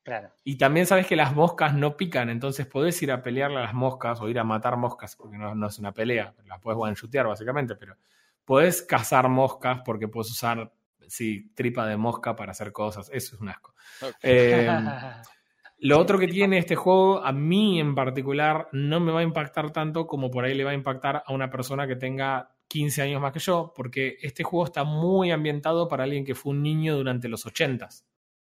Claro. 0.04 0.34
Y 0.44 0.58
también 0.58 0.86
sabes 0.86 1.08
que 1.08 1.16
las 1.16 1.34
moscas 1.34 1.74
no 1.74 1.96
pican, 1.96 2.30
entonces 2.30 2.66
podés 2.66 3.02
ir 3.02 3.12
a 3.12 3.22
pelearle 3.22 3.58
a 3.58 3.62
las 3.64 3.74
moscas 3.74 4.20
o 4.22 4.28
ir 4.30 4.40
a 4.40 4.44
matar 4.44 4.78
moscas, 4.78 5.16
porque 5.16 5.38
no, 5.38 5.56
no 5.56 5.68
es 5.68 5.80
una 5.80 5.94
pelea, 5.94 6.34
las 6.46 6.60
puedes 6.60 6.80
one-shootear 6.80 7.28
básicamente, 7.28 7.76
pero 7.76 7.96
podés 8.46 8.82
cazar 8.82 9.28
moscas 9.30 9.82
porque 9.86 10.08
puedes 10.08 10.32
usar, 10.32 10.74
sí, 11.08 11.52
tripa 11.56 11.86
de 11.86 11.98
mosca 11.98 12.36
para 12.36 12.52
hacer 12.52 12.72
cosas, 12.72 13.10
eso 13.14 13.36
es 13.36 13.42
un 13.42 13.50
asco. 13.50 13.74
Eh, 14.22 14.70
lo 15.80 16.00
otro 16.00 16.18
que 16.18 16.28
tiene 16.28 16.58
este 16.58 16.76
juego, 16.76 17.24
a 17.24 17.32
mí 17.32 17.80
en 17.80 17.94
particular, 17.96 18.68
no 18.72 19.00
me 19.00 19.12
va 19.12 19.20
a 19.20 19.24
impactar 19.24 19.72
tanto 19.72 20.08
como 20.08 20.32
por 20.32 20.46
ahí 20.46 20.54
le 20.56 20.64
va 20.64 20.72
a 20.72 20.76
impactar 20.76 21.24
a 21.26 21.34
una 21.34 21.50
persona 21.50 21.88
que 21.88 21.96
tenga 21.96 22.50
15 22.68 23.02
años 23.04 23.22
más 23.22 23.32
que 23.32 23.40
yo, 23.40 23.74
porque 23.76 24.18
este 24.22 24.44
juego 24.44 24.66
está 24.66 24.84
muy 24.84 25.32
ambientado 25.32 25.88
para 25.88 26.04
alguien 26.04 26.26
que 26.26 26.36
fue 26.36 26.52
un 26.52 26.62
niño 26.64 26.96
durante 26.98 27.30
los 27.30 27.46
80s. 27.46 28.04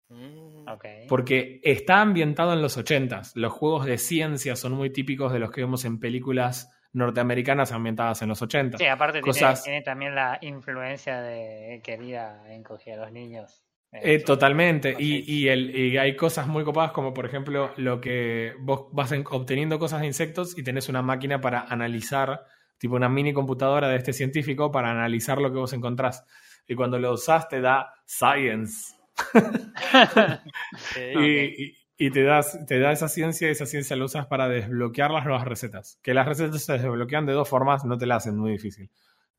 Mm. 0.10 0.68
Ok. 0.68 0.86
Porque 1.08 1.60
está 1.64 2.02
ambientado 2.02 2.54
en 2.54 2.62
los 2.62 2.78
80s. 2.78 3.32
Los 3.36 3.54
juegos 3.54 3.86
de 3.86 3.98
ciencia 3.98 4.56
son 4.56 4.74
muy 4.74 4.90
típicos 4.92 5.32
de 5.32 5.40
los 5.40 5.52
que 5.52 5.62
vemos 5.62 5.86
en 5.86 6.00
películas 6.00 6.70
norteamericanas 6.94 7.72
ambientadas 7.72 8.22
en 8.22 8.28
los 8.30 8.42
80. 8.42 8.78
Sí, 8.78 8.86
aparte 8.86 9.22
tiene, 9.22 9.28
Cosas- 9.28 9.64
tiene 9.64 9.82
también 9.82 10.14
la 10.14 10.38
influencia 10.42 11.22
de 11.22 11.82
querida 11.84 12.44
encogía 12.54 12.96
a 12.96 12.98
los 12.98 13.12
niños. 13.14 13.64
Eh, 13.92 14.16
Eso. 14.16 14.26
totalmente. 14.26 14.96
Y, 14.98 15.24
y 15.32 15.48
el, 15.50 15.76
y 15.76 15.98
hay 15.98 16.16
cosas 16.16 16.48
muy 16.48 16.64
copadas 16.64 16.92
como 16.92 17.14
por 17.14 17.26
ejemplo 17.26 17.72
lo 17.78 18.00
que 18.00 18.54
vos 18.60 18.88
vas 18.94 19.12
en- 19.12 19.26
obteniendo 19.30 19.80
cosas 19.80 20.02
de 20.02 20.08
insectos 20.08 20.58
y 20.58 20.64
tenés 20.64 20.88
una 20.90 21.02
máquina 21.02 21.42
para 21.42 21.62
analizar, 21.62 22.46
tipo 22.78 22.96
una 22.96 23.10
mini 23.10 23.34
computadora 23.34 23.90
de 23.90 23.98
este 23.98 24.14
científico 24.14 24.72
para 24.72 24.92
analizar 24.92 25.40
lo 25.40 25.52
que 25.52 25.58
vos 25.60 25.74
encontrás. 25.74 26.26
Y 26.68 26.76
cuando 26.76 27.00
lo 27.00 27.14
usás 27.14 27.50
te 27.50 27.60
da 27.62 27.94
science. 28.06 28.96
Ok. 30.74 30.98
Y, 31.16 31.64
y- 31.66 31.78
y 31.98 32.10
te, 32.10 32.24
das, 32.24 32.58
te 32.66 32.80
da 32.80 32.92
esa 32.92 33.08
ciencia 33.08 33.48
y 33.48 33.52
esa 33.52 33.68
ciencia 33.68 33.96
la 33.96 34.06
usas 34.06 34.26
para 34.26 34.48
desbloquear 34.50 35.12
las 35.12 35.24
nuevas 35.24 35.46
recetas. 35.46 36.00
Que 36.02 36.16
las 36.16 36.28
recetas 36.28 36.64
se 36.64 36.74
desbloquean 36.74 37.28
de 37.28 37.34
dos 37.34 37.48
formas, 37.48 37.86
no 37.86 37.96
te 37.98 38.08
la 38.08 38.16
hacen 38.16 38.38
muy 38.38 38.52
difícil. 38.54 38.90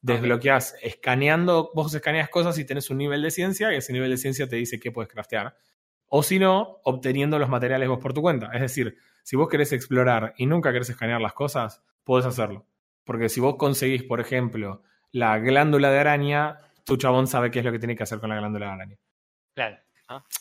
Desbloqueas 0.02 0.74
escaneando, 0.82 1.70
vos 1.74 1.94
escaneas 1.94 2.28
cosas 2.28 2.58
y 2.58 2.64
tenés 2.64 2.90
un 2.90 2.98
nivel 2.98 3.22
de 3.22 3.30
ciencia 3.30 3.72
y 3.72 3.76
ese 3.76 3.92
nivel 3.92 4.10
de 4.10 4.16
ciencia 4.16 4.48
te 4.48 4.56
dice 4.56 4.78
qué 4.80 4.90
puedes 4.90 5.10
craftear. 5.10 5.56
O 6.08 6.22
si 6.22 6.38
no, 6.38 6.80
obteniendo 6.84 7.38
los 7.38 7.48
materiales 7.48 7.88
vos 7.88 8.00
por 8.00 8.12
tu 8.12 8.20
cuenta. 8.20 8.50
Es 8.52 8.60
decir, 8.60 8.98
si 9.22 9.36
vos 9.36 9.48
querés 9.48 9.72
explorar 9.72 10.34
y 10.36 10.46
nunca 10.46 10.72
querés 10.72 10.90
escanear 10.90 11.20
las 11.20 11.32
cosas, 11.32 11.82
podés 12.04 12.26
hacerlo. 12.26 12.66
Porque 13.04 13.28
si 13.28 13.40
vos 13.40 13.56
conseguís, 13.56 14.02
por 14.02 14.20
ejemplo, 14.20 14.82
la 15.12 15.38
glándula 15.38 15.90
de 15.90 15.98
araña, 15.98 16.58
tu 16.84 16.96
chabón 16.96 17.26
sabe 17.26 17.50
qué 17.50 17.60
es 17.60 17.64
lo 17.64 17.72
que 17.72 17.78
tiene 17.78 17.96
que 17.96 18.02
hacer 18.02 18.18
con 18.18 18.30
la 18.30 18.36
glándula 18.36 18.66
de 18.66 18.72
araña. 18.72 18.98
Claro. 19.54 19.78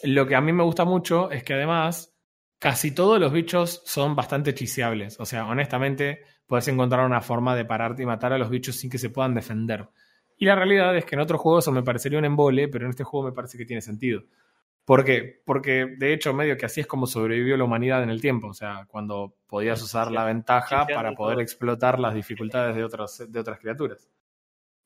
Lo 0.04 0.28
que 0.28 0.36
a 0.36 0.41
mí 0.41 0.52
me 0.52 0.63
gusta 0.63 0.86
mucho 0.86 1.32
es 1.32 1.43
que 1.43 1.54
además 1.54 2.17
casi 2.60 2.93
todos 2.93 3.19
los 3.19 3.32
bichos 3.32 3.82
son 3.86 4.15
bastante 4.15 4.54
chiseables. 4.54 5.19
O 5.19 5.26
sea, 5.26 5.45
honestamente, 5.45 6.24
puedes 6.52 6.68
encontrar 6.68 7.06
una 7.06 7.22
forma 7.22 7.56
de 7.56 7.64
pararte 7.64 8.04
y 8.04 8.06
matar 8.06 8.34
a 8.34 8.38
los 8.38 8.50
bichos 8.50 8.76
sin 8.76 8.90
que 8.90 8.98
se 8.98 9.10
puedan 9.10 9.34
defender. 9.34 9.88
Y 10.38 10.44
la 10.44 10.54
realidad 10.54 10.94
es 10.98 11.06
que 11.06 11.16
en 11.16 11.22
otros 11.22 11.40
juegos 11.40 11.64
eso 11.64 11.72
me 11.72 11.82
parecería 11.82 12.20
un 12.20 12.26
embole, 12.26 12.68
pero 12.68 12.84
en 12.84 12.90
este 12.90 13.06
juego 13.06 13.28
me 13.28 13.32
parece 13.32 13.58
que 13.58 13.64
tiene 13.64 13.82
sentido. 13.82 14.24
¿Por 14.84 15.06
qué? 15.06 15.42
Porque 15.46 15.96
de 15.98 16.12
hecho, 16.12 16.34
medio 16.34 16.58
que 16.58 16.66
así 16.66 16.82
es 16.82 16.88
como 16.88 17.08
sobrevivió 17.08 17.56
la 17.56 17.64
humanidad 17.64 18.04
en 18.04 18.10
el 18.10 18.20
tiempo. 18.20 18.48
O 18.48 18.54
sea, 18.54 18.86
cuando 18.90 19.34
podías 19.48 19.82
usar 19.82 20.12
la 20.12 20.26
ventaja 20.26 20.86
para 20.94 21.14
poder 21.14 21.40
explotar 21.40 22.02
las 22.02 22.14
dificultades 22.14 22.76
de, 22.76 22.84
otros, 22.84 23.32
de 23.32 23.40
otras 23.40 23.58
criaturas. 23.58 24.10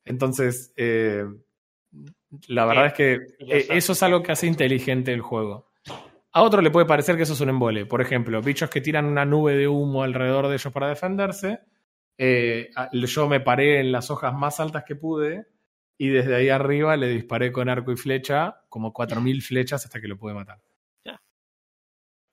Entonces, 0.04 0.72
eh, 0.76 1.26
la 2.48 2.66
verdad 2.68 2.86
es 2.86 2.94
que 2.94 3.14
eh, 3.40 3.66
eso 3.72 3.94
es 3.94 4.04
algo 4.04 4.22
que 4.22 4.34
hace 4.34 4.46
inteligente 4.46 5.12
el 5.12 5.22
juego. 5.22 5.66
A 6.36 6.42
otro 6.42 6.62
le 6.62 6.70
puede 6.70 6.86
parecer 6.86 7.16
que 7.16 7.24
eso 7.24 7.32
es 7.32 7.40
un 7.40 7.48
embole. 7.48 7.86
Por 7.86 8.02
ejemplo, 8.02 8.42
bichos 8.42 8.70
que 8.70 8.82
tiran 8.82 9.06
una 9.06 9.24
nube 9.24 9.56
de 9.56 9.70
humo 9.70 10.04
alrededor 10.04 10.50
de 10.50 10.56
ellos 10.56 10.74
para 10.74 10.90
defenderse. 10.90 11.62
Eh, 12.18 12.72
yo 12.92 13.30
me 13.30 13.40
paré 13.40 13.80
en 13.80 13.94
las 13.94 14.12
hojas 14.12 14.34
más 14.34 14.60
altas 14.60 14.84
que 14.84 14.96
pude 14.98 15.48
y 15.98 16.10
desde 16.10 16.36
ahí 16.36 16.50
arriba 16.50 16.98
le 16.98 17.08
disparé 17.08 17.54
con 17.54 17.70
arco 17.70 17.94
y 17.94 17.96
flecha, 17.96 18.64
como 18.68 18.94
4.000 18.94 19.42
flechas 19.42 19.86
hasta 19.86 20.02
que 20.02 20.10
lo 20.10 20.18
pude 20.18 20.34
matar. 20.34 20.60
Ya. 21.06 21.22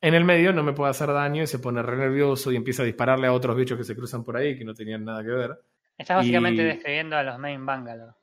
En 0.00 0.14
el 0.14 0.24
medio 0.24 0.52
no 0.52 0.64
me 0.64 0.72
puede 0.72 0.90
hacer 0.90 1.12
daño 1.12 1.44
y 1.44 1.46
se 1.46 1.60
pone 1.60 1.80
re 1.80 1.96
nervioso 1.96 2.50
y 2.50 2.56
empieza 2.56 2.82
a 2.82 2.86
dispararle 2.86 3.28
a 3.28 3.32
otros 3.32 3.54
bichos 3.56 3.78
que 3.78 3.84
se 3.84 3.94
cruzan 3.94 4.24
por 4.24 4.36
ahí 4.36 4.58
que 4.58 4.64
no 4.64 4.74
tenían 4.74 5.04
nada 5.04 5.22
que 5.22 5.30
ver. 5.30 5.60
Estás 5.96 6.16
básicamente 6.16 6.62
Y- 6.62 6.64
describiendo 6.64 7.16
a 7.16 7.22
los 7.22 7.38
main 7.38 7.64
Bangalore. 7.64 8.14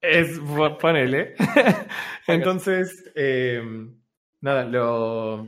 Es, 0.00 0.40
ponele. 0.80 1.34
Entonces, 2.26 3.12
eh, 3.14 3.62
nada, 4.40 4.64
lo, 4.64 5.46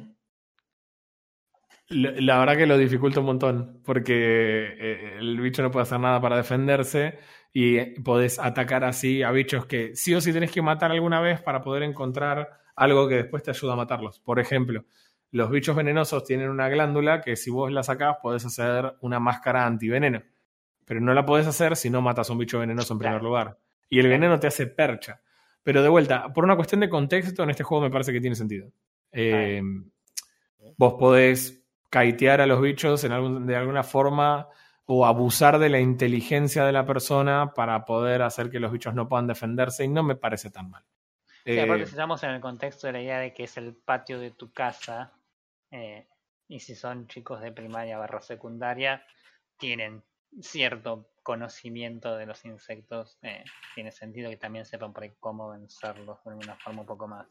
lo- 1.88 2.10
La 2.20 2.38
verdad 2.38 2.56
que 2.56 2.66
lo 2.66 2.78
dificulta 2.78 3.20
un 3.20 3.26
montón, 3.26 3.80
porque 3.84 4.14
eh, 4.14 5.16
el 5.18 5.40
bicho 5.40 5.62
no 5.62 5.70
puede 5.70 5.82
hacer 5.84 6.00
nada 6.00 6.20
para 6.20 6.36
defenderse 6.36 7.18
y 7.52 7.80
podés 8.00 8.38
atacar 8.38 8.84
así 8.84 9.22
a 9.22 9.30
bichos 9.30 9.66
que 9.66 9.94
sí 9.94 10.14
o 10.14 10.20
sí 10.20 10.32
tenés 10.32 10.50
que 10.50 10.62
matar 10.62 10.90
alguna 10.90 11.20
vez 11.20 11.40
para 11.42 11.60
poder 11.62 11.82
encontrar 11.82 12.60
algo 12.76 13.08
que 13.08 13.16
después 13.16 13.42
te 13.42 13.50
ayuda 13.50 13.74
a 13.74 13.76
matarlos. 13.76 14.20
Por 14.20 14.40
ejemplo, 14.40 14.84
los 15.32 15.50
bichos 15.50 15.76
venenosos 15.76 16.24
tienen 16.24 16.48
una 16.50 16.68
glándula 16.68 17.20
que 17.20 17.36
si 17.36 17.50
vos 17.50 17.70
la 17.72 17.82
sacás 17.82 18.16
podés 18.22 18.44
hacer 18.46 18.94
una 19.00 19.20
máscara 19.20 19.66
antiveneno, 19.66 20.22
pero 20.84 21.00
no 21.00 21.14
la 21.14 21.24
podés 21.26 21.46
hacer 21.46 21.76
si 21.76 21.90
no 21.90 22.00
matas 22.02 22.30
a 22.30 22.32
un 22.32 22.38
bicho 22.38 22.58
venenoso 22.58 22.94
en 22.94 22.98
primer 22.98 23.22
lugar. 23.22 23.58
Y 23.90 23.98
el 24.00 24.08
veneno 24.08 24.38
te 24.40 24.46
hace 24.46 24.66
percha. 24.66 25.20
Pero 25.62 25.82
de 25.82 25.88
vuelta, 25.88 26.32
por 26.32 26.44
una 26.44 26.56
cuestión 26.56 26.80
de 26.80 26.88
contexto, 26.88 27.42
en 27.42 27.50
este 27.50 27.62
juego 27.62 27.84
me 27.84 27.90
parece 27.90 28.12
que 28.12 28.20
tiene 28.20 28.36
sentido. 28.36 28.70
Eh, 29.12 29.62
vos 30.76 30.94
podés 30.94 31.62
caitear 31.90 32.40
a 32.40 32.46
los 32.46 32.60
bichos 32.60 33.04
en 33.04 33.12
algún- 33.12 33.46
de 33.46 33.56
alguna 33.56 33.82
forma 33.82 34.48
o 34.86 35.06
abusar 35.06 35.58
de 35.58 35.68
la 35.68 35.78
inteligencia 35.78 36.64
de 36.64 36.72
la 36.72 36.84
persona 36.84 37.52
para 37.54 37.84
poder 37.84 38.22
hacer 38.22 38.50
que 38.50 38.58
los 38.58 38.72
bichos 38.72 38.94
no 38.94 39.08
puedan 39.08 39.26
defenderse 39.26 39.84
y 39.84 39.88
no 39.88 40.02
me 40.02 40.16
parece 40.16 40.50
tan 40.50 40.70
mal. 40.70 40.82
Sí, 41.44 41.52
Eh, 41.52 41.60
aparte 41.60 41.86
si 41.86 41.90
estamos 41.92 42.22
en 42.24 42.30
el 42.30 42.40
contexto 42.40 42.86
de 42.86 42.92
la 42.94 43.02
idea 43.02 43.18
de 43.18 43.32
que 43.32 43.44
es 43.44 43.56
el 43.56 43.74
patio 43.74 44.18
de 44.18 44.30
tu 44.32 44.52
casa, 44.52 45.12
eh, 45.70 46.06
y 46.48 46.60
si 46.60 46.74
son 46.74 47.06
chicos 47.06 47.40
de 47.40 47.52
primaria 47.52 47.98
barra 47.98 48.20
secundaria, 48.20 49.04
tienen 49.56 50.02
cierto 50.40 51.08
conocimiento 51.22 52.16
de 52.16 52.26
los 52.26 52.44
insectos, 52.44 53.18
eh, 53.22 53.44
tiene 53.74 53.92
sentido 53.92 54.30
que 54.30 54.36
también 54.36 54.64
sepan 54.64 54.92
por 54.92 55.04
ahí 55.04 55.12
cómo 55.20 55.50
vencerlos 55.50 56.18
de 56.24 56.34
una 56.34 56.56
forma 56.56 56.80
un 56.80 56.86
poco 56.86 57.06
más. 57.06 57.26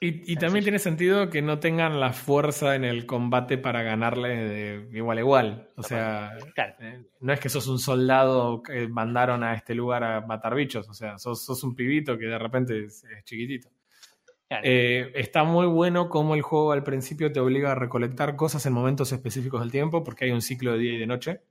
y, 0.00 0.32
y 0.32 0.36
también 0.36 0.64
tiene 0.64 0.78
sentido 0.78 1.28
que 1.28 1.42
no 1.42 1.60
tengan 1.60 2.00
la 2.00 2.12
fuerza 2.14 2.74
en 2.74 2.84
el 2.84 3.04
combate 3.04 3.58
para 3.58 3.82
ganarle 3.82 4.28
de 4.48 4.88
igual 4.96 5.18
a 5.18 5.20
igual. 5.20 5.68
O 5.76 5.82
sea, 5.82 6.32
Claro, 6.54 6.74
eh, 6.80 7.04
no 7.20 7.32
es 7.34 7.38
que 7.40 7.50
sos 7.50 7.66
un 7.68 7.78
soldado 7.78 8.62
que 8.62 8.88
mandaron 8.88 9.44
a 9.44 9.54
este 9.54 9.74
lugar 9.74 10.02
a 10.02 10.22
matar 10.22 10.54
bichos. 10.54 10.88
O 10.88 10.94
sea, 10.94 11.18
sos, 11.18 11.44
sos 11.44 11.62
un 11.64 11.74
pibito 11.76 12.16
que 12.16 12.26
de 12.26 12.38
repente 12.38 12.84
es, 12.84 13.04
es 13.04 13.24
chiquitito. 13.24 13.68
claro. 14.48 14.62
Eh, 14.66 15.12
está 15.14 15.44
muy 15.44 15.66
bueno 15.66 16.08
como 16.08 16.34
el 16.34 16.42
juego 16.42 16.72
al 16.72 16.82
principio 16.82 17.30
te 17.30 17.40
obliga 17.40 17.72
a 17.72 17.74
recolectar 17.74 18.36
cosas 18.36 18.64
en 18.66 18.72
momentos 18.72 19.12
específicos 19.12 19.60
del 19.60 19.70
tiempo, 19.70 20.02
porque 20.02 20.24
hay 20.24 20.30
un 20.32 20.40
ciclo 20.42 20.72
de 20.72 20.78
día 20.78 20.94
y 20.94 20.98
de 20.98 21.06
noche. 21.06 21.42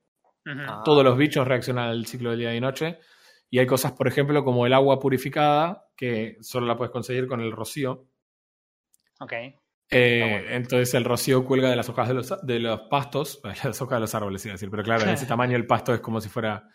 Ah. 0.49 0.81
Todos 0.83 1.03
los 1.03 1.17
bichos 1.17 1.47
reaccionan 1.47 1.89
al 1.89 2.05
ciclo 2.05 2.31
de 2.31 2.38
día 2.38 2.55
y 2.55 2.62
noche. 2.62 2.99
Y 3.49 3.59
hay 3.59 3.65
cosas, 3.65 3.93
por 3.93 4.07
ejemplo, 4.07 4.43
como 4.43 4.65
el 4.65 4.73
agua 4.73 4.99
purificada, 4.99 5.88
que 5.95 6.38
solo 6.41 6.67
la 6.67 6.77
puedes 6.77 6.91
conseguir 6.91 7.27
con 7.27 7.41
el 7.41 7.51
rocío. 7.51 8.07
Ok, 9.19 9.33
Eh, 9.91 10.19
bueno. 10.43 10.55
Entonces 10.55 10.93
el 10.93 11.03
rocío 11.03 11.43
cuelga 11.43 11.69
de 11.69 11.75
las 11.75 11.89
hojas 11.89 12.07
de 12.07 12.13
los, 12.13 12.45
de 12.45 12.59
los 12.59 12.81
pastos, 12.89 13.41
las 13.63 13.81
hojas 13.81 13.97
de 13.97 14.01
los 14.01 14.15
árboles, 14.15 14.45
iba 14.45 14.53
a 14.53 14.55
decir, 14.55 14.69
pero 14.69 14.83
claro, 14.83 15.03
en 15.03 15.09
ese 15.09 15.25
tamaño 15.27 15.55
el 15.55 15.65
pasto 15.65 15.93
es 15.93 15.99
como 15.99 16.21
si 16.21 16.29
fuera 16.29 16.67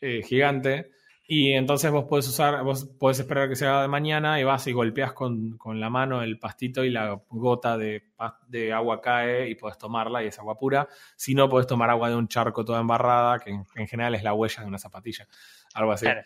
eh, 0.00 0.22
gigante. 0.22 0.92
Y 1.32 1.52
entonces 1.52 1.92
vos 1.92 2.06
podés 2.06 2.26
usar, 2.26 2.64
vos 2.64 2.86
podés 2.98 3.20
esperar 3.20 3.48
que 3.48 3.54
se 3.54 3.64
haga 3.64 3.82
de 3.82 3.86
mañana 3.86 4.40
y 4.40 4.42
vas 4.42 4.66
y 4.66 4.72
golpeas 4.72 5.12
con, 5.12 5.56
con 5.58 5.78
la 5.78 5.88
mano 5.88 6.24
el 6.24 6.40
pastito 6.40 6.82
y 6.82 6.90
la 6.90 7.22
gota 7.28 7.78
de, 7.78 8.02
de 8.48 8.72
agua 8.72 9.00
cae 9.00 9.48
y 9.48 9.54
podés 9.54 9.78
tomarla 9.78 10.24
y 10.24 10.26
es 10.26 10.38
agua 10.40 10.58
pura. 10.58 10.88
Si 11.14 11.36
no, 11.36 11.48
podés 11.48 11.68
tomar 11.68 11.88
agua 11.88 12.08
de 12.10 12.16
un 12.16 12.26
charco 12.26 12.64
toda 12.64 12.80
embarrada, 12.80 13.38
que 13.38 13.50
en, 13.50 13.64
en 13.76 13.86
general 13.86 14.16
es 14.16 14.24
la 14.24 14.34
huella 14.34 14.60
de 14.60 14.68
una 14.68 14.78
zapatilla, 14.80 15.28
algo 15.74 15.92
así. 15.92 16.06
claro. 16.06 16.22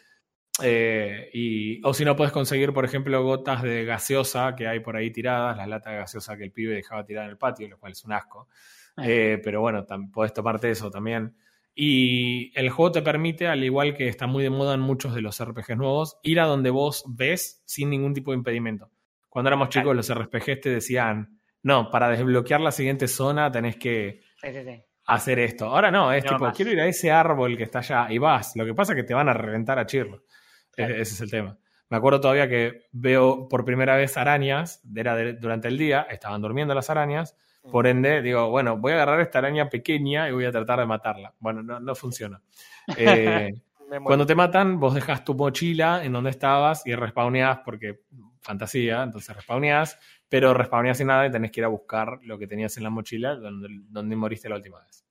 Eh, 0.62 1.28
y, 1.34 1.84
o 1.84 1.92
si 1.92 2.06
no, 2.06 2.16
puedes 2.16 2.32
conseguir, 2.32 2.72
por 2.72 2.86
ejemplo, 2.86 3.22
gotas 3.22 3.62
de 3.62 3.84
gaseosa 3.84 4.54
que 4.56 4.68
hay 4.68 4.80
por 4.80 4.96
ahí 4.96 5.10
tiradas, 5.10 5.54
las 5.54 5.68
latas 5.68 5.92
de 5.92 5.98
gaseosa 5.98 6.38
que 6.38 6.44
el 6.44 6.52
pibe 6.52 6.76
dejaba 6.76 7.04
tirada 7.04 7.26
en 7.26 7.32
el 7.32 7.36
patio, 7.36 7.68
lo 7.68 7.78
cual 7.78 7.92
es 7.92 8.02
un 8.06 8.12
asco. 8.14 8.48
Eh, 8.96 9.38
pero 9.44 9.60
bueno, 9.60 9.84
podés 10.10 10.32
tomarte 10.32 10.70
eso 10.70 10.90
también. 10.90 11.36
Y 11.74 12.52
el 12.58 12.70
juego 12.70 12.92
te 12.92 13.02
permite, 13.02 13.48
al 13.48 13.64
igual 13.64 13.96
que 13.96 14.06
está 14.08 14.26
muy 14.26 14.42
de 14.44 14.50
moda 14.50 14.74
en 14.74 14.80
muchos 14.80 15.14
de 15.14 15.20
los 15.22 15.40
RPGs 15.44 15.76
nuevos, 15.76 16.18
ir 16.22 16.38
a 16.40 16.44
donde 16.46 16.70
vos 16.70 17.04
ves 17.08 17.62
sin 17.66 17.90
ningún 17.90 18.14
tipo 18.14 18.30
de 18.30 18.36
impedimento. 18.38 18.90
Cuando 19.28 19.48
éramos 19.48 19.70
chicos, 19.70 19.84
Claro. 19.84 19.94
los 19.96 20.10
RPGs 20.10 20.60
te 20.60 20.70
decían, 20.70 21.40
no, 21.64 21.90
para 21.90 22.08
desbloquear 22.10 22.60
la 22.60 22.70
siguiente 22.70 23.08
zona 23.08 23.50
tenés 23.50 23.76
que 23.76 24.20
Sí, 24.40 24.48
sí, 24.52 24.62
sí. 24.64 24.82
hacer 25.06 25.40
esto. 25.40 25.66
Ahora 25.66 25.90
no, 25.90 26.12
es 26.12 26.22
No 26.24 26.30
tipo, 26.30 26.44
más. 26.44 26.56
quiero 26.56 26.70
ir 26.70 26.80
a 26.80 26.86
ese 26.86 27.10
árbol 27.10 27.56
que 27.56 27.64
está 27.64 27.80
allá 27.80 28.06
y 28.10 28.18
vas. 28.18 28.54
Lo 28.54 28.64
que 28.64 28.74
pasa 28.74 28.92
es 28.92 28.96
que 28.96 29.02
te 29.04 29.14
van 29.14 29.28
a 29.28 29.32
reventar 29.32 29.78
a 29.80 29.86
chirlo. 29.86 30.22
Claro. 30.70 30.94
E- 30.94 31.00
Ese 31.00 31.14
es 31.14 31.20
el 31.22 31.30
tema. 31.30 31.58
Me 31.90 31.96
acuerdo 31.96 32.20
todavía 32.20 32.48
que 32.48 32.82
veo 32.92 33.48
por 33.48 33.64
primera 33.64 33.96
vez 33.96 34.16
arañas, 34.16 34.80
era 34.94 35.16
de- 35.16 35.32
durante 35.34 35.66
el 35.68 35.76
día, 35.78 36.06
estaban 36.08 36.40
durmiendo 36.40 36.72
las 36.74 36.88
arañas, 36.90 37.36
por 37.70 37.86
ende 37.86 38.22
digo, 38.22 38.50
bueno, 38.50 38.76
voy 38.76 38.92
a 38.92 38.96
agarrar 38.96 39.20
esta 39.20 39.38
araña 39.38 39.68
pequeña 39.68 40.28
y 40.28 40.32
voy 40.32 40.44
a 40.44 40.52
tratar 40.52 40.80
de 40.80 40.86
matarla. 40.86 41.34
Bueno, 41.38 41.62
no, 41.62 41.80
no 41.80 41.94
funciona. 41.94 42.40
Eh, 42.98 43.54
cuando 44.02 44.26
te 44.26 44.34
matan, 44.34 44.78
vos 44.78 44.94
dejas 44.94 45.24
tu 45.24 45.34
mochila 45.34 46.04
en 46.04 46.12
donde 46.12 46.30
estabas 46.30 46.86
y 46.86 46.94
respawneás 46.94 47.60
porque 47.64 48.00
fantasía, 48.40 49.02
entonces 49.02 49.34
respawneás, 49.34 49.98
pero 50.28 50.52
respawneás 50.52 50.98
sin 50.98 51.06
nada 51.06 51.26
y 51.26 51.30
tenés 51.30 51.50
que 51.50 51.60
ir 51.60 51.64
a 51.64 51.68
buscar 51.68 52.18
lo 52.22 52.38
que 52.38 52.46
tenías 52.46 52.76
en 52.76 52.82
la 52.82 52.90
mochila 52.90 53.36
donde, 53.36 53.68
donde 53.88 54.16
moriste 54.16 54.48
la 54.48 54.56
última 54.56 54.80
vez. 54.80 55.06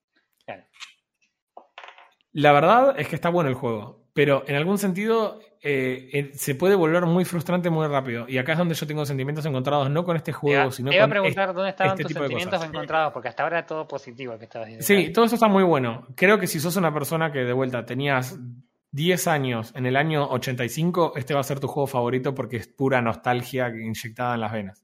Claro. 0.46 0.66
La 2.34 2.52
verdad 2.52 3.00
es 3.00 3.08
que 3.08 3.16
está 3.16 3.30
bueno 3.30 3.50
el 3.50 3.56
juego, 3.56 4.06
pero 4.14 4.44
en 4.48 4.56
algún 4.56 4.78
sentido 4.78 5.40
eh, 5.66 6.10
eh, 6.12 6.32
se 6.34 6.56
puede 6.56 6.76
volver 6.76 7.06
muy 7.06 7.24
frustrante 7.24 7.70
muy 7.70 7.88
rápido. 7.88 8.26
Y 8.28 8.38
acá 8.38 8.52
es 8.52 8.58
donde 8.58 8.76
yo 8.76 8.86
tengo 8.86 9.06
sentimientos 9.06 9.46
encontrados, 9.46 9.90
no 9.90 10.04
con 10.04 10.18
este 10.18 10.32
Te 10.32 10.38
juego, 10.38 10.72
sino 10.72 10.90
te 10.90 10.98
iba 10.98 11.06
a 11.06 11.08
con 11.08 11.12
preguntar 11.12 11.44
este- 11.50 11.56
dónde 11.56 11.70
estaban 11.70 11.92
este 11.94 12.04
tus 12.04 12.10
tipo 12.10 12.20
de 12.22 12.28
sentimientos 12.28 12.60
cosas. 12.60 12.70
encontrados, 12.74 13.14
porque 13.14 13.30
hasta 13.30 13.44
ahora 13.44 13.60
era 13.60 13.68
todo 13.68 13.88
positivo 13.88 14.38
que 14.38 14.44
estabas 14.46 14.68
diciendo. 14.68 15.08
Sí, 15.08 15.14
todo 15.14 15.26
eso 15.26 15.36
está 15.36 15.48
muy 15.48 15.64
bueno. 15.64 16.06
Creo 16.16 16.38
que 16.38 16.48
si 16.48 16.60
sos 16.60 16.76
una 16.76 16.94
persona 16.94 17.32
que 17.32 17.40
de 17.40 17.54
vuelta 17.54 17.86
tenías 17.86 18.38
10 18.92 19.28
años 19.28 19.74
en 19.76 19.86
el 19.86 19.96
año 19.96 20.28
85, 20.30 21.14
este 21.16 21.34
va 21.34 21.40
a 21.40 21.44
ser 21.44 21.60
tu 21.60 21.68
juego 21.68 21.88
favorito 21.88 22.36
porque 22.36 22.58
es 22.58 22.68
pura 22.68 23.02
nostalgia 23.02 23.70
inyectada 23.70 24.36
en 24.36 24.42
las 24.42 24.52
venas. 24.52 24.84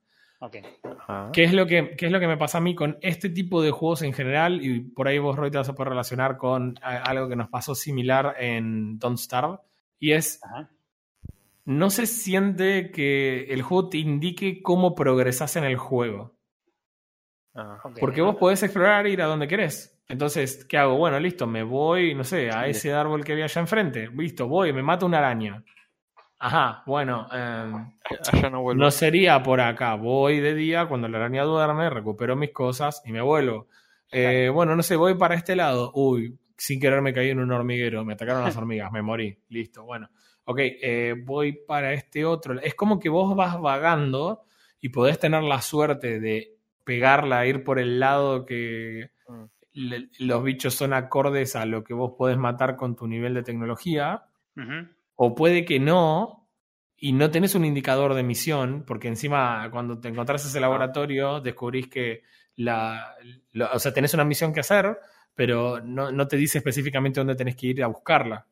Ah. 1.08 1.30
¿Qué 1.34 1.44
es, 1.44 1.54
lo 1.54 1.68
que, 1.68 1.96
qué 1.98 2.06
es 2.06 2.12
lo 2.12 2.20
que 2.22 2.28
me 2.28 2.38
pasa 2.38 2.60
a 2.60 2.62
mí 2.62 2.74
con 2.74 2.98
este 3.02 3.30
tipo 3.30 3.62
de 3.62 3.72
juegos 3.72 4.02
en 4.04 4.14
general? 4.14 4.64
Y 4.66 4.80
por 4.80 5.08
ahí 5.10 5.20
vos, 5.20 5.36
Roy, 5.36 5.52
te 5.52 5.58
vas 5.58 5.68
a 5.68 5.76
poder 5.76 5.90
relacionar 5.90 6.38
con 6.38 6.78
eh, 6.78 6.82
algo 7.04 7.28
que 7.28 7.36
nos 7.36 7.50
pasó 7.50 7.76
similar 7.76 8.36
en 8.40 8.98
Don't 8.98 9.18
Starve. 9.18 9.58
Y 10.00 10.14
es, 10.14 10.40
Ajá. 10.44 10.70
no 11.66 11.90
se 11.90 12.06
siente 12.06 12.92
que 12.92 13.46
el 13.54 13.62
juego 13.62 13.90
te 13.90 13.98
indique 13.98 14.62
cómo 14.62 14.96
progresás 14.96 15.56
en 15.56 15.66
el 15.66 15.78
juego. 15.78 16.34
Ah. 17.56 17.78
Porque 18.00 18.22
vos 18.22 18.36
podés 18.36 18.64
explorar 18.64 19.06
e 19.06 19.12
ir 19.12 19.22
a 19.22 19.26
donde 19.26 19.48
querés. 19.48 19.96
Entonces, 20.08 20.66
¿qué 20.66 20.78
hago? 20.78 20.98
Bueno, 20.98 21.20
listo, 21.20 21.46
me 21.46 21.62
voy, 21.64 22.16
no 22.16 22.24
sé, 22.24 22.50
a 22.52 22.68
ese 22.68 22.94
árbol 22.94 23.24
que 23.24 23.34
había 23.34 23.46
allá 23.46 23.62
enfrente. 23.62 24.08
Listo, 24.10 24.48
voy, 24.48 24.74
me 24.74 24.82
mato 24.82 25.06
una 25.06 25.20
araña. 25.20 25.64
Ajá, 26.40 26.84
bueno, 26.86 27.28
em, 27.34 27.92
Allá 28.32 28.50
no 28.50 28.62
vuelvo. 28.62 28.82
no 28.82 28.92
sería 28.92 29.44
por 29.44 29.60
acá. 29.62 29.96
Voy 29.96 30.40
de 30.40 30.56
día 30.56 30.88
cuando 30.88 31.08
la 31.10 31.18
araña 31.18 31.44
duerme, 31.44 31.90
recupero 31.90 32.36
mis 32.36 32.52
cosas 32.52 33.02
y 33.06 33.12
me 33.12 33.22
vuelvo. 33.22 33.68
Eh, 34.12 34.50
bueno, 34.52 34.76
no 34.76 34.82
sé, 34.82 34.96
voy 34.96 35.16
para 35.16 35.36
este 35.36 35.56
lado. 35.56 35.92
Uy, 35.94 36.40
sin 36.60 36.80
querer 36.80 37.02
me 37.02 37.14
caí 37.14 37.30
en 37.30 37.40
un 37.40 37.52
hormiguero, 37.52 38.04
me 38.06 38.14
atacaron 38.14 38.44
las 38.44 38.56
hormigas, 38.58 38.92
me 38.92 39.02
morí. 39.02 39.38
Listo, 39.50 39.84
bueno. 39.84 40.10
Ok, 40.46 40.60
eh, 40.62 41.16
voy 41.26 41.54
para 41.54 41.94
este 41.94 42.26
otro. 42.26 42.60
Es 42.60 42.74
como 42.76 43.00
que 43.00 43.10
vos 43.10 43.36
vas 43.36 43.60
vagando 43.62 44.44
y 44.82 44.90
podés 44.90 45.20
tener 45.20 45.44
la 45.44 45.62
suerte 45.62 46.20
de 46.20 46.56
pegarla, 46.84 47.46
ir 47.46 47.64
por 47.64 47.80
el 47.80 48.00
lado 48.00 48.46
que 48.46 49.12
Mm. 49.28 49.44
le- 49.74 50.10
los 50.20 50.44
bichos 50.44 50.74
son 50.74 50.94
acordes 50.94 51.56
a 51.56 51.66
lo 51.66 51.84
que 51.84 51.94
vos 51.94 52.14
podés 52.18 52.38
matar 52.38 52.76
con 52.76 52.96
tu 52.96 53.08
nivel 53.08 53.36
de 53.36 53.44
tecnología. 53.44 54.24
O 55.16 55.36
puede 55.36 55.66
que 55.66 55.80
no, 55.80 56.48
y 56.98 57.14
no 57.14 57.30
tenés 57.30 57.54
un 57.56 57.64
indicador 57.66 58.14
de 58.16 58.24
misión, 58.24 58.84
porque 58.88 59.08
encima 59.08 59.70
cuando 59.72 60.00
te 60.00 60.08
encontrás 60.10 60.44
ese 60.46 60.60
laboratorio 60.60 61.40
descubrís 61.42 61.88
que 61.88 62.24
la, 62.56 63.16
o 63.72 63.80
sea, 63.80 63.94
tenés 63.94 64.14
una 64.16 64.26
misión 64.26 64.52
que 64.54 64.60
hacer, 64.62 64.98
pero 65.40 65.80
no, 65.80 66.12
no 66.12 66.28
te 66.28 66.36
dice 66.36 66.58
específicamente 66.58 67.22
dónde 67.22 67.34
tenés 67.34 67.56
que 67.56 67.68
ir 67.68 67.82
a 67.82 67.88
buscarla. 67.88 68.46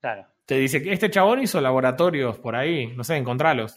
Claro. 0.00 0.28
Te 0.46 0.54
dice 0.58 0.80
que 0.80 0.92
este 0.92 1.10
chabón 1.10 1.40
hizo 1.42 1.60
laboratorios 1.60 2.38
por 2.38 2.54
ahí, 2.54 2.86
no 2.94 3.02
sé, 3.02 3.16
encontralos. 3.16 3.76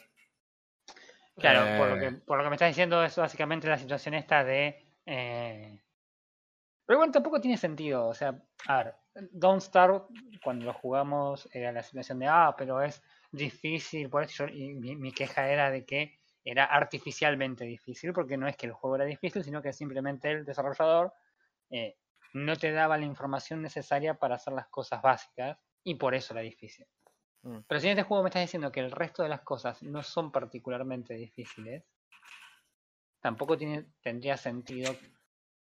Claro, 1.35 1.79
por, 1.79 1.89
lo 1.89 1.95
Eh, 1.95 1.99
que, 1.99 2.11
por 2.17 2.37
lo 2.37 2.43
que 2.43 2.49
me 2.51 2.55
estás 2.55 2.69
diciendo 2.69 3.03
es 3.03 3.15
básicamente 3.15 3.67
la 3.67 3.79
situación 3.79 4.13
esta 4.13 4.43
de... 4.43 4.85
eh, 5.07 5.81
Pero 6.85 6.99
bueno, 6.99 7.11
tampoco 7.11 7.41
tiene 7.41 7.57
sentido. 7.57 8.05
O 8.07 8.13
sea, 8.13 8.39
a 8.67 8.77
ver, 8.83 8.93
Don't 9.31 9.63
Starve, 9.63 10.01
cuando 10.43 10.65
lo 10.65 10.73
jugamos, 10.73 11.49
era 11.53 11.71
la 11.71 11.81
situación 11.81 12.19
de, 12.19 12.27
ah, 12.27 12.53
pero 12.55 12.83
es 12.83 13.01
difícil. 13.31 14.11
Por 14.11 14.21
eso 14.21 14.45
yo- 14.45 14.53
y 14.53 14.75
mi, 14.75 14.95
mi 14.95 15.11
queja 15.11 15.49
era 15.49 15.71
de 15.71 15.85
que 15.85 16.19
era 16.45 16.65
artificialmente 16.65 17.65
difícil, 17.65 18.13
porque 18.13 18.37
no 18.37 18.47
es 18.47 18.55
que 18.55 18.67
el 18.67 18.73
juego 18.73 18.97
era 18.97 19.05
difícil, 19.05 19.43
sino 19.43 19.59
que 19.59 19.73
simplemente 19.73 20.29
el 20.29 20.45
desarrollador 20.45 21.13
eh, 21.71 21.95
no 22.33 22.55
te 22.55 22.71
daba 22.71 22.97
la 22.97 23.05
información 23.05 23.61
necesaria 23.61 24.15
para 24.15 24.35
hacer 24.35 24.53
las 24.53 24.67
cosas 24.67 25.01
básicas 25.01 25.57
y 25.83 25.95
por 25.95 26.15
eso 26.15 26.33
era 26.33 26.41
difícil. 26.41 26.85
Mm. 27.43 27.59
Pero 27.67 27.79
si 27.79 27.87
en 27.87 27.91
este 27.91 28.03
juego 28.03 28.23
me 28.23 28.29
estás 28.29 28.43
diciendo 28.43 28.71
que 28.71 28.79
el 28.79 28.91
resto 28.91 29.23
de 29.23 29.29
las 29.29 29.41
cosas 29.41 29.81
no 29.83 30.01
son 30.01 30.31
particularmente 30.31 31.13
difíciles, 31.13 31.83
tampoco 33.19 33.57
tiene, 33.57 33.85
tendría 34.01 34.37
sentido 34.37 34.95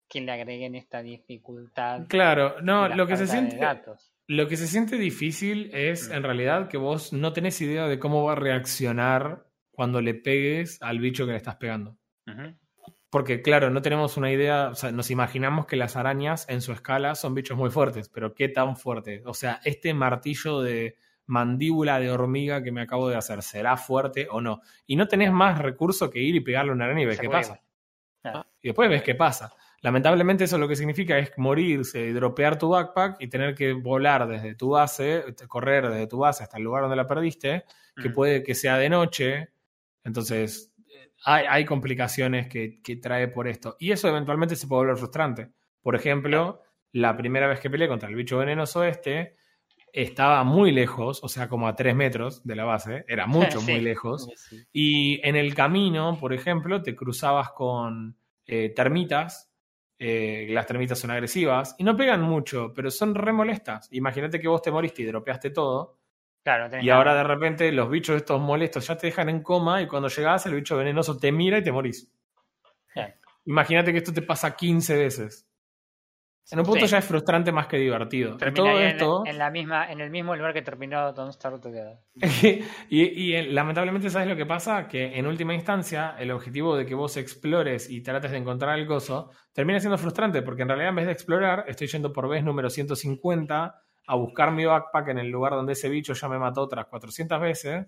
que 0.07 0.21
le 0.21 0.31
agreguen 0.31 0.75
esta 0.75 1.01
dificultad. 1.01 2.07
Claro, 2.07 2.61
no, 2.61 2.87
lo 2.87 3.05
que 3.05 3.17
se 3.17 3.27
siente... 3.27 3.57
datos. 3.57 4.13
Lo 4.27 4.47
que 4.47 4.57
se 4.57 4.67
siente 4.67 4.97
difícil 4.97 5.71
es 5.73 6.09
Mm. 6.09 6.13
en 6.13 6.23
realidad 6.23 6.67
que 6.67 6.77
vos 6.77 7.13
no 7.13 7.33
tenés 7.33 7.59
idea 7.61 7.87
de 7.87 7.97
cómo 7.99 8.23
va 8.23 8.33
a 8.33 8.35
reaccionar 8.35 9.45
cuando 9.71 10.01
le 10.01 10.13
pegues 10.13 10.81
al 10.81 10.99
bicho 10.99 11.25
que 11.25 11.31
le 11.31 11.37
estás 11.37 11.55
pegando. 11.55 11.97
Ujú. 12.27 12.55
Porque, 13.09 13.41
claro, 13.41 13.69
no 13.71 13.81
tenemos 13.81 14.17
una 14.17 14.31
idea, 14.31 14.69
o 14.69 14.75
sea, 14.75 14.91
nos 14.91 15.09
imaginamos 15.09 15.65
que 15.65 15.75
las 15.75 15.95
arañas 15.95 16.47
en 16.47 16.61
su 16.61 16.71
escala 16.71 17.15
son 17.15 17.33
bichos 17.33 17.57
muy 17.57 17.71
fuertes, 17.71 18.07
pero 18.09 18.35
¿qué 18.35 18.49
tan 18.49 18.77
fuertes? 18.77 19.23
O 19.25 19.33
sea, 19.33 19.59
este 19.63 19.93
martillo 19.95 20.61
de 20.61 20.95
mandíbula 21.25 21.99
de 21.99 22.11
hormiga 22.11 22.61
que 22.63 22.71
me 22.71 22.81
acabo 22.81 23.09
de 23.09 23.15
hacer, 23.15 23.41
¿será 23.41 23.77
fuerte 23.77 24.27
o 24.29 24.41
no? 24.41 24.61
Y 24.85 24.95
no 24.95 25.07
tenés 25.07 25.31
más 25.31 25.59
recurso 25.59 26.09
que 26.09 26.19
ir 26.19 26.35
y 26.35 26.39
pegarle 26.41 26.71
una 26.71 26.85
araña 26.85 27.01
y 27.01 27.05
ver 27.05 27.17
qué 27.19 27.29
pasa. 27.29 27.61
Claro. 28.21 28.45
Y 28.61 28.67
después 28.67 28.89
ves 28.89 29.01
qué 29.03 29.15
pasa. 29.15 29.51
Lamentablemente 29.81 30.43
eso 30.43 30.57
lo 30.57 30.67
que 30.67 30.75
significa 30.75 31.17
es 31.17 31.31
morirse, 31.37 32.11
dropear 32.13 32.57
tu 32.59 32.69
backpack 32.69 33.21
y 33.21 33.27
tener 33.27 33.55
que 33.55 33.73
volar 33.73 34.27
desde 34.27 34.53
tu 34.55 34.71
base, 34.71 35.23
correr 35.47 35.87
desde 35.89 36.05
tu 36.07 36.17
base 36.19 36.43
hasta 36.43 36.57
el 36.57 36.63
lugar 36.63 36.81
donde 36.81 36.97
la 36.97 37.07
perdiste, 37.07 37.63
que 37.95 38.09
Mm. 38.09 38.13
puede 38.13 38.43
que 38.43 38.55
sea 38.55 38.77
de 38.77 38.89
noche. 38.89 39.49
Entonces, 40.03 40.73
hay, 41.25 41.45
hay 41.47 41.65
complicaciones 41.65 42.47
que, 42.47 42.81
que 42.81 42.95
trae 42.97 43.27
por 43.27 43.47
esto. 43.47 43.75
Y 43.79 43.91
eso 43.91 44.07
eventualmente 44.07 44.55
se 44.55 44.67
puede 44.67 44.81
volver 44.83 44.97
frustrante. 44.97 45.51
Por 45.81 45.95
ejemplo, 45.95 46.61
la 46.91 47.15
primera 47.17 47.47
vez 47.47 47.59
que 47.59 47.69
peleé 47.69 47.87
contra 47.87 48.09
el 48.09 48.15
bicho 48.15 48.37
venenoso 48.37 48.83
este, 48.83 49.35
estaba 49.93 50.43
muy 50.43 50.71
lejos, 50.71 51.19
o 51.23 51.27
sea, 51.29 51.47
como 51.47 51.67
a 51.67 51.75
3 51.75 51.95
metros 51.95 52.43
de 52.45 52.55
la 52.55 52.65
base, 52.65 53.05
era 53.07 53.25
mucho, 53.27 53.59
Sí. 53.59 53.71
muy 53.71 53.81
lejos. 53.81 54.29
Sí. 54.35 54.57
Y 54.71 55.27
en 55.27 55.35
el 55.35 55.53
camino, 55.55 56.17
por 56.19 56.33
ejemplo, 56.33 56.81
te 56.81 56.95
cruzabas 56.95 57.51
con 57.51 58.15
eh, 58.45 58.69
termitas. 58.75 59.45
eh, 60.01 60.47
las 60.51 60.65
termitas 60.65 60.97
son 60.97 61.11
agresivas 61.11 61.75
y 61.77 61.83
no 61.83 61.97
pegan 61.97 62.21
mucho, 62.21 62.71
pero 62.73 62.89
son 62.89 63.13
re 63.15 63.33
molestas. 63.33 63.89
Imagínate 63.91 64.39
que 64.39 64.47
vos 64.47 64.61
te 64.61 64.71
moriste 64.71 65.01
y 65.01 65.05
dropeaste 65.05 65.49
todo. 65.49 65.98
Claro, 66.49 66.81
Y 66.81 66.89
ahora 66.89 67.13
de 67.13 67.23
repente 67.23 67.71
los 67.71 67.91
bichos 67.91 68.15
estos 68.15 68.41
molestos 68.41 68.87
ya 68.87 68.97
te 68.97 69.05
dejan 69.05 69.29
en 69.29 69.43
coma 69.43 69.83
y 69.83 69.87
cuando 69.87 70.07
llegás 70.07 70.47
el 70.47 70.55
bicho 70.55 70.75
venenoso 70.77 71.15
te 71.15 71.31
mira 71.31 71.59
y 71.59 71.63
te 71.63 71.71
morís. 71.71 72.11
Claro. 72.91 73.13
Imagínate 73.45 73.91
que 73.91 73.99
esto 73.99 74.11
te 74.11 74.23
pasa 74.23 74.55
15 74.55 74.97
veces. 74.97 75.47
En 76.51 76.57
un 76.57 76.65
punto 76.65 76.87
Sí. 76.87 76.91
ya 76.93 76.97
es 76.97 77.05
frustrante 77.05 77.51
más 77.51 77.67
que 77.67 77.77
divertido. 77.77 78.35
Todo 78.37 78.79
esto... 78.79 79.23
en, 79.27 79.37
la 79.37 79.51
misma, 79.51 79.91
en 79.91 80.01
el 80.01 80.09
mismo 80.09 80.35
lugar 80.35 80.51
que 80.51 80.63
terminó 80.63 81.13
Don't 81.13 81.33
Starve 81.33 81.59
Together. 81.59 81.99
y, 82.89 83.03
y, 83.03 83.41
lamentablemente, 83.51 84.09
¿sabes 84.09 84.27
lo 84.27 84.35
que 84.35 84.47
pasa? 84.47 84.87
Que 84.87 85.19
en 85.19 85.27
última 85.27 85.53
instancia, 85.53 86.15
el 86.17 86.31
objetivo 86.31 86.75
de 86.75 86.87
que 86.87 86.95
vos 86.95 87.15
explores 87.17 87.87
y 87.91 88.01
trates 88.01 88.31
de 88.31 88.37
encontrar 88.37 88.79
el 88.79 88.87
gozo 88.87 89.29
termina 89.53 89.79
siendo 89.79 89.99
frustrante, 89.99 90.41
porque 90.41 90.63
en 90.63 90.69
realidad 90.69 90.89
en 90.89 90.95
vez 90.95 91.05
de 91.05 91.11
explorar, 91.11 91.65
estoy 91.67 91.85
yendo 91.85 92.11
por 92.11 92.27
vez 92.27 92.43
número 92.43 92.71
150 92.71 93.83
a 94.09 94.15
buscar 94.15 94.51
mi 94.51 94.65
backpack 94.65 95.09
en 95.09 95.19
el 95.19 95.29
lugar 95.29 95.53
donde 95.53 95.73
ese 95.73 95.87
bicho 95.87 96.13
ya 96.13 96.27
me 96.27 96.39
mató 96.39 96.61
otras 96.61 96.87
400 96.87 97.39
veces. 97.39 97.85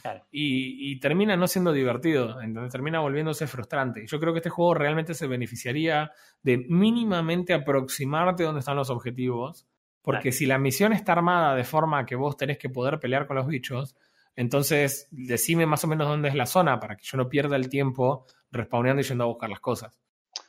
Claro. 0.00 0.24
Y, 0.30 0.92
y 0.92 1.00
termina 1.00 1.36
no 1.36 1.48
siendo 1.48 1.72
divertido, 1.72 2.40
entonces 2.40 2.70
termina 2.70 3.00
volviéndose 3.00 3.46
frustrante. 3.48 4.06
Yo 4.06 4.20
creo 4.20 4.32
que 4.32 4.38
este 4.38 4.50
juego 4.50 4.74
realmente 4.74 5.12
se 5.14 5.26
beneficiaría 5.26 6.12
de 6.42 6.58
mínimamente 6.68 7.52
aproximarte 7.52 8.44
donde 8.44 8.60
están 8.60 8.76
los 8.76 8.90
objetivos, 8.90 9.66
porque 10.02 10.28
Claro. 10.28 10.36
si 10.36 10.46
la 10.46 10.58
misión 10.58 10.92
está 10.92 11.12
armada 11.12 11.54
de 11.56 11.64
forma 11.64 12.06
que 12.06 12.14
vos 12.14 12.36
tenés 12.36 12.58
que 12.58 12.68
poder 12.68 13.00
pelear 13.00 13.26
con 13.26 13.36
los 13.36 13.46
bichos, 13.46 13.96
entonces 14.36 15.08
decime 15.10 15.66
más 15.66 15.82
o 15.84 15.88
menos 15.88 16.06
dónde 16.06 16.28
es 16.28 16.34
la 16.34 16.46
zona 16.46 16.78
para 16.78 16.96
que 16.96 17.04
yo 17.04 17.16
no 17.18 17.28
pierda 17.28 17.56
el 17.56 17.68
tiempo 17.68 18.24
respawneando 18.50 19.00
y 19.00 19.04
yendo 19.04 19.24
a 19.24 19.28
buscar 19.28 19.50
las 19.50 19.60
cosas. 19.60 19.92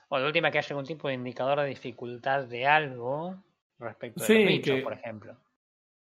O 0.09 0.19
de 0.19 0.25
última 0.27 0.51
que 0.51 0.59
haya 0.59 0.67
algún 0.69 0.85
tipo 0.85 1.07
de 1.07 1.15
indicador 1.15 1.59
de 1.61 1.67
dificultad 1.69 2.43
de 2.45 2.67
algo 2.67 3.41
respecto 3.79 4.21
de 4.21 4.27
Sí, 4.27 4.39
los 4.43 4.47
bichos, 4.47 4.75
que- 4.75 4.81
por 4.81 4.93
ejemplo. 4.93 5.37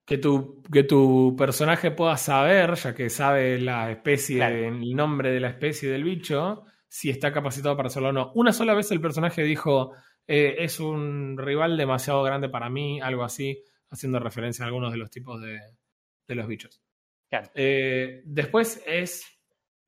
Que 0.06 0.18
tu, 0.18 0.62
que 0.72 0.84
tu 0.84 1.36
personaje 1.38 1.92
pueda 1.92 2.18
saber, 2.18 2.74
ya 2.76 2.94
que 2.94 3.10
sabe 3.10 3.60
la 3.60 3.92
especie, 3.92 4.38
Claro. 4.38 4.56
el 4.56 4.96
nombre 4.96 5.32
de 5.32 5.40
la 5.40 5.50
especie 5.50 5.90
del 5.90 6.04
bicho, 6.04 6.64
si 6.88 7.10
está 7.10 7.32
capacitado 7.32 7.78
para 7.78 7.88
hacerlo 7.88 8.10
o 8.10 8.14
no. 8.14 8.32
Una 8.36 8.52
sola 8.52 8.74
vez 8.74 8.92
el 8.92 9.00
personaje 9.00 9.44
dijo, 9.44 9.94
eh, 10.28 10.56
es 10.60 10.80
un 10.80 11.38
rival 11.38 11.78
demasiado 11.78 12.24
grande 12.24 12.50
para 12.50 12.70
mí, 12.70 13.00
algo 13.00 13.24
así, 13.24 13.64
haciendo 13.90 14.20
referencia 14.20 14.66
a 14.66 14.68
algunos 14.68 14.92
de 14.92 14.98
los 14.98 15.10
tipos 15.12 15.42
de, 15.42 15.60
de 16.28 16.36
los 16.36 16.48
bichos. 16.48 16.82
Claro. 17.30 17.50
Eh, 17.56 18.22
después 18.26 18.84
es, 18.86 19.26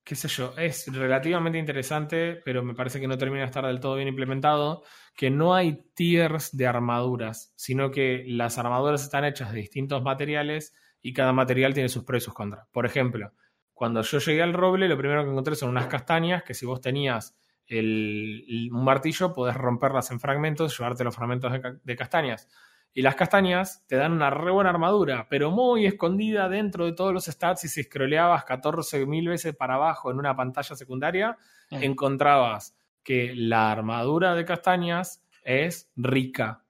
qué 0.04 0.16
sé 0.16 0.28
yo, 0.28 0.54
es 0.58 0.88
relativamente 0.93 1.58
interesante, 1.58 2.41
pero 2.43 2.64
me 2.64 2.74
parece 2.76 2.99
que 2.99 3.08
no 3.08 3.18
termina 3.18 3.41
de 3.41 3.45
estar 3.47 3.66
del 3.66 3.80
todo 3.80 3.95
bien 3.95 4.08
implementado, 4.10 4.84
que 5.16 5.30
no 5.30 5.56
hay 5.56 5.86
tiers 5.95 6.56
de 6.56 6.68
armaduras, 6.68 7.54
sino 7.56 7.91
que 7.91 8.24
las 8.28 8.58
armaduras 8.58 9.04
están 9.04 9.26
hechas 9.26 9.51
de 9.54 9.60
distintos 9.60 10.04
materiales 10.04 10.74
y 11.01 11.14
cada 11.14 11.34
material 11.34 11.74
tiene 11.74 11.89
sus 11.89 12.04
pros 12.04 12.22
y 12.24 12.26
sus 12.26 12.34
contras. 12.34 12.68
Por 12.72 12.86
ejemplo, 12.86 13.34
cuando 13.74 14.01
yo 14.01 14.20
llegué 14.20 14.41
al 14.43 14.54
roble, 14.54 14.88
lo 14.88 14.97
primero 14.97 15.24
que 15.24 15.30
encontré 15.32 15.56
son 15.56 15.70
unas 15.70 15.88
castañas 15.88 16.43
que 16.43 16.54
si 16.54 16.66
vos 16.66 16.82
tenías 16.82 17.38
el- 17.68 18.70
un 18.72 18.84
martillo, 18.84 19.34
podés 19.34 19.56
romperlas 19.56 20.12
en 20.12 20.20
fragmentos, 20.20 20.78
llevarte 20.78 21.04
los 21.04 21.16
fragmentos 21.16 21.51
de 21.84 21.95
castañas. 21.95 22.49
Y 22.94 23.02
las 23.02 23.16
castañas 23.16 23.84
te 23.88 23.96
dan 23.96 24.12
una 24.12 24.30
re 24.30 24.52
buena 24.52 24.70
armadura, 24.70 25.28
pero 25.30 25.50
muy 25.50 25.86
escondida 25.86 26.48
dentro 26.48 26.86
de 26.86 26.94
todos 26.94 27.14
los 27.14 27.26
stats. 27.26 27.64
Y 27.66 27.68
si 27.70 27.84
scrolleabas 27.84 28.46
14.000 28.46 29.28
veces 29.30 29.56
para 29.56 29.76
abajo 29.76 30.12
en 30.12 30.20
una 30.20 30.36
pantalla 30.36 30.76
secundaria, 30.76 31.38
Mm. 31.72 31.84
encontrabas 31.84 32.78
que 33.04 33.34
la 33.36 33.72
armadura 33.72 34.36
de 34.36 34.46
castañas 34.46 35.24
es 35.44 35.91
rica. 35.96 36.64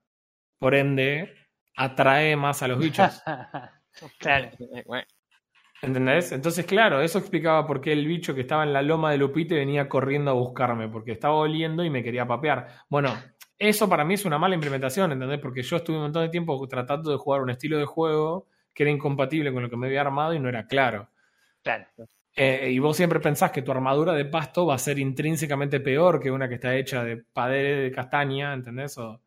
Por 0.58 0.74
ende, 0.74 1.34
atrae 1.76 2.36
más 2.36 2.62
a 2.62 2.68
los 2.68 2.78
bichos. 2.78 3.22
claro. 4.18 4.50
¿Entendés? 5.82 6.32
Entonces, 6.32 6.64
claro, 6.64 7.02
eso 7.02 7.18
explicaba 7.18 7.66
por 7.66 7.80
qué 7.80 7.92
el 7.92 8.06
bicho 8.06 8.34
que 8.34 8.40
estaba 8.40 8.62
en 8.62 8.72
la 8.72 8.80
loma 8.80 9.10
de 9.10 9.18
Lupite 9.18 9.54
venía 9.56 9.88
corriendo 9.88 10.30
a 10.30 10.34
buscarme, 10.34 10.88
porque 10.88 11.12
estaba 11.12 11.34
oliendo 11.34 11.84
y 11.84 11.90
me 11.90 12.02
quería 12.02 12.26
papear. 12.26 12.68
Bueno, 12.88 13.14
eso 13.58 13.88
para 13.88 14.04
mí 14.04 14.14
es 14.14 14.24
una 14.24 14.38
mala 14.38 14.54
implementación, 14.54 15.12
¿entendés? 15.12 15.38
Porque 15.40 15.62
yo 15.62 15.76
estuve 15.76 15.96
un 15.96 16.02
montón 16.04 16.22
de 16.22 16.28
tiempo 16.28 16.66
tratando 16.68 17.10
de 17.10 17.16
jugar 17.16 17.42
un 17.42 17.50
estilo 17.50 17.78
de 17.78 17.84
juego 17.84 18.46
que 18.72 18.82
era 18.82 18.90
incompatible 18.90 19.52
con 19.52 19.62
lo 19.62 19.70
que 19.70 19.76
me 19.76 19.86
había 19.86 20.00
armado 20.00 20.34
y 20.34 20.40
no 20.40 20.48
era 20.48 20.66
claro. 20.66 21.08
Claro. 21.62 21.86
Eh, 22.36 22.70
y 22.72 22.78
vos 22.80 22.96
siempre 22.96 23.20
pensás 23.20 23.52
que 23.52 23.62
tu 23.62 23.70
armadura 23.70 24.12
de 24.12 24.24
pasto 24.24 24.66
va 24.66 24.74
a 24.74 24.78
ser 24.78 24.98
intrínsecamente 24.98 25.78
peor 25.78 26.18
que 26.20 26.32
una 26.32 26.48
que 26.48 26.56
está 26.56 26.74
hecha 26.74 27.04
de 27.04 27.18
padre 27.18 27.76
de 27.76 27.92
castaña, 27.92 28.52
¿entendés? 28.52 28.98
O- 28.98 29.20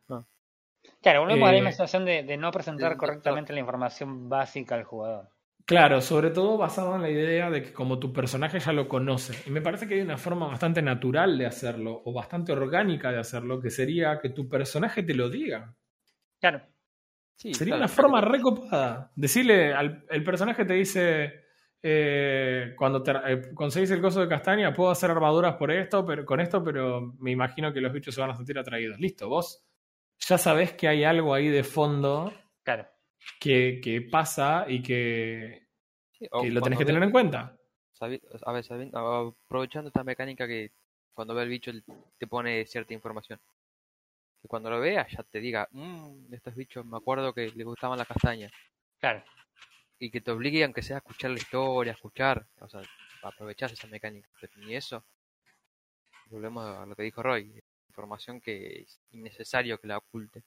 Claro, 1.01 1.23
uno 1.23 1.35
Eh, 1.35 1.61
la 1.61 1.71
situación 1.71 2.05
de, 2.05 2.23
de 2.23 2.37
no 2.37 2.51
presentar 2.51 2.97
correctamente 2.97 3.53
la 3.53 3.59
información 3.61 4.27
básica 4.27 4.75
al 4.75 4.83
jugador. 4.83 5.29
Claro, 5.67 5.99
sobre 5.99 6.29
todo 6.29 6.57
basado 6.57 6.95
en 6.95 7.01
la 7.01 7.09
idea 7.09 7.49
de 7.49 7.61
que 7.61 7.73
como 7.73 7.99
tu 7.99 8.13
personaje 8.13 8.57
ya 8.57 8.71
lo 8.71 8.87
conoce. 8.87 9.33
Y 9.45 9.51
me 9.51 9.61
parece 9.61 9.85
que 9.85 9.95
hay 9.95 10.01
una 10.01 10.17
forma 10.17 10.47
bastante 10.47 10.81
natural 10.81 11.37
de 11.37 11.45
hacerlo, 11.45 12.01
o 12.05 12.13
bastante 12.13 12.53
orgánica 12.53 13.11
de 13.11 13.19
hacerlo, 13.19 13.59
que 13.59 13.69
sería 13.69 14.17
que 14.21 14.29
tu 14.29 14.47
personaje 14.47 15.03
te 15.03 15.13
lo 15.13 15.29
diga. 15.29 15.75
Claro. 16.39 16.61
sí, 17.35 17.53
Sería 17.53 17.73
claro, 17.73 17.83
una 17.83 17.93
forma 17.93 18.21
recopada. 18.21 19.11
Decirle, 19.13 19.73
al, 19.73 20.05
el 20.09 20.23
personaje 20.23 20.63
te 20.63 20.73
dice, 20.73 21.33
eh, 21.83 22.73
cuando 22.77 23.03
te, 23.03 23.11
eh, 23.11 23.53
conseguís 23.53 23.91
el 23.91 24.01
coso 24.01 24.21
de 24.21 24.29
castaña, 24.29 24.73
puedo 24.73 24.89
hacer 24.89 25.11
armaduras 25.11 25.57
por 25.57 25.69
esto, 25.71 26.05
pero 26.05 26.23
con 26.25 26.39
esto, 26.39 26.63
pero 26.63 27.13
me 27.19 27.31
imagino 27.31 27.73
que 27.73 27.81
los 27.81 27.91
bichos 27.91 28.15
se 28.15 28.21
van 28.21 28.29
a 28.29 28.35
sentir 28.37 28.57
atraídos. 28.57 28.99
Listo, 29.01 29.27
vos 29.27 29.67
ya 30.19 30.37
sabés 30.37 30.73
que 30.73 30.87
hay 30.87 31.03
algo 31.03 31.33
ahí 31.33 31.49
de 31.49 31.63
fondo 31.65 32.31
Claro. 32.63 32.87
Que, 33.39 33.79
que 33.83 34.01
pasa 34.01 34.65
y 34.67 34.81
que, 34.81 35.67
sí, 36.11 36.27
o 36.31 36.41
que 36.41 36.51
lo 36.51 36.61
tenés 36.61 36.79
que 36.79 36.85
tener 36.85 37.01
ve- 37.01 37.05
en 37.07 37.11
cuenta. 37.11 37.57
sabi- 37.93 38.21
a 38.45 38.51
ver, 38.51 38.63
sabi- 38.63 38.91
aprovechando 38.93 39.89
esta 39.89 40.03
mecánica 40.03 40.47
que 40.47 40.71
cuando 41.13 41.33
ve 41.33 41.43
el 41.43 41.49
bicho 41.49 41.71
te 42.17 42.27
pone 42.27 42.65
cierta 42.65 42.93
información. 42.93 43.39
Que 44.41 44.47
cuando 44.47 44.69
lo 44.69 44.79
veas 44.79 45.11
ya 45.11 45.23
te 45.23 45.39
diga, 45.39 45.67
mmm, 45.71 46.31
estos 46.33 46.55
bichos 46.55 46.85
me 46.85 46.97
acuerdo 46.97 47.33
que 47.33 47.51
les 47.55 47.65
gustaban 47.65 47.97
las 47.97 48.07
castañas. 48.07 48.51
Claro. 48.99 49.23
Y 49.99 50.11
que 50.11 50.21
te 50.21 50.29
obligue, 50.29 50.63
aunque 50.63 50.83
sea 50.83 50.97
a 50.97 50.99
escuchar 50.99 51.31
la 51.31 51.37
historia, 51.37 51.93
a 51.93 51.95
escuchar, 51.95 52.45
o 52.59 52.69
sea, 52.69 52.81
aprovechar 53.23 53.71
esa 53.71 53.87
mecánica. 53.87 54.29
Pero 54.39 54.53
ni 54.57 54.75
eso, 54.75 55.03
volvemos 56.27 56.63
a 56.65 56.85
lo 56.85 56.95
que 56.95 57.01
dijo 57.03 57.23
Roy, 57.23 57.59
información 57.89 58.39
que 58.39 58.81
es 58.81 58.99
innecesario 59.11 59.79
que 59.79 59.87
la 59.87 59.97
oculte. 59.97 60.43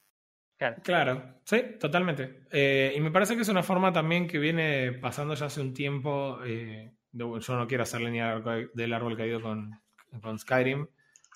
Claro. 0.61 0.75
Claro, 0.83 1.23
sí, 1.43 1.59
totalmente. 1.79 2.43
Eh, 2.51 2.93
y 2.95 2.99
me 2.99 3.09
parece 3.09 3.35
que 3.35 3.41
es 3.41 3.49
una 3.49 3.63
forma 3.63 3.91
también 3.91 4.27
que 4.27 4.37
viene 4.37 4.91
pasando 4.91 5.33
ya 5.33 5.47
hace 5.47 5.59
un 5.61 5.73
tiempo. 5.73 6.39
eh, 6.45 6.91
de- 7.11 7.39
yo 7.39 7.55
no 7.57 7.67
quiero 7.67 7.83
hacer 7.83 8.01
línea 8.01 8.39
del 8.73 8.93
árbol 8.93 9.17
caído 9.17 9.41
con, 9.41 9.71
con 10.21 10.37
Skyrim, 10.39 10.87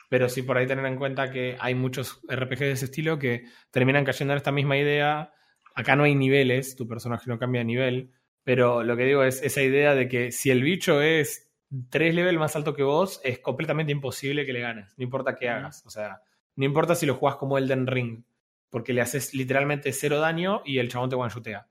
pero 0.10 0.30
sí 0.30 0.44
por 0.44 0.58
ahí 0.58 0.68
tener 0.68 0.86
en 0.86 0.98
cuenta 0.98 1.32
que 1.32 1.58
hay 1.60 1.74
muchos 1.76 2.22
RPG 2.30 2.60
de 2.60 2.72
ese 2.74 2.86
estilo 2.86 3.18
que 3.20 3.46
terminan 3.72 4.06
cayendo 4.06 4.34
en 4.34 4.38
esta 4.38 4.52
misma 4.52 4.78
idea. 4.78 5.34
Acá 5.74 5.96
no 5.96 6.04
hay 6.04 6.14
niveles, 6.16 6.76
tu 6.76 6.88
personaje 6.88 7.26
no 7.30 7.40
cambia 7.40 7.60
de 7.62 7.66
nivel, 7.66 8.12
pero 8.44 8.84
lo 8.84 8.96
que 8.96 9.06
digo 9.06 9.24
es 9.24 9.42
esa 9.42 9.62
idea 9.64 9.96
de 9.96 10.08
que 10.08 10.32
si 10.32 10.52
el 10.52 10.62
bicho 10.64 11.02
es 11.02 11.52
tres 11.90 12.14
levels 12.16 12.40
más 12.40 12.56
alto 12.56 12.74
que 12.76 12.84
vos, 12.84 13.20
es 13.24 13.40
completamente 13.40 13.92
imposible 13.92 14.46
que 14.46 14.54
le 14.54 14.62
ganes, 14.62 14.94
no 14.98 15.04
importa 15.04 15.36
qué 15.36 15.50
hagas. 15.50 15.84
O 15.86 15.90
sea, 15.90 16.22
no 16.56 16.64
importa 16.66 16.96
si 16.96 17.06
lo 17.08 17.16
jugás 17.16 17.36
como 17.38 17.58
Elden 17.58 17.88
Ring 17.88 18.24
porque 18.70 18.94
le 18.94 19.02
haces 19.02 19.34
literalmente 19.34 19.92
cero 19.94 20.20
daño 20.20 20.62
y 20.66 20.80
el 20.80 20.90
chabón 20.90 21.10
te 21.10 21.16
one-shootea. 21.16 21.68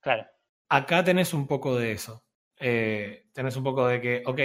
Claro. 0.00 0.26
Acá 0.68 1.02
tenés 1.04 1.34
un 1.34 1.46
poco 1.46 1.76
de 1.76 1.92
eso. 1.92 2.24
Eh, 2.58 3.26
tenés 3.32 3.56
un 3.56 3.64
poco 3.64 3.86
de 3.86 4.00
que, 4.00 4.22
ok, 4.26 4.40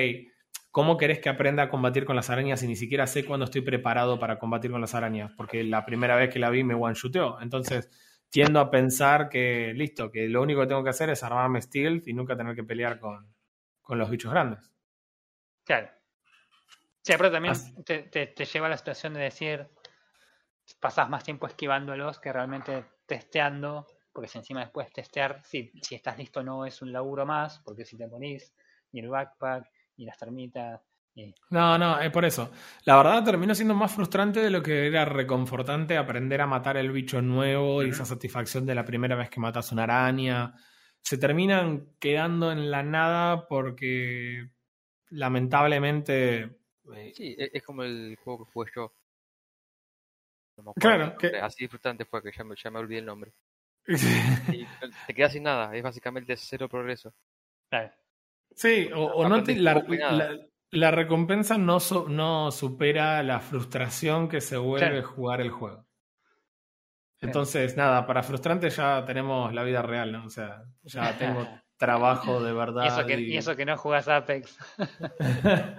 ¿cómo 0.72 0.98
querés 0.98 1.20
que 1.20 1.30
aprenda 1.30 1.64
a 1.64 1.70
combatir 1.70 2.06
con 2.06 2.16
las 2.16 2.30
arañas 2.30 2.60
si 2.62 2.68
ni 2.68 2.76
siquiera 2.76 3.08
sé 3.08 3.26
cuándo 3.26 3.46
estoy 3.46 3.62
preparado 3.62 4.20
para 4.20 4.40
combatir 4.40 4.72
con 4.72 4.82
las 4.82 4.96
arañas? 4.96 5.32
Porque 5.38 5.64
la 5.64 5.86
primera 5.86 6.16
vez 6.16 6.30
que 6.32 6.40
la 6.40 6.50
vi 6.50 6.64
me 6.64 6.74
one-shooteó. 6.76 7.40
Entonces, 7.42 7.90
tiendo 8.30 8.60
a 8.60 8.70
pensar 8.70 9.30
que, 9.30 9.74
listo, 9.76 10.12
que 10.12 10.28
lo 10.28 10.42
único 10.42 10.62
que 10.62 10.68
tengo 10.68 10.84
que 10.84 10.90
hacer 10.92 11.10
es 11.10 11.24
armarme 11.24 11.62
stealth 11.62 12.08
y 12.08 12.14
nunca 12.14 12.36
tener 12.38 12.56
que 12.56 12.64
pelear 12.64 13.00
con, 13.00 13.34
con 13.82 13.98
los 13.98 14.10
bichos 14.10 14.32
grandes. 14.32 14.72
Claro. 15.66 15.90
Sí, 17.02 17.14
pero 17.18 17.32
también 17.32 17.54
Así- 17.54 17.74
te, 17.84 18.04
te- 18.04 18.28
te 18.28 18.46
lleva 18.46 18.68
a 18.68 18.70
la 18.70 18.78
situación 18.78 19.14
de 19.14 19.22
decir, 19.22 19.68
pasás 20.80 21.10
más 21.10 21.24
tiempo 21.24 21.48
esquivándolos 21.48 22.20
que 22.20 22.34
realmente 22.34 22.86
testeando, 23.06 23.88
porque 24.12 24.28
si 24.28 24.38
encima 24.38 24.62
después 24.62 24.92
testear 24.92 25.42
si, 25.44 25.72
si 25.82 25.96
estás 25.96 26.18
listo 26.18 26.42
o 26.42 26.44
no 26.44 26.66
es 26.66 26.82
un 26.82 26.92
laburo 26.92 27.26
más, 27.26 27.60
porque 27.60 27.86
si 27.86 27.98
te 27.98 28.08
ponís 28.08 28.54
y 28.92 29.00
el 29.00 29.10
backpack 29.10 29.70
y 29.98 30.06
las 30.06 30.18
termitas, 30.18 30.82
y 31.16 31.34
No, 31.50 31.78
no, 31.78 32.00
es 32.00 32.12
por 32.12 32.26
eso. 32.26 32.52
La 32.86 32.98
verdad 32.98 33.24
terminó 33.24 33.56
siendo 33.56 33.74
más 33.74 33.94
frustrante 33.94 34.40
de 34.40 34.50
lo 34.50 34.62
que 34.62 34.88
era 34.88 35.06
reconfortante 35.06 35.98
aprender 35.98 36.42
a 36.42 36.48
matar 36.48 36.78
el 36.78 36.92
bicho 36.92 37.22
nuevo 37.22 37.84
y 37.84 37.90
esa 37.90 38.06
satisfacción 38.06 38.66
de 38.66 38.76
la 38.76 38.86
primera 38.86 39.16
vez 39.16 39.30
que 39.30 39.40
matas 39.40 39.72
una 39.72 39.84
araña. 39.84 40.54
Se 41.02 41.18
terminan 41.18 41.96
quedando 42.00 42.52
en 42.52 42.70
la 42.70 42.84
nada 42.84 43.48
porque 43.48 44.50
lamentablemente... 45.10 46.58
Sí, 47.14 47.36
e- 47.38 47.52
es 47.54 47.64
como 47.64 47.84
el 47.84 48.16
juego 48.24 48.46
que 48.46 48.52
jugué 48.52 48.72
yo. 48.76 48.94
No 50.60 50.64
me 50.64 50.72
acuerdo 50.72 51.16
Claro, 51.16 51.18
que- 51.18 51.40
Así 51.40 51.68
frustrante 51.68 52.06
fue 52.06 52.22
que 52.22 52.32
ya 52.36 52.44
me, 52.44 52.56
ya 52.62 52.70
me 52.70 52.80
olvidé 52.80 53.00
el 53.00 53.06
nombre. 53.06 53.34
Y 54.62 54.66
te 55.08 55.14
quedas 55.14 55.32
sin 55.34 55.44
nada, 55.44 55.76
es 55.76 55.82
básicamente 55.84 56.36
cero 56.38 56.68
progreso. 56.70 57.14
Sí, 58.56 58.90
o, 58.94 59.06
o 59.06 59.30
no 59.30 59.44
te, 59.44 59.56
la, 60.72 60.92
recompensa 60.92 61.58
no, 61.58 61.80
so- 61.80 62.08
no 62.10 62.52
supera 62.52 63.24
la 63.24 63.40
frustración 63.40 64.28
que 64.28 64.42
se 64.42 64.58
vuelve 64.58 64.88
Claro. 65.02 65.08
jugar 65.08 65.42
el 65.42 65.50
juego. 65.52 65.86
Entonces, 67.22 67.76
nada, 67.78 68.06
para 68.08 68.24
frustrante 68.24 68.70
ya 68.70 69.04
tenemos 69.06 69.54
la 69.54 69.64
vida 69.64 69.82
real, 69.82 70.12
¿no? 70.12 70.26
O 70.26 70.30
sea, 70.30 70.64
ya 70.84 71.18
tengo 71.18 71.48
trabajo 71.78 72.42
de 72.44 72.54
verdad. 72.54 72.84
y, 72.84 72.88
eso 72.88 73.06
que, 73.06 73.20
y- 73.20 73.34
y 73.34 73.38
eso 73.38 73.56
que 73.56 73.66
no 73.66 73.78
jugás 73.78 74.08
Apex. 74.08 74.58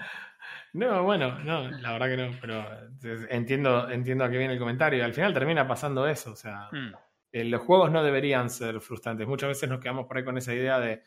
no, 0.72 1.02
bueno, 1.04 1.38
no, 1.40 1.70
la 1.70 1.92
verdad 1.92 2.08
que 2.08 2.16
no, 2.16 2.38
pero 2.40 2.60
eh, 2.62 3.26
entiendo, 3.30 3.88
entiendo 3.90 4.24
a 4.24 4.30
qué 4.30 4.38
viene 4.38 4.52
el 4.54 4.58
comentario. 4.58 5.04
Al 5.04 5.14
final 5.14 5.32
termina 5.34 5.66
pasando 5.66 6.06
eso, 6.06 6.32
o 6.32 6.36
sea, 6.36 6.68
Mm, 6.72 6.92
eh, 7.32 7.44
los 7.44 7.60
juegos 7.62 7.90
no 7.90 8.02
deberían 8.02 8.50
ser 8.50 8.80
frustrantes. 8.80 9.26
Muchas 9.26 9.48
veces 9.48 9.68
nos 9.68 9.80
quedamos 9.80 10.06
por 10.06 10.16
ahí 10.16 10.24
con 10.24 10.36
esa 10.38 10.52
idea 10.54 10.78
de 10.80 11.02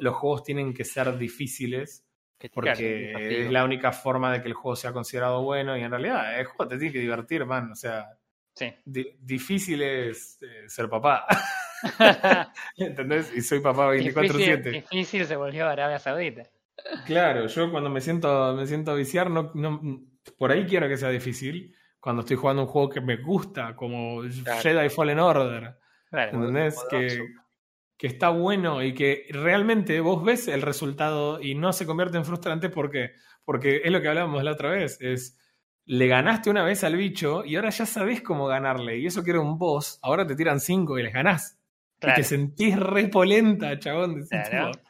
los 0.00 0.14
juegos 0.16 0.42
tienen 0.42 0.74
que 0.74 0.84
ser 0.84 1.16
difíciles 1.18 2.04
porque 2.52 3.10
Claro, 3.12 3.24
es 3.28 3.50
la 3.50 3.64
única 3.64 3.92
forma 3.92 4.32
de 4.32 4.42
que 4.42 4.48
el 4.48 4.54
juego 4.54 4.74
sea 4.76 4.92
considerado 4.92 5.42
bueno 5.42 5.76
y 5.76 5.82
en 5.82 5.90
realidad 5.90 6.38
el 6.38 6.46
juego 6.46 6.68
te 6.68 6.78
tiene 6.78 6.92
que 6.92 6.98
divertir, 7.00 7.44
man. 7.46 7.70
O 7.72 7.76
sea, 7.76 8.06
sí. 8.54 8.72
di- 8.84 9.16
difícil 9.20 9.82
es 9.82 10.40
eh, 10.42 10.68
ser 10.68 10.88
papá. 10.88 11.26
¿Entendés? 12.76 13.32
Y 13.34 13.40
soy 13.42 13.60
papá 13.60 13.92
difícil, 13.92 14.14
24/7. 14.32 14.70
difícil 14.72 15.24
se 15.26 15.36
volvió 15.36 15.66
Arabia 15.68 15.98
Saudita. 15.98 16.42
Claro, 17.06 17.46
yo 17.46 17.70
cuando 17.70 17.90
me 17.90 18.00
siento, 18.00 18.54
me 18.54 18.66
siento 18.66 18.92
a 18.92 18.94
viciar, 18.94 19.30
no, 19.30 19.50
no- 19.54 19.80
por 20.36 20.52
ahí 20.52 20.66
quiero 20.66 20.88
que 20.88 20.96
sea 20.96 21.08
difícil. 21.10 21.74
Cuando 22.00 22.20
estoy 22.20 22.36
jugando 22.36 22.62
un 22.62 22.68
juego 22.68 22.88
que 22.90 23.00
me 23.00 23.16
gusta, 23.16 23.74
como 23.74 24.20
Claro. 24.44 24.60
Jedi 24.62 24.88
Fallen 24.88 25.18
Order. 25.18 25.76
Claro. 26.10 26.38
¿Entendés? 26.38 26.76
Que, 26.88 27.18
que 27.96 28.06
está 28.06 28.28
bueno 28.28 28.82
y 28.82 28.94
que 28.94 29.26
realmente 29.30 29.98
vos 30.00 30.22
ves 30.24 30.46
el 30.48 30.62
resultado 30.62 31.40
y 31.42 31.54
no 31.54 31.72
se 31.72 31.86
convierte 31.86 32.16
en 32.16 32.24
frustrante 32.24 32.68
porque, 32.70 33.12
porque 33.44 33.80
es 33.84 33.90
lo 33.90 34.00
que 34.00 34.08
hablábamos 34.08 34.42
la 34.44 34.52
otra 34.52 34.70
vez, 34.70 35.00
es 35.00 35.36
le 35.86 36.06
ganaste 36.06 36.50
una 36.50 36.62
vez 36.64 36.84
al 36.84 36.96
bicho 36.96 37.44
y 37.44 37.56
ahora 37.56 37.70
ya 37.70 37.86
sabés 37.86 38.20
cómo 38.22 38.46
ganarle 38.46 38.98
y 38.98 39.06
eso 39.06 39.24
que 39.24 39.30
era 39.30 39.40
un 39.40 39.58
boss, 39.58 39.98
ahora 40.02 40.26
te 40.26 40.36
tiran 40.36 40.60
cinco 40.60 40.98
y 40.98 41.02
les 41.02 41.12
ganás. 41.12 41.58
Claro. 41.98 42.14
Y 42.20 42.22
te 42.22 42.28
sentís 42.28 42.78
repolenta, 42.78 43.76
chabón. 43.78 44.14
decís, 44.20 44.28
Claro. 44.50 44.72
tipo, 44.72 44.87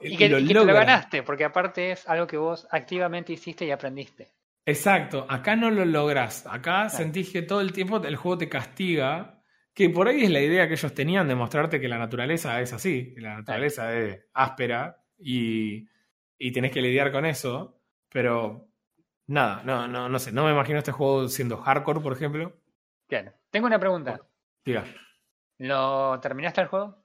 Y 0.00 0.16
que, 0.16 0.28
lo 0.28 0.38
y 0.38 0.46
que 0.46 0.54
te 0.54 0.64
lo 0.64 0.74
ganaste, 0.74 1.22
porque 1.22 1.44
aparte 1.44 1.92
es 1.92 2.08
algo 2.08 2.26
que 2.26 2.36
vos 2.36 2.66
activamente 2.70 3.32
hiciste 3.32 3.64
y 3.64 3.70
aprendiste. 3.70 4.28
Exacto, 4.66 5.26
acá 5.28 5.56
no 5.56 5.70
lo 5.70 5.84
lográs. 5.84 6.46
Acá 6.46 6.88
sentís 6.88 7.30
que 7.30 7.42
todo 7.42 7.60
el 7.60 7.72
tiempo 7.72 7.96
el 7.98 8.16
juego 8.16 8.38
te 8.38 8.48
castiga, 8.48 9.42
que 9.74 9.90
por 9.90 10.08
ahí 10.08 10.24
es 10.24 10.30
la 10.30 10.40
idea 10.40 10.68
que 10.68 10.74
ellos 10.74 10.94
tenían 10.94 11.28
de 11.28 11.34
mostrarte 11.34 11.80
que 11.80 11.88
la 11.88 11.98
naturaleza 11.98 12.60
es 12.60 12.72
así, 12.72 13.14
que 13.14 13.20
la 13.20 13.36
naturaleza 13.36 13.96
es 13.96 14.20
áspera 14.34 15.02
y, 15.18 15.88
y 16.38 16.52
tenés 16.52 16.72
que 16.72 16.82
lidiar 16.82 17.12
con 17.12 17.26
eso, 17.26 17.80
pero 18.08 18.68
nada, 19.26 19.62
no, 19.64 19.88
no, 19.88 20.08
no 20.08 20.18
sé, 20.18 20.32
no 20.32 20.44
me 20.44 20.52
imagino 20.52 20.78
este 20.78 20.92
juego 20.92 21.28
siendo 21.28 21.56
hardcore, 21.56 22.00
por 22.00 22.12
ejemplo. 22.12 22.56
Claro. 23.08 23.32
Tengo 23.50 23.66
una 23.66 23.78
pregunta. 23.78 24.20
Diga. 24.64 24.84
¿Lo 25.58 26.18
terminaste 26.20 26.60
el 26.60 26.68
juego? 26.68 27.04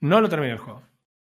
No 0.00 0.20
lo 0.20 0.28
terminé 0.28 0.52
el 0.52 0.58
juego. 0.58 0.82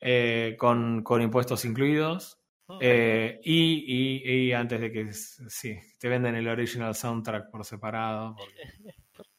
eh, 0.00 0.56
con, 0.58 1.02
con 1.02 1.22
impuestos 1.22 1.64
incluidos. 1.64 2.38
Eh, 2.80 3.38
y, 3.44 4.22
y- 4.24 4.48
y 4.48 4.52
antes 4.52 4.80
de 4.80 4.90
que 4.92 5.12
sí, 5.12 5.78
te 6.00 6.08
venden 6.08 6.34
el 6.34 6.48
original 6.48 6.94
soundtrack 6.96 7.48
por 7.50 7.64
separado. 7.64 8.34
porque- 8.36 8.94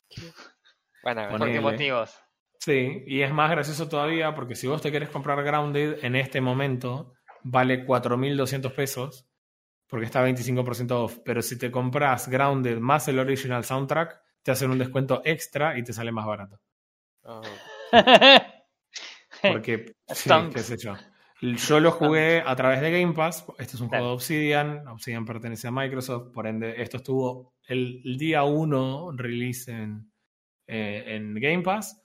bueno. 1.04 1.28
¿Por 1.38 1.52
qué 1.52 1.60
motivos? 1.60 2.18
Sí, 2.60 3.04
y 3.06 3.22
es 3.22 3.32
más 3.32 3.52
gracioso 3.52 3.88
todavía 3.88 4.34
porque 4.36 4.56
si 4.56 4.68
vos 4.68 4.82
te 4.82 4.92
querés 4.92 5.10
comprar 5.10 5.44
Grounded 5.44 6.04
en 6.04 6.16
este 6.16 6.42
momento, 6.42 7.14
vale 7.44 7.86
4.200 7.86 8.74
pesos 8.74 9.28
porque 9.88 10.06
está 10.06 10.26
25% 10.26 10.92
off. 10.92 11.20
Pero 11.24 11.42
si 11.42 11.58
te 11.58 11.72
compras 11.72 12.28
Grounded 12.28 12.80
más 12.80 13.08
el 13.08 13.20
original 13.20 13.64
soundtrack, 13.64 14.22
te 14.44 14.52
hacen 14.52 14.72
un 14.72 14.78
descuento 14.78 15.22
extra 15.24 15.78
y 15.78 15.84
te 15.84 15.94
sale 15.94 16.12
más 16.12 16.26
barato. 16.26 16.60
Oh, 17.24 17.42
Porque, 19.42 19.94
sí, 20.08 20.30
qué 20.54 20.60
sé 20.60 20.78
yo. 20.78 20.96
Yo 21.42 21.80
lo 21.80 21.92
jugué 21.92 22.42
a 22.44 22.56
través 22.56 22.82
de 22.82 22.92
Game 22.92 23.14
Pass. 23.14 23.46
Este 23.60 23.76
es 23.76 23.82
un 23.82 23.90
juego 23.90 24.08
de 24.08 24.12
Obsidian. 24.14 24.88
Obsidian 24.88 25.26
pertenece 25.26 25.68
a 25.68 25.72
Microsoft. 25.72 26.32
Por 26.34 26.48
ende, 26.48 26.82
esto 26.82 26.98
estuvo 26.98 27.54
el, 27.68 28.02
el 28.04 28.18
día 28.18 28.44
1 28.44 29.12
release 29.16 29.72
en, 29.72 30.12
eh, 30.66 31.04
en 31.08 31.36
Game 31.36 31.62
Pass. 31.62 32.02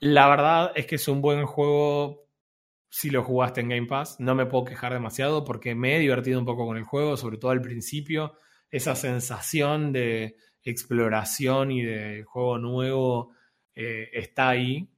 La 0.00 0.28
verdad 0.28 0.72
es 0.74 0.86
que 0.86 0.96
es 0.96 1.08
un 1.08 1.20
buen 1.20 1.44
juego 1.46 2.28
si 2.90 3.10
lo 3.10 3.22
jugaste 3.22 3.60
en 3.60 3.68
Game 3.68 3.86
Pass. 3.86 4.20
No 4.20 4.34
me 4.34 4.46
puedo 4.46 4.64
quejar 4.64 4.92
demasiado 4.92 5.44
porque 5.44 5.74
me 5.74 5.96
he 5.96 5.98
divertido 5.98 6.38
un 6.38 6.46
poco 6.46 6.66
con 6.66 6.76
el 6.76 6.84
juego, 6.84 7.16
sobre 7.16 7.38
todo 7.38 7.50
al 7.50 7.60
principio. 7.60 8.34
Esa 8.70 8.94
sensación 8.94 9.92
de 9.92 10.36
exploración 10.62 11.70
y 11.70 11.82
de 11.82 12.24
juego 12.24 12.58
nuevo 12.58 13.32
eh, 13.74 14.10
está 14.12 14.50
ahí. 14.50 14.88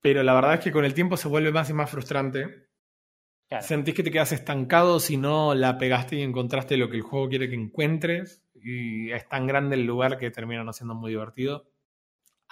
Pero 0.00 0.22
la 0.22 0.34
verdad 0.34 0.54
es 0.54 0.60
que 0.60 0.72
con 0.72 0.84
el 0.84 0.94
tiempo 0.94 1.16
se 1.16 1.28
vuelve 1.28 1.50
más 1.50 1.70
y 1.70 1.72
más 1.72 1.90
frustrante. 1.90 2.68
Claro. 3.48 3.64
Sentís 3.66 3.94
que 3.94 4.02
te 4.02 4.10
quedas 4.10 4.32
estancado 4.32 5.00
si 5.00 5.16
no 5.16 5.54
la 5.54 5.78
pegaste 5.78 6.16
y 6.16 6.22
encontraste 6.22 6.76
lo 6.76 6.90
que 6.90 6.96
el 6.96 7.02
juego 7.02 7.28
quiere 7.28 7.48
que 7.48 7.54
encuentres. 7.54 8.42
Y 8.54 9.10
es 9.12 9.28
tan 9.28 9.46
grande 9.46 9.76
el 9.76 9.84
lugar 9.84 10.18
que 10.18 10.30
termina 10.30 10.64
no 10.64 10.72
siendo 10.72 10.94
muy 10.94 11.10
divertido. 11.10 11.66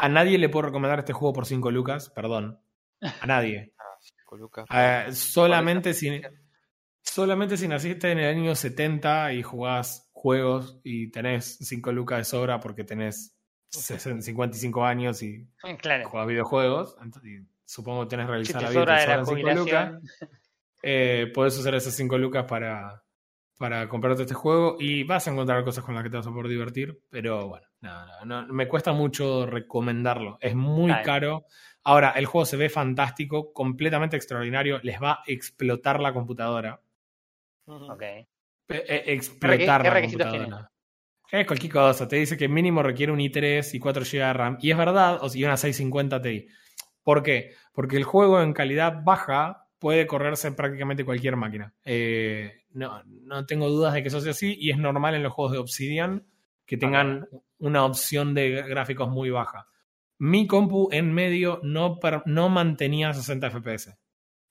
A 0.03 0.09
nadie 0.09 0.37
le 0.37 0.49
puedo 0.49 0.67
recomendar 0.67 0.99
este 0.99 1.13
juego 1.13 1.33
por 1.33 1.47
5 1.47 1.71
lucas, 1.71 2.11
perdón. 2.11 2.59
A 3.21 3.27
nadie. 3.27 3.73
cinco 4.01 4.37
lucas. 4.37 4.67
Eh, 4.75 5.07
solamente 5.13 5.95
si, 5.95 6.21
solamente 7.03 7.57
si 7.57 7.69
naciste 7.69 8.11
en 8.11 8.19
el 8.19 8.37
año 8.37 8.55
70 8.57 9.33
y 9.33 9.43
jugás 9.45 10.11
juegos 10.13 10.81
y 10.83 11.13
tenés 11.13 11.57
5 11.61 11.93
lucas 11.93 12.19
de 12.19 12.25
sobra 12.25 12.59
porque 12.59 12.83
tenés 12.83 13.37
60, 13.69 14.23
55 14.23 14.85
años 14.85 15.23
y 15.23 15.47
Claro. 15.79 16.09
jugás 16.09 16.27
videojuegos, 16.27 16.97
entonces, 17.01 17.45
supongo 17.65 18.03
que 18.03 18.09
tenés 18.11 18.27
Si 18.27 18.31
realizar 18.33 18.59
te 18.59 18.65
la 18.65 18.71
vida 18.71 18.85
te 18.85 19.01
de 19.01 19.07
la 19.07 19.25
sobran 19.25 19.27
5 19.27 19.51
lucas, 19.61 19.93
eh, 20.83 21.31
podés 21.33 21.57
usar 21.59 21.75
esas 21.77 21.95
5 21.95 22.19
lucas 22.19 22.45
para, 22.49 23.05
para 23.57 23.89
comprarte 23.89 24.23
este 24.23 24.35
juego 24.35 24.77
y 24.81 25.05
vas 25.05 25.29
a 25.29 25.31
encontrar 25.31 25.63
cosas 25.65 25.85
con 25.85 25.95
las 25.95 26.03
que 26.03 26.11
te 26.11 26.17
vas 26.17 26.27
a 26.27 26.31
poder 26.31 26.49
divertir, 26.49 27.01
pero 27.09 27.49
bueno, 27.49 27.67
no, 27.83 28.25
no, 28.25 28.43
no, 28.47 28.53
me 28.53 28.67
cuesta 28.69 28.93
mucho 28.93 29.45
recomendarlo. 29.47 30.39
Es 30.41 30.55
muy 30.55 30.91
caro. 31.05 31.45
Ahora, 31.85 32.11
el 32.13 32.27
juego 32.27 32.47
se 32.47 32.57
ve 32.57 32.69
fantástico, 32.69 33.53
completamente 33.53 34.17
extraordinario, 34.17 34.79
les 34.83 35.03
va 35.03 35.13
a 35.13 35.23
explotar 35.27 36.01
la 36.01 36.13
computadora. 36.13 36.81
Ok. 37.67 38.03
Eh, 38.03 38.27
eh, 38.69 39.03
qué- 39.05 39.13
explotar 39.13 39.83
qué 39.83 39.89
la 39.89 39.95
requisitos 39.95 40.27
computadora. 40.29 40.71
Es 41.31 41.47
cualquier 41.47 41.73
cosa. 41.73 42.07
Te 42.09 42.17
dice 42.17 42.37
que 42.37 42.49
mínimo 42.49 42.83
requiere 42.83 43.11
un 43.13 43.19
i3 43.19 43.75
y 43.75 43.79
4 43.81 44.05
GB 44.05 44.27
de 44.27 44.33
RAM. 44.33 44.59
Y 44.61 44.71
es 44.71 44.77
verdad, 44.77 45.19
o 45.23 45.29
si 45.29 45.43
una 45.45 45.57
650 45.57 46.21
Ti. 46.21 46.47
¿Por 47.03 47.23
qué? 47.23 47.55
Porque 47.73 47.97
el 47.97 48.05
juego 48.05 48.41
en 48.43 48.53
calidad 48.53 49.03
baja 49.03 49.67
puede 49.79 50.07
correrse 50.07 50.47
en 50.49 50.55
prácticamente 50.55 51.05
cualquier 51.05 51.37
máquina. 51.37 51.75
Eh, 51.85 52.63
no, 52.71 53.03
no 53.05 53.45
tengo 53.47 53.69
dudas 53.69 53.95
de 53.95 54.03
que 54.03 54.09
eso 54.09 54.21
sea 54.21 54.31
así 54.33 54.57
y 54.59 54.71
es 54.71 54.79
normal 54.79 55.15
en 55.15 55.23
los 55.25 55.33
juegos 55.33 55.53
de 55.53 55.59
Obsidian 55.59 56.25
que 56.73 56.79
tengan 56.79 57.29
una 57.59 57.85
opción 57.85 58.33
de 58.33 58.63
gráficos 58.63 59.07
muy 59.11 59.29
baja. 59.29 59.67
Mi 60.17 60.47
compu 60.47 60.89
en 60.91 61.13
medio 61.13 61.61
no, 61.63 62.01
no 62.25 62.49
mantenía 62.49 63.13
60 63.13 63.51
FPS. 63.51 63.99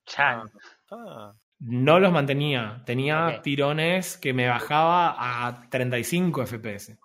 Chan. 0.06 0.44
Ah, 0.92 1.34
No 1.58 2.00
los 2.00 2.12
mantenía. 2.12 2.84
Tenía 2.86 3.42
tirones 3.42 4.18
que 4.18 4.34
me 4.34 4.48
bajaba 4.48 5.48
a 5.48 5.68
35 5.68 6.46
FPS. 6.46 7.00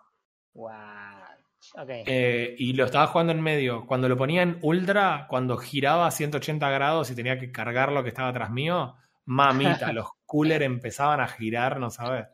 What? 0.52 1.30
Ok. 1.78 1.88
Eh, 1.88 2.54
y 2.58 2.74
lo 2.74 2.84
estaba 2.84 3.06
jugando 3.06 3.32
en 3.32 3.40
medio. 3.40 3.86
Cuando 3.86 4.10
lo 4.10 4.18
ponía 4.18 4.42
en 4.42 4.58
ultra, 4.60 5.24
cuando 5.30 5.56
giraba 5.56 6.08
a 6.08 6.10
180 6.10 6.68
grados 6.68 7.10
y 7.10 7.14
tenía 7.14 7.38
que 7.38 7.50
cargar 7.50 7.90
lo 7.90 8.02
que 8.02 8.10
estaba 8.10 8.28
atrás 8.28 8.50
mío, 8.50 8.96
mamita, 9.24 9.92
los 9.94 10.10
coolers 10.26 10.66
empezaban 10.66 11.20
a 11.22 11.26
girar, 11.26 11.80
¿no 11.80 11.88
sabes? 11.88 12.26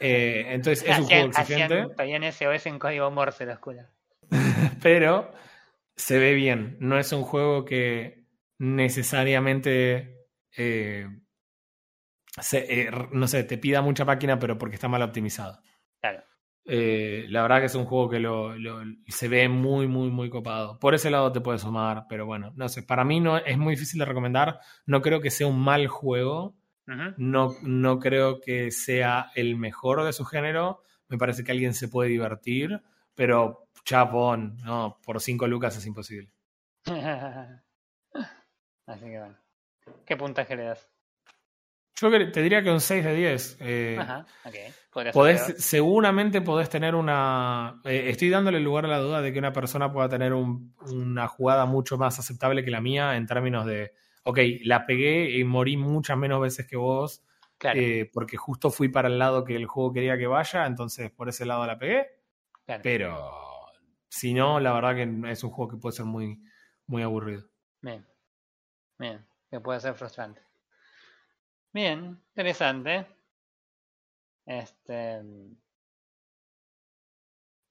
Eh, 0.00 0.46
entonces 0.54 0.82
es 0.88 0.98
un 0.98 1.04
juego 1.04 1.26
exigente, 1.26 1.86
hacían 1.98 2.24
SOS 2.24 2.66
en 2.66 2.78
código 2.78 3.10
Morse 3.10 3.44
los 3.46 3.58
culos. 3.60 3.86
pero 4.82 5.30
se 5.94 6.18
ve 6.18 6.34
bien. 6.34 6.76
No 6.80 6.98
es 6.98 7.12
un 7.12 7.22
juego 7.22 7.64
que 7.66 8.24
necesariamente, 8.58 10.16
eh, 10.56 11.06
se- 12.40 12.80
eh, 12.82 12.90
no 13.12 13.26
sé, 13.26 13.44
te 13.44 13.58
pida 13.58 13.82
mucha 13.82 14.04
máquina, 14.04 14.38
pero 14.38 14.56
porque 14.58 14.76
está 14.76 14.88
mal 14.88 15.02
optimizado. 15.02 15.60
Claro. 16.00 16.22
La 16.64 17.42
verdad 17.42 17.58
que 17.60 17.66
es 17.66 17.74
un 17.74 17.84
juego 17.86 18.08
que 18.08 18.20
lo, 18.20 18.56
lo- 18.56 18.82
se 19.08 19.28
ve 19.28 19.48
muy, 19.48 19.88
muy, 19.88 20.08
muy 20.10 20.30
copado. 20.30 20.78
Por 20.78 20.94
ese 20.94 21.10
lado 21.10 21.32
te 21.32 21.40
puede 21.40 21.58
sumar, 21.58 22.06
pero 22.08 22.26
bueno, 22.26 22.52
no 22.56 22.68
sé. 22.68 22.82
Para 22.84 23.04
mí 23.04 23.18
no 23.20 23.36
es 23.38 23.58
muy 23.58 23.74
difícil 23.74 23.98
de 23.98 24.04
recomendar. 24.04 24.60
No 24.86 25.02
creo 25.02 25.20
que 25.20 25.30
sea 25.30 25.46
un 25.48 25.58
mal 25.60 25.88
juego. 25.88 26.56
No, 27.16 27.54
no 27.62 27.98
creo 27.98 28.40
que 28.40 28.70
sea 28.70 29.30
el 29.34 29.56
mejor 29.56 30.04
de 30.04 30.12
su 30.12 30.24
género. 30.24 30.82
Me 31.08 31.18
parece 31.18 31.42
que 31.44 31.52
alguien 31.52 31.74
se 31.74 31.88
puede 31.88 32.10
divertir, 32.10 32.80
pero 33.14 33.66
chapón, 33.84 34.56
no, 34.64 34.98
por 35.04 35.20
5 35.20 35.46
lucas 35.48 35.76
es 35.76 35.86
imposible. 35.86 36.30
Así 38.86 39.04
que 39.04 39.18
bueno. 39.18 39.36
¿Qué 40.04 40.16
puntaje 40.16 40.56
le 40.56 40.64
das? 40.64 40.88
Yo 42.00 42.10
te 42.32 42.42
diría 42.42 42.62
que 42.62 42.70
un 42.70 42.80
6 42.80 43.04
de 43.04 43.14
10. 43.14 43.56
eh, 43.60 43.96
Ajá, 43.98 44.26
ok. 44.44 44.54
Podría 44.90 45.12
ser 45.12 45.12
Podés, 45.12 45.54
seguramente 45.64 46.40
podés 46.40 46.70
tener 46.70 46.94
una. 46.94 47.80
eh, 47.84 48.04
estoy 48.08 48.30
dándole 48.30 48.58
lugar 48.60 48.86
a 48.86 48.88
la 48.88 48.98
duda 48.98 49.20
de 49.20 49.32
que 49.32 49.38
una 49.38 49.52
persona 49.52 49.92
pueda 49.92 50.08
tener 50.08 50.32
un- 50.32 50.74
una 50.86 51.28
jugada 51.28 51.66
mucho 51.66 51.98
más 51.98 52.18
aceptable 52.18 52.64
que 52.64 52.70
la 52.70 52.80
mía 52.80 53.16
en 53.16 53.26
términos 53.26 53.66
de. 53.66 53.92
Ok, 54.22 54.38
la 54.64 54.86
pegué 54.86 55.38
y 55.38 55.44
morí 55.44 55.76
muchas 55.76 56.16
menos 56.16 56.40
veces 56.40 56.66
que 56.66 56.76
vos, 56.76 57.24
Claro, 57.58 57.78
eh, 57.78 58.10
porque 58.12 58.36
justo 58.38 58.70
fui 58.70 58.88
para 58.88 59.08
el 59.08 59.18
lado 59.18 59.44
que 59.44 59.54
el 59.54 59.66
juego 59.66 59.92
quería 59.92 60.16
que 60.16 60.26
vaya, 60.26 60.66
entonces 60.66 61.10
por 61.10 61.28
ese 61.28 61.44
lado 61.44 61.66
la 61.66 61.78
pegué. 61.78 62.06
claro. 62.64 62.80
Pero 62.82 63.40
si 64.08 64.34
no, 64.34 64.60
la 64.60 64.72
verdad 64.72 64.94
que 64.94 65.30
es 65.30 65.44
un 65.44 65.50
juego 65.50 65.70
que 65.70 65.76
puede 65.76 65.96
ser 65.96 66.06
muy, 66.06 66.42
muy 66.86 67.02
aburrido. 67.02 67.48
Bien. 67.80 68.06
Bien. 68.98 69.26
Que 69.50 69.60
puede 69.60 69.80
ser 69.80 69.94
frustrante. 69.94 70.42
Bien, 71.72 72.20
interesante. 72.30 73.06
Este. 74.44 75.22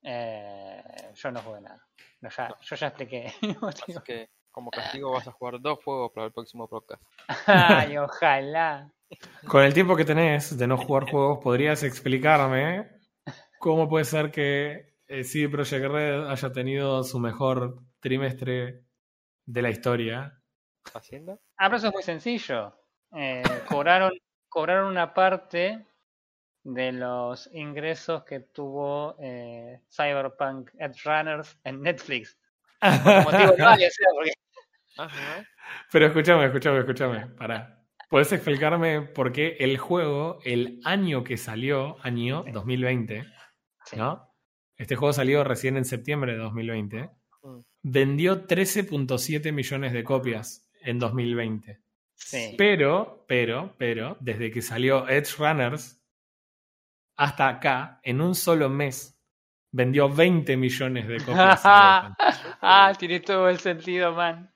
Eh, 0.02 1.12
yo 1.14 1.30
no 1.30 1.42
jugué 1.42 1.60
nada. 1.60 1.86
No, 2.22 2.30
ya, 2.30 2.56
yo 2.60 2.76
ya 2.76 2.86
expliqué. 2.86 3.32
así 3.62 3.94
que 4.04 4.30
como 4.50 4.70
castigo 4.70 5.12
vas 5.12 5.26
a 5.28 5.32
jugar 5.32 5.60
dos 5.60 5.78
juegos 5.84 6.12
para 6.12 6.26
el 6.26 6.32
próximo 6.32 6.68
podcast. 6.68 7.02
Ay, 7.46 7.96
ojalá. 7.98 8.92
Con 9.46 9.64
el 9.64 9.74
tiempo 9.74 9.96
que 9.96 10.04
tenés 10.04 10.56
de 10.56 10.66
no 10.66 10.76
jugar 10.76 11.10
juegos, 11.10 11.38
¿podrías 11.42 11.82
explicarme 11.82 12.90
cómo 13.58 13.88
puede 13.88 14.04
ser 14.04 14.30
que 14.30 14.94
eh, 15.08 15.24
CD 15.24 15.48
Projekt 15.48 15.86
Red 15.86 16.26
haya 16.28 16.52
tenido 16.52 17.02
su 17.02 17.18
mejor 17.18 17.82
trimestre 18.00 18.84
de 19.46 19.62
la 19.62 19.70
historia? 19.70 20.40
¿Hacienda? 20.94 21.38
Ah, 21.56 21.66
pero 21.66 21.76
eso 21.76 21.88
es 21.88 21.92
muy 21.92 22.02
sencillo. 22.02 22.74
Eh, 23.12 23.42
cobraron, 23.68 24.12
cobraron 24.48 24.88
una 24.88 25.12
parte 25.12 25.84
de 26.62 26.92
los 26.92 27.48
ingresos 27.52 28.24
que 28.24 28.40
tuvo 28.40 29.16
eh, 29.18 29.80
Cyberpunk 29.90 30.70
Edge 30.78 31.02
Runners 31.04 31.58
en 31.64 31.82
Netflix. 31.82 32.38
Por 32.80 33.24
motivo 33.24 33.54
no 33.58 33.64
vale, 33.64 33.86
o 33.86 33.90
sea, 33.90 34.06
porque 34.14 34.32
Ajá. 34.98 35.44
Pero 35.92 36.06
escúchame, 36.06 36.44
escúchame, 36.46 36.78
escúchame. 36.80 37.26
Pará. 37.28 37.76
¿Puedes 38.08 38.32
explicarme 38.32 39.02
por 39.02 39.32
qué 39.32 39.56
el 39.60 39.78
juego, 39.78 40.40
el 40.44 40.80
año 40.84 41.22
que 41.24 41.36
salió, 41.36 41.96
año 42.02 42.44
2020, 42.52 43.24
Sí. 43.84 43.96
¿no? 43.96 44.26
este 44.76 44.96
juego 44.96 45.12
salió 45.12 45.44
recién 45.44 45.76
en 45.76 45.84
septiembre 45.84 46.32
de 46.32 46.38
2020, 46.38 47.10
Mm. 47.42 47.60
vendió 47.82 48.46
13.7 48.46 49.52
millones 49.52 49.92
de 49.92 50.04
copias 50.04 50.68
en 50.82 50.98
2020. 50.98 51.80
Sí. 52.14 52.54
Pero, 52.58 53.24
pero, 53.28 53.74
pero, 53.78 54.16
desde 54.20 54.50
que 54.50 54.60
salió 54.62 55.08
Edge 55.08 55.36
Runners 55.38 56.02
hasta 57.16 57.48
acá, 57.48 58.00
en 58.02 58.20
un 58.20 58.34
solo 58.34 58.68
mes, 58.68 59.18
vendió 59.72 60.08
20 60.08 60.56
millones 60.56 61.06
de 61.08 61.18
copias. 61.18 61.62
Ah, 62.62 62.92
tiene 62.98 63.20
todo 63.20 63.48
el 63.48 63.58
sentido, 63.58 64.12
man. 64.12 64.50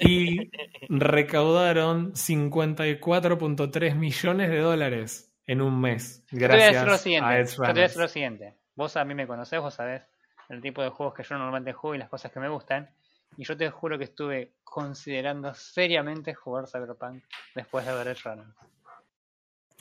y 0.00 0.50
recaudaron 0.88 2.12
54.3 2.14 3.94
millones 3.94 4.50
de 4.50 4.58
dólares 4.60 5.32
en 5.46 5.60
un 5.62 5.80
mes. 5.80 6.24
Decir 6.30 6.40
lo 6.40 6.48
Gracias 6.48 7.02
siguiente. 7.02 7.30
a 7.30 7.38
Edge 7.40 7.50
yo 7.50 7.54
te 7.54 7.56
voy 7.58 7.66
a 7.66 7.68
Runners. 7.72 7.88
decir 7.90 8.00
lo 8.02 8.08
siguiente. 8.08 8.54
Vos 8.76 8.96
a 8.96 9.04
mí 9.04 9.14
me 9.14 9.26
conocés, 9.26 9.60
vos 9.60 9.74
sabés 9.74 10.02
el 10.48 10.62
tipo 10.62 10.82
de 10.82 10.88
juegos 10.88 11.14
que 11.14 11.22
yo 11.22 11.34
normalmente 11.36 11.72
juego 11.72 11.94
y 11.94 11.98
las 11.98 12.08
cosas 12.08 12.32
que 12.32 12.40
me 12.40 12.48
gustan. 12.48 12.88
Y 13.36 13.44
yo 13.44 13.56
te 13.56 13.68
juro 13.70 13.98
que 13.98 14.04
estuve 14.04 14.52
considerando 14.64 15.52
seriamente 15.54 16.34
jugar 16.34 16.66
Cyberpunk 16.66 17.22
después 17.54 17.84
de 17.86 17.92
ver 17.94 18.08
Edge 18.08 18.22
Runners. 18.24 18.48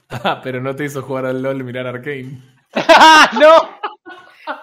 Ah, 0.10 0.40
pero 0.42 0.62
no 0.62 0.74
te 0.74 0.86
hizo 0.86 1.02
jugar 1.02 1.26
al 1.26 1.42
LOL 1.44 1.60
y 1.60 1.64
mirar 1.66 1.86
Arkane. 1.86 2.42
¡No! 3.42 3.78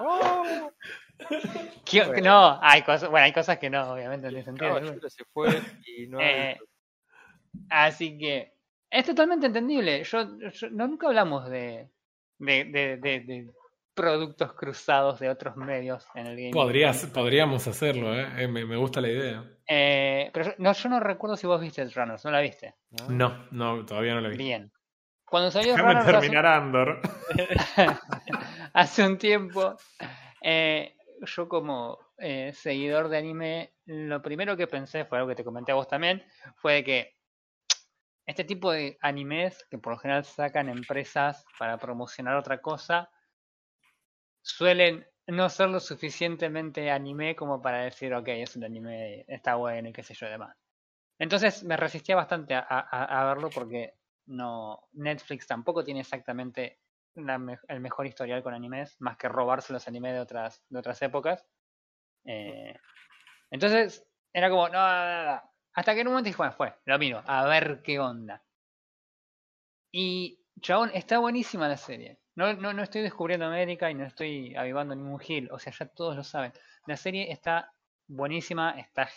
¡Oh! 0.00 0.70
¿Qué- 1.84 2.04
Bueno. 2.04 2.22
No, 2.30 2.58
hay 2.62 2.82
cosas, 2.82 3.08
bueno, 3.10 3.24
hay 3.26 3.32
cosas 3.32 3.58
que 3.58 3.70
no, 3.70 3.92
obviamente, 3.92 4.30
no 4.30 4.42
sentido. 4.42 4.74
Caballero 4.74 5.08
se 5.08 5.24
fue 5.32 5.48
y 5.86 6.06
no 6.06 6.18
hay- 6.18 6.24
Eh, 6.56 6.58
así 7.70 8.18
que 8.18 8.52
es 8.90 9.04
totalmente 9.06 9.46
entendible. 9.46 10.02
Yo, 10.04 10.38
yo- 10.38 10.70
no, 10.70 10.86
nunca 10.88 11.06
hablamos 11.06 11.48
de, 11.48 11.88
de, 12.38 12.64
de- 12.64 12.96
de- 12.96 13.20
de 13.20 13.50
productos 13.94 14.54
cruzados 14.54 15.20
de 15.20 15.28
otros 15.30 15.56
medios 15.56 16.04
en 16.16 16.26
el 16.26 16.36
game. 16.36 16.50
Podrías, 16.50 17.06
podríamos 17.06 17.66
hacerlo, 17.68 18.12
¿eh? 18.18 18.26
Eh, 18.38 18.48
Me, 18.48 18.64
me 18.64 18.76
gusta 18.76 19.00
la 19.00 19.08
idea. 19.08 19.44
Eh, 19.68 20.30
pero 20.34 20.46
yo 20.46 20.52
no, 20.58 20.72
yo 20.72 20.88
no 20.88 20.98
recuerdo 21.00 21.36
si 21.36 21.46
vos 21.46 21.60
viste 21.60 21.82
Edge 21.82 21.94
Runners, 21.94 22.24
¿no 22.24 22.32
la 22.32 22.40
viste? 22.40 22.74
No, 23.08 23.46
no, 23.52 23.86
todavía 23.86 24.14
no 24.14 24.20
lo 24.20 24.30
vi. 24.30 24.36
Bien. 24.36 24.72
Cuando 25.24 25.50
salió 25.52 25.76
Runners 25.76 26.06
hace- 26.06 26.12
terminar 26.20 26.46
Andor. 26.46 27.00
hace 28.72 29.06
un 29.06 29.18
tiempo, 29.18 29.76
eh, 30.42 30.96
yo 31.26 31.48
como 31.48 31.98
eh, 32.18 32.52
seguidor 32.54 33.08
de 33.08 33.18
anime, 33.18 33.74
lo 33.86 34.22
primero 34.22 34.56
que 34.56 34.66
pensé 34.66 35.04
fue 35.04 35.18
algo 35.18 35.28
que 35.28 35.36
te 35.36 35.44
comenté 35.44 35.72
a 35.72 35.76
vos 35.76 35.88
también, 35.88 36.22
fue 36.56 36.74
de 36.74 36.84
que 36.84 37.16
este 38.26 38.44
tipo 38.44 38.70
de 38.70 38.98
animes 39.00 39.64
que 39.70 39.78
por 39.78 39.94
lo 39.94 39.98
general 39.98 40.26
sacan 40.26 40.68
empresas 40.68 41.42
para 41.58 41.78
promocionar 41.78 42.36
otra 42.36 42.60
cosa, 42.60 43.10
suelen 44.42 45.06
no 45.26 45.48
ser 45.48 45.70
lo 45.70 45.80
suficientemente 45.80 46.90
anime 46.90 47.34
como 47.34 47.60
para 47.62 47.78
decir, 47.84 48.12
ok, 48.14 48.28
es 48.28 48.56
un 48.56 48.64
anime, 48.64 49.24
está 49.28 49.54
bueno 49.56 49.88
y 49.88 49.92
qué 49.92 50.02
sé 50.02 50.14
yo 50.14 50.26
demás. 50.26 50.56
Entonces 51.18 51.64
me 51.64 51.76
resistía 51.78 52.16
bastante 52.16 52.54
a, 52.54 52.60
a- 52.68 53.22
a 53.22 53.26
verlo 53.26 53.50
porque 53.50 53.94
no 54.26 54.88
Netflix 54.92 55.46
tampoco 55.48 55.84
tiene 55.84 56.00
exactamente 56.00 56.80
la 57.14 57.38
me- 57.38 57.58
el 57.68 57.80
mejor 57.80 58.06
historial 58.06 58.42
con 58.42 58.54
animes, 58.54 58.96
más 59.00 59.16
que 59.16 59.28
robarse 59.28 59.72
los 59.72 59.86
animes 59.88 60.14
de 60.14 60.20
otras, 60.20 60.62
de 60.68 60.78
otras 60.78 61.00
épocas. 61.02 61.46
Eh, 62.24 62.74
entonces, 63.50 64.06
era 64.32 64.50
como, 64.50 64.68
no, 64.68 64.74
no. 64.78 65.42
Hasta 65.74 65.94
que 65.94 66.00
en 66.00 66.08
un 66.08 66.14
momento 66.14 66.28
dije, 66.28 66.36
bueno, 66.38 66.52
fue, 66.52 66.74
lo 66.84 66.98
miro, 66.98 67.22
a 67.26 67.44
ver 67.46 67.82
qué 67.82 67.98
onda. 67.98 68.42
Y, 69.92 70.40
chabón, 70.60 70.90
está 70.92 71.18
buenísima 71.18 71.68
la 71.68 71.76
serie. 71.76 72.18
No, 72.34 72.52
no, 72.54 72.72
no 72.72 72.82
estoy 72.82 73.02
descubriendo 73.02 73.46
América 73.46 73.90
y 73.90 73.94
no 73.94 74.04
estoy 74.04 74.54
avivando 74.56 74.94
ningún 74.94 75.20
gil, 75.20 75.48
o 75.52 75.58
sea, 75.58 75.72
ya 75.72 75.86
todos 75.86 76.16
lo 76.16 76.24
saben. 76.24 76.52
La 76.86 76.96
serie 76.96 77.30
está 77.30 77.72
buenísima, 78.08 78.72
está 78.72 79.08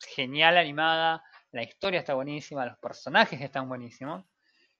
genial 0.00 0.58
animada, 0.58 1.22
la 1.52 1.62
historia 1.62 2.00
está 2.00 2.14
buenísima, 2.14 2.66
los 2.66 2.78
personajes 2.78 3.40
están 3.40 3.68
buenísimos. 3.68 4.24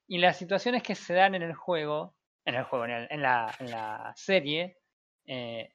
Y 0.09 0.19
las 0.19 0.37
situaciones 0.37 0.83
que 0.83 0.97
se 0.97 1.15
dan 1.15 1.35
en 1.37 1.43
el 1.43 1.55
juego, 1.55 2.16
en 2.47 2.55
el 2.55 2.65
juego, 2.65 2.87
en, 2.87 2.91
el- 2.93 3.09
en 3.11 3.23
la, 3.23 3.55
en 3.59 3.71
la 3.71 4.13
serie, 4.17 4.79
eh, 5.27 5.75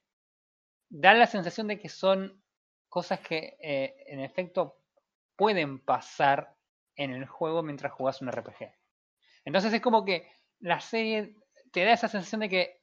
dan 0.88 1.18
la 1.18 1.26
sensación 1.26 1.68
de 1.68 1.78
que 1.78 1.88
son 1.88 2.42
cosas 2.88 3.20
que 3.20 3.56
eh, 3.62 3.94
en 4.08 4.20
efecto 4.20 4.78
pueden 5.36 5.78
pasar 5.78 6.56
en 6.96 7.12
el 7.12 7.26
juego 7.26 7.62
mientras 7.62 7.92
jugás 7.92 8.20
un 8.20 8.28
RPG. 8.28 8.74
Entonces 9.44 9.72
es 9.72 9.80
como 9.80 10.04
que 10.04 10.28
la 10.60 10.80
serie 10.80 11.36
te 11.72 11.84
da 11.84 11.92
esa 11.92 12.08
sensación 12.08 12.40
de 12.42 12.48
que 12.48 12.82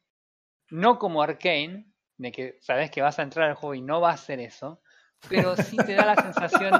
no 0.69 0.97
como 0.99 1.21
Arkane, 1.21 1.85
de 2.17 2.31
que 2.31 2.57
sabes 2.61 2.91
que 2.91 3.01
vas 3.01 3.19
a 3.19 3.23
entrar 3.23 3.49
al 3.49 3.55
juego 3.55 3.75
y 3.75 3.81
no 3.81 4.01
va 4.01 4.11
a 4.11 4.17
ser 4.17 4.39
eso, 4.39 4.81
pero 5.27 5.55
sí 5.55 5.77
te 5.77 5.93
da 5.93 6.05
la 6.05 6.15
sensación 6.21 6.73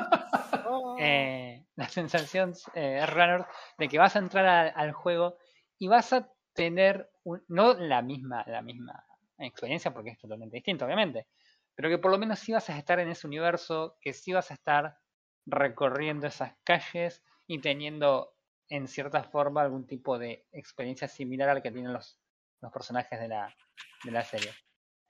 eh, 1.00 1.66
la 1.76 1.88
sensación 1.88 2.54
eh, 2.74 3.06
runner 3.06 3.46
de 3.78 3.88
que 3.88 3.98
vas 3.98 4.16
a 4.16 4.20
entrar 4.20 4.46
a- 4.46 4.70
al 4.70 4.92
juego 4.92 5.38
y 5.78 5.88
vas 5.88 6.12
a 6.14 6.30
tener 6.54 7.10
un- 7.24 7.44
no 7.48 7.74
la 7.74 8.02
misma 8.02 8.44
la 8.48 8.62
misma 8.62 9.06
experiencia 9.38 9.94
porque 9.94 10.12
es 10.12 10.20
totalmente 10.20 10.58
distinto 10.58 10.86
obviamente 10.86 11.28
pero 11.76 11.90
que 11.90 11.98
por 11.98 12.12
lo 12.12 12.18
menos 12.18 12.40
sí 12.40 12.52
vas 12.52 12.70
a 12.70 12.78
estar 12.78 13.00
en 13.00 13.10
ese 13.10 13.28
universo 13.28 13.98
que 14.02 14.14
sí 14.14 14.34
vas 14.34 14.52
a 14.52 14.56
estar 14.56 14.98
recorriendo 15.46 16.28
esas 16.28 16.56
calles 16.64 17.24
y 17.48 17.60
teniendo 17.60 18.36
en 18.68 18.88
cierta 18.88 19.24
forma 19.24 19.62
algún 19.62 19.88
tipo 19.88 20.20
de 20.20 20.46
experiencia 20.52 21.08
similar 21.08 21.50
al 21.50 21.62
que 21.64 21.72
tienen 21.72 21.94
los, 21.94 22.20
los 22.62 22.72
personajes 22.72 23.20
de 23.20 23.30
la, 23.30 23.56
de 24.04 24.12
la 24.12 24.24
serie. 24.24 24.52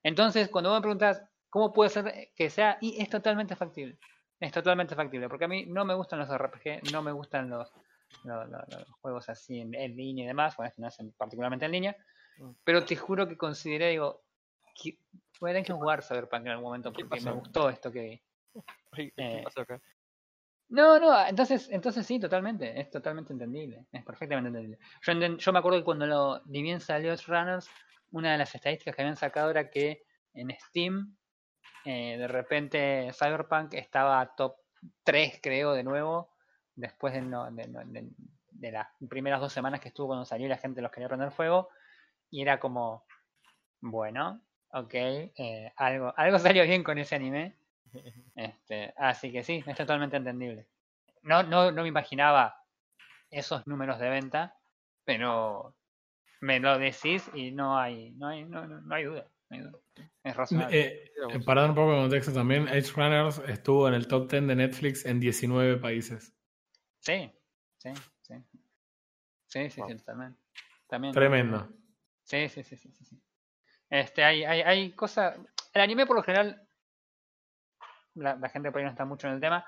Entonces 0.04 0.50
cuando 0.50 0.74
me 0.74 0.80
preguntas 0.80 1.24
cómo 1.50 1.74
puede 1.74 1.90
ser 1.90 2.32
que 2.36 2.50
sea 2.50 2.78
y 2.80 3.02
es 3.02 3.10
totalmente 3.10 3.56
factible 3.56 3.98
es 4.40 4.52
totalmente 4.52 4.96
factible, 4.96 5.28
porque 5.28 5.46
a 5.46 5.50
mí 5.50 5.66
no 5.66 5.84
me 5.86 5.94
gustan 5.94 6.20
los 6.20 6.30
RPG, 6.30 6.92
no 6.92 7.02
me 7.02 7.12
gustan 7.12 7.50
los, 7.50 7.72
los, 8.24 8.50
los- 8.50 8.70
los 8.70 8.90
juegos 9.02 9.30
así 9.30 9.60
en, 9.60 9.74
en 9.76 9.96
línea 9.96 10.26
y 10.26 10.28
demás, 10.28 10.56
bueno, 10.58 10.70
este 10.70 10.82
no 10.82 10.88
es 10.88 11.00
en- 11.00 11.12
particularmente 11.14 11.66
en 11.66 11.72
línea, 11.72 11.96
Mm. 12.38 12.52
pero 12.64 12.86
te 12.86 12.96
juro 12.96 13.28
que 13.28 13.36
consideré, 13.38 13.90
digo, 13.90 14.24
que 14.82 14.98
voy 15.42 15.50
a 15.50 15.54
tener 15.54 15.66
que 15.66 15.74
jugar 15.74 16.02
Cyberpunk 16.04 16.42
en 16.46 16.50
algún 16.50 16.64
momento 16.66 16.94
¿Qué 16.94 17.04
porque 17.04 17.22
me 17.22 17.32
gustó 17.32 17.70
esto 17.70 17.92
que 17.92 18.02
vi. 18.02 18.22
Ay, 18.92 19.12
¿Qué 19.12 19.40
eh, 19.40 19.42
pasó 19.44 19.62
acá? 19.62 19.82
No, 20.70 21.00
no, 21.00 21.28
entonces, 21.28 21.68
entonces 21.72 22.06
sí, 22.06 22.20
totalmente, 22.20 22.80
es 22.80 22.90
totalmente 22.92 23.34
entendible, 23.34 23.86
es 23.92 24.04
perfectamente 24.06 24.50
entendible. 24.50 24.78
Yo, 25.02 25.12
enten- 25.14 25.38
yo 25.38 25.52
me 25.52 25.60
acuerdo 25.60 25.80
que 25.80 25.84
cuando 25.84 26.06
lo, 26.06 26.42
ni 26.46 26.62
bien 26.62 26.80
salió 26.80 27.14
Runners, 27.28 27.68
una 28.12 28.32
de 28.34 28.38
las 28.38 28.54
estadísticas 28.54 28.96
que 28.96 29.02
habían 29.02 29.18
sacado 29.18 29.50
era 29.50 29.70
que 29.70 30.04
en 30.34 30.52
Steam, 30.68 31.18
eh, 31.86 32.18
de 32.18 32.28
repente 32.28 33.12
Cyberpunk 33.14 33.74
estaba 33.74 34.36
top 34.36 34.56
3, 35.04 35.40
creo, 35.42 35.74
de 35.74 35.84
nuevo, 35.84 36.30
después 36.80 37.14
de, 37.14 37.22
no- 37.22 37.50
de, 37.52 37.68
no- 37.68 37.86
de- 37.86 38.10
de 38.52 38.72
las 38.72 38.88
primeras 39.10 39.40
dos 39.40 39.54
semanas 39.54 39.80
que 39.80 39.90
estuvo 39.90 40.08
cuando 40.08 40.26
salió 40.26 40.46
y 40.46 40.50
la 40.50 40.58
gente 40.58 40.82
los 40.82 40.92
quería 40.92 41.08
prender 41.08 41.32
fuego, 41.32 41.70
y 42.30 42.42
era 42.42 42.60
como, 42.60 43.06
bueno, 43.82 44.42
ok, 44.72 44.94
eh, 44.94 45.72
algo, 45.78 46.14
algo 46.18 46.40
salió 46.58 46.64
bien 46.64 46.84
con 46.84 46.98
ese 46.98 47.16
anime. 47.16 47.56
Este, 48.36 48.94
así 48.98 49.32
que 49.32 49.44
sí, 49.44 49.64
es 49.66 49.76
totalmente 49.78 50.18
entendible. 50.18 50.68
No, 51.24 51.44
no, 51.44 51.72
no 51.72 51.82
me 51.82 51.88
imaginaba 51.90 52.56
esos 53.32 53.66
números 53.68 54.00
de 54.00 54.10
venta, 54.10 54.56
pero 55.06 55.76
me 56.42 56.60
lo 56.60 56.78
decís 56.78 57.30
y 57.34 57.52
no 57.52 57.78
hay, 57.78 58.12
no 58.12 58.28
hay, 58.28 58.46
no, 58.46 58.66
no, 58.68 58.80
no 58.82 58.96
hay 58.96 59.04
duda. 59.06 59.28
no 59.50 59.58
hay 59.58 59.64
duda. 59.64 59.80
Es 60.24 60.36
razonable. 60.36 60.80
Eh, 60.80 61.12
eh, 61.34 61.40
para 61.46 61.62
dar 61.62 61.72
un 61.72 61.76
poco 61.76 61.94
de 61.94 62.02
contexto 62.02 62.32
también, 62.34 62.68
Edge 62.68 62.92
Runners 62.96 63.40
estuvo 63.48 63.88
en 63.88 63.94
el 63.96 64.08
top 64.08 64.30
10 64.30 64.48
de 64.48 64.56
Netflix 64.56 65.06
en 65.06 65.20
19 65.20 65.78
países. 65.78 66.34
Sí, 67.00 67.32
sí, 67.78 67.94
sí. 68.22 68.36
Sí, 69.48 69.70
sí, 69.70 69.82
Wow. 69.82 69.90
sí, 69.90 70.06
también. 70.06 70.38
también. 70.88 71.14
Tremendo. 71.14 71.68
Sí, 72.24 72.50
sí, 72.50 72.64
sí, 72.64 72.78
sí, 72.78 72.92
sí, 72.92 73.06
sí. 73.06 73.22
Este, 73.90 74.24
hay, 74.24 74.44
hay, 74.44 74.62
hay 74.62 74.92
cosas. 74.94 75.38
El 75.74 75.82
anime 75.82 76.06
por 76.06 76.16
lo 76.16 76.24
general, 76.24 76.68
la, 78.14 78.36
la 78.36 78.50
gente 78.50 78.72
por 78.72 78.80
ahí 78.80 78.86
no 78.86 78.92
está 78.92 79.06
mucho 79.06 79.28
en 79.28 79.34
el 79.34 79.40
tema, 79.40 79.66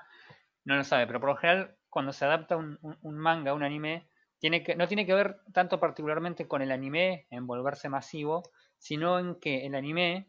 no 0.64 0.76
lo 0.76 0.84
sabe, 0.84 1.06
pero 1.06 1.20
por 1.20 1.30
lo 1.30 1.36
general 1.36 1.76
cuando 1.88 2.12
se 2.12 2.24
adapta 2.24 2.56
un, 2.56 2.78
un, 2.82 2.96
un 3.02 3.18
manga, 3.18 3.54
un 3.54 3.62
anime, 3.64 4.08
tiene 4.38 4.62
que, 4.62 4.76
no 4.76 4.86
tiene 4.88 5.06
que 5.06 5.14
ver 5.14 5.40
tanto 5.52 5.80
particularmente 5.80 6.46
con 6.48 6.62
el 6.62 6.70
anime 6.72 7.26
en 7.30 7.46
volverse 7.46 7.88
masivo, 7.88 8.42
sino 8.78 9.18
en 9.18 9.38
que 9.40 9.66
el 9.66 9.74
anime 9.74 10.28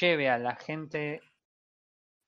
lleve 0.00 0.28
a 0.30 0.38
la 0.38 0.56
gente 0.56 1.20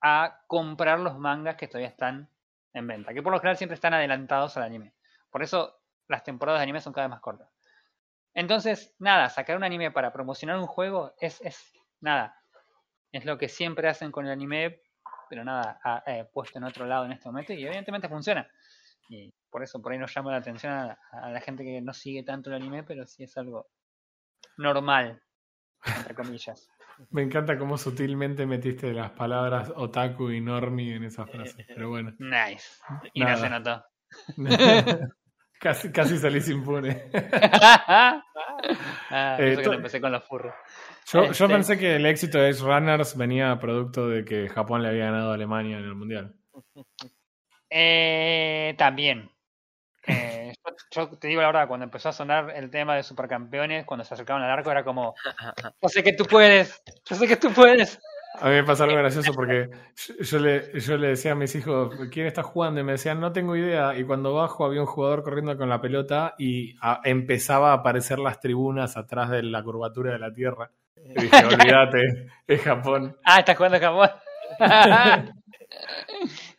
a 0.01 0.43
comprar 0.47 1.01
los 1.01 1.18
mangas 1.18 1.57
que 1.57 1.66
todavía 1.68 1.89
están 1.89 2.29
en 2.75 2.87
venta, 2.87 3.14
que 3.14 3.22
por 3.22 3.33
lo 3.33 3.39
general 3.39 3.57
siempre 3.57 3.75
están 3.75 3.95
adelantados 3.95 4.57
al 4.57 4.64
anime. 4.64 4.93
Por 5.31 5.43
eso 5.43 5.81
las 6.09 6.22
temporadas 6.22 6.61
de 6.61 6.64
anime 6.64 6.81
son 6.81 6.93
cada 6.93 7.07
vez 7.07 7.11
más 7.11 7.20
cortas. 7.20 7.49
Entonces, 8.35 8.95
nada, 8.99 9.31
sacar 9.31 9.57
un 9.57 9.64
anime 9.64 9.91
para 9.91 10.12
promocionar 10.12 10.59
un 10.59 10.66
juego 10.66 11.14
es, 11.20 11.41
es 11.41 11.72
nada. 12.01 12.41
Es 13.12 13.25
lo 13.25 13.39
que 13.39 13.49
siempre 13.49 13.89
hacen 13.89 14.11
con 14.11 14.27
el 14.27 14.33
anime, 14.33 14.81
pero 15.29 15.45
nada, 15.45 15.81
ha, 15.85 16.03
eh, 16.07 16.29
puesto 16.33 16.59
en 16.59 16.64
otro 16.64 16.85
lado 16.85 17.05
en 17.05 17.12
este 17.12 17.29
momento 17.29 17.53
y 17.53 17.64
evidentemente 17.64 18.09
funciona. 18.09 18.49
Y 19.09 19.33
por 19.51 19.62
eso 19.62 19.81
por 19.81 19.93
ahí 19.93 19.99
nos 19.99 20.12
llama 20.12 20.33
la 20.33 20.39
atención 20.39 20.72
a, 20.72 20.99
a 21.12 21.31
la 21.31 21.41
gente 21.41 21.62
que 21.62 21.81
no 21.81 21.95
sigue 21.95 22.25
tanto 22.25 22.51
el 22.51 22.57
anime, 22.57 22.83
pero 22.83 23.07
sí 23.07 23.22
es 23.22 23.37
algo 23.37 23.68
normal, 24.57 25.22
entre 25.85 26.14
comillas. 26.14 26.68
Me 27.11 27.23
encanta 27.23 27.59
cómo 27.59 27.77
sutilmente 27.79 28.47
metiste 28.47 28.93
las 28.93 29.11
palabras 29.13 29.73
otaku 29.75 30.31
y 30.31 30.41
normi 30.41 30.93
en 30.93 31.05
esa 31.05 31.27
frase. 31.27 31.65
Pero 31.69 31.89
bueno. 31.91 32.13
Nice. 32.19 32.81
Y 33.13 33.21
no 33.23 33.37
se 33.37 33.51
notó. 33.51 33.85
casi, 35.61 35.91
casi 35.93 36.19
salís 36.19 36.49
impune. 36.51 37.11
ah, 37.13 38.23
Eh, 39.39 39.57
que 39.57 39.65
lo 39.65 39.73
empecé 39.75 40.01
con 40.01 40.13
los 40.13 40.25
furros. 40.25 40.55
Yo, 41.13 41.25
yo 41.25 41.31
Este- 41.31 41.49
pensé 41.49 41.79
que 41.79 41.97
el 41.97 42.07
éxito 42.07 42.39
de 42.39 42.51
Edge 42.51 42.61
Runners 42.63 43.17
venía 43.17 43.59
producto 43.59 44.09
de 44.09 44.25
que 44.25 44.49
Japón 44.49 44.83
le 44.83 44.89
había 44.89 45.07
ganado 45.07 45.31
a 45.31 45.35
Alemania 45.35 45.79
en 45.79 45.85
el 45.85 45.95
Mundial. 45.95 46.35
Eh, 47.71 48.75
también. 48.79 49.31
Eh, 50.07 50.53
yo, 50.93 51.11
yo 51.11 51.19
te 51.19 51.29
digo 51.29 51.41
la 51.41 51.49
verdad, 51.49 51.69
cuando 51.69 51.85
empezó 51.85 52.09
a 52.09 52.13
sonar 52.13 52.51
el 52.55 52.71
tema 52.71 52.95
de 52.97 53.03
supercampeones, 53.03 53.85
cuando 53.85 54.05
se 54.05 54.15
acercaban 54.15 54.43
al 54.43 54.51
arco, 54.51 54.71
era 54.71 54.85
como, 54.85 55.15
yo 55.83 55.89
sé 55.89 56.03
que 56.03 56.13
tú 56.13 56.25
puedes, 56.25 56.83
yo 57.05 57.17
sé 57.17 57.27
que 57.27 57.37
tú 57.37 57.51
puedes. 57.53 57.99
A 58.41 58.47
mí 58.49 58.55
me 58.57 58.65
pasó 58.65 58.83
algo 58.83 58.97
gracioso 58.97 59.33
porque 59.33 59.71
yo, 60.21 60.39
le, 60.41 60.81
yo 60.81 60.97
le 60.97 61.07
decía 61.09 61.33
a 61.33 61.37
mis 61.37 61.55
hijos, 61.55 61.95
¿quién 62.11 62.27
está 62.27 62.43
jugando? 62.43 62.81
Y 62.81 62.83
me 62.85 62.93
decían, 62.93 63.21
no 63.21 63.31
tengo 63.33 63.55
idea. 63.55 63.97
Y 63.97 64.03
cuando 64.03 64.35
bajo 64.35 64.65
había 64.65 64.81
un 64.81 64.89
jugador 64.89 65.23
corriendo 65.23 65.57
con 65.57 65.69
la 65.69 65.81
pelota 65.81 66.35
y 66.37 66.75
a- 66.81 67.01
empezaba 67.05 67.71
a 67.71 67.75
aparecer 67.75 68.19
las 68.19 68.41
tribunas 68.41 68.97
atrás 68.97 69.31
de 69.31 69.45
la 69.45 69.63
curvatura 69.63 70.13
de 70.15 70.19
la 70.19 70.33
Tierra. 70.35 70.69
Y 70.97 71.15
dije, 71.23 71.45
olvídate, 71.45 72.27
es 72.49 72.61
Japón. 72.61 73.17
Ah, 73.25 73.39
estás 73.39 73.57
jugando 73.57 73.79
Japón. 73.79 74.11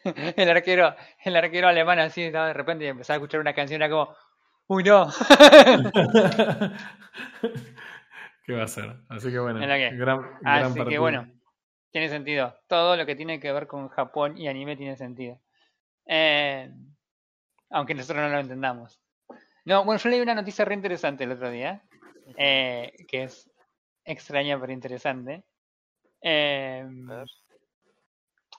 el 0.36 0.50
arquero, 0.50 0.96
el 1.24 1.36
arquero 1.36 1.68
alemán 1.68 2.00
así 2.00 2.24
estaba 2.24 2.48
de 2.48 2.54
repente 2.54 2.86
y 2.86 2.88
empezaba 2.90 3.16
a 3.16 3.18
escuchar 3.18 3.40
una 3.42 3.54
canción 3.54 3.82
era 3.82 3.90
como, 3.90 4.16
uy 4.68 4.84
no. 4.84 5.10
¿Qué 8.46 8.54
va 8.54 8.64
a 8.64 8.68
ser? 8.68 8.96
Así 9.10 9.32
que 9.32 9.40
bueno, 9.40 9.60
que- 9.60 9.96
gran, 9.96 10.22
gran 10.42 10.64
Así 10.64 10.74
que 10.74 10.80
partido. 10.80 11.02
bueno, 11.02 11.28
tiene 11.92 12.10
sentido. 12.10 12.56
Todo 12.68 12.96
lo 12.96 13.06
que 13.06 13.16
tiene 13.16 13.40
que 13.40 13.52
ver 13.52 13.66
con 13.68 13.90
Japón 13.90 14.38
y 14.38 14.48
anime 14.48 14.76
tiene 14.76 14.96
sentido. 14.96 15.40
Eh, 16.06 16.72
aunque 17.72 17.96
nosotros 17.96 18.24
no 18.24 18.30
lo 18.30 18.40
entendamos. 18.40 19.02
No, 19.66 19.84
bueno, 19.84 20.00
yo 20.00 20.10
leí 20.10 20.22
una 20.22 20.36
noticia 20.36 20.64
re 20.64 20.76
interesante 20.76 21.24
el 21.24 21.32
otro 21.32 21.50
día, 21.50 21.82
eh, 22.38 22.94
que 23.08 23.24
es 23.24 23.50
extraña 24.04 24.60
pero 24.60 24.72
interesante. 24.72 25.44
Eh, 26.22 26.86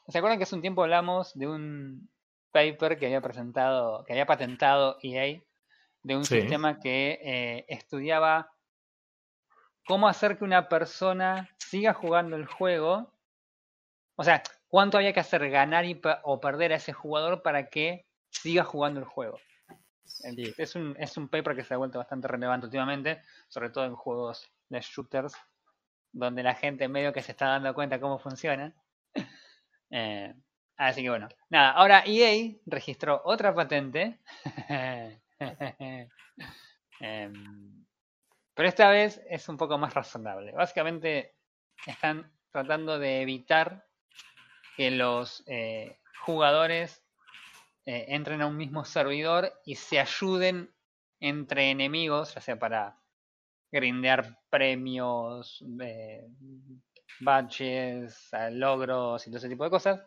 ¿Se 0.09 0.19
acuerdan 0.19 0.39
que 0.39 0.45
hace 0.45 0.55
un 0.55 0.61
tiempo 0.63 0.83
hablamos 0.83 1.35
de 1.35 1.47
un 1.49 2.09
paper 2.53 2.99
que 2.99 3.07
había 3.07 3.21
presentado, 3.21 4.05
que 4.05 4.13
había 4.13 4.27
patentado 4.27 4.99
EA, 5.03 5.41
de 6.03 6.17
un 6.17 6.25
Sí. 6.25 6.41
sistema 6.41 6.79
que 6.79 7.19
eh, 7.23 7.65
estudiaba 7.69 8.53
cómo 9.87 10.09
hacer 10.09 10.39
que 10.39 10.45
una 10.45 10.69
persona 10.69 11.49
siga 11.59 11.93
jugando 11.93 12.37
el 12.37 12.47
juego? 12.47 13.13
O 14.17 14.25
sea, 14.25 14.43
cuánto 14.69 14.97
había 14.97 15.13
que 15.13 15.21
hacer 15.21 15.49
ganar 15.51 15.85
y 15.85 16.01
o 16.23 16.41
perder 16.41 16.73
a 16.73 16.77
ese 16.77 16.93
jugador 16.93 17.43
para 17.43 17.69
que 17.69 18.07
siga 18.31 18.65
jugando 18.65 19.01
el 19.01 19.07
juego. 19.07 19.39
Sí. 20.05 20.55
Es, 20.57 20.75
un, 20.77 20.97
es 20.99 21.17
un 21.17 21.29
paper 21.29 21.57
que 21.57 21.65
se 21.65 21.75
ha 21.75 21.77
vuelto 21.77 21.99
bastante 21.99 22.29
relevante 22.29 22.67
últimamente, 22.67 23.23
sobre 23.49 23.71
todo 23.71 23.85
en 23.85 23.97
juegos 23.97 24.49
de 24.69 24.81
shooters, 24.81 25.35
donde 26.13 26.43
la 26.43 26.55
gente 26.55 26.89
medio 26.89 27.13
que 27.13 27.23
se 27.23 27.33
está 27.33 27.47
dando 27.49 27.75
cuenta 27.75 28.01
cómo 28.01 28.19
funciona. 28.19 28.73
Eh, 29.91 30.35
así 30.77 31.03
que 31.03 31.11
bueno, 31.11 31.29
nada, 31.51 31.71
ahora 31.73 32.03
EA 32.07 32.55
registró 32.67 33.23
otra 33.25 33.55
patente. 33.55 34.21
Em, 36.99 37.85
pero 38.55 38.69
esta 38.71 38.91
vez 38.91 39.21
es 39.29 39.51
un 39.51 39.59
poco 39.59 39.77
más 39.77 39.93
razonable. 39.93 40.53
Básicamente 40.53 41.35
están 41.87 42.33
tratando 42.51 42.99
de 42.99 43.21
evitar 43.21 43.85
que 44.79 44.91
los 44.91 45.45
eh, 45.47 45.99
jugadores 46.25 47.05
eh, 47.85 48.07
entren 48.09 48.41
a 48.41 48.47
un 48.47 48.57
mismo 48.57 48.85
servidor 48.85 49.53
y 49.65 49.75
se 49.75 50.01
ayuden 50.01 50.75
entre 51.21 51.71
enemigos, 51.71 52.35
ya 52.35 52.41
sea 52.41 52.59
para 52.59 52.99
grindear 53.71 54.39
premios, 54.51 55.63
badges, 57.21 58.31
logros 58.51 59.27
y 59.27 59.31
todo 59.31 59.39
ese 59.39 59.49
tipo 59.49 59.65
de 59.65 59.71
cosas. 59.71 60.01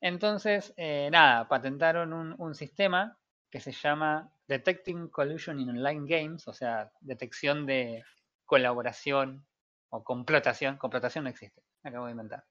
Entonces, 0.00 0.72
eh, 0.76 1.08
nada, 1.10 1.46
patentaron 1.48 2.12
un, 2.12 2.54
sistema 2.54 3.18
que 3.50 3.60
se 3.60 3.72
llama 3.72 4.32
Detecting 4.46 5.08
Collusion 5.08 5.60
in 5.60 5.70
Online 5.70 6.06
Games, 6.06 6.48
o 6.48 6.54
sea, 6.54 6.90
detección 7.00 7.66
de 7.66 8.02
colaboración 8.46 9.46
o 9.90 10.02
complotación. 10.02 10.78
Complotación 10.78 11.24
no 11.24 11.30
existe, 11.30 11.62
acabo 11.82 12.06
de 12.06 12.12
inventar. 12.12 12.44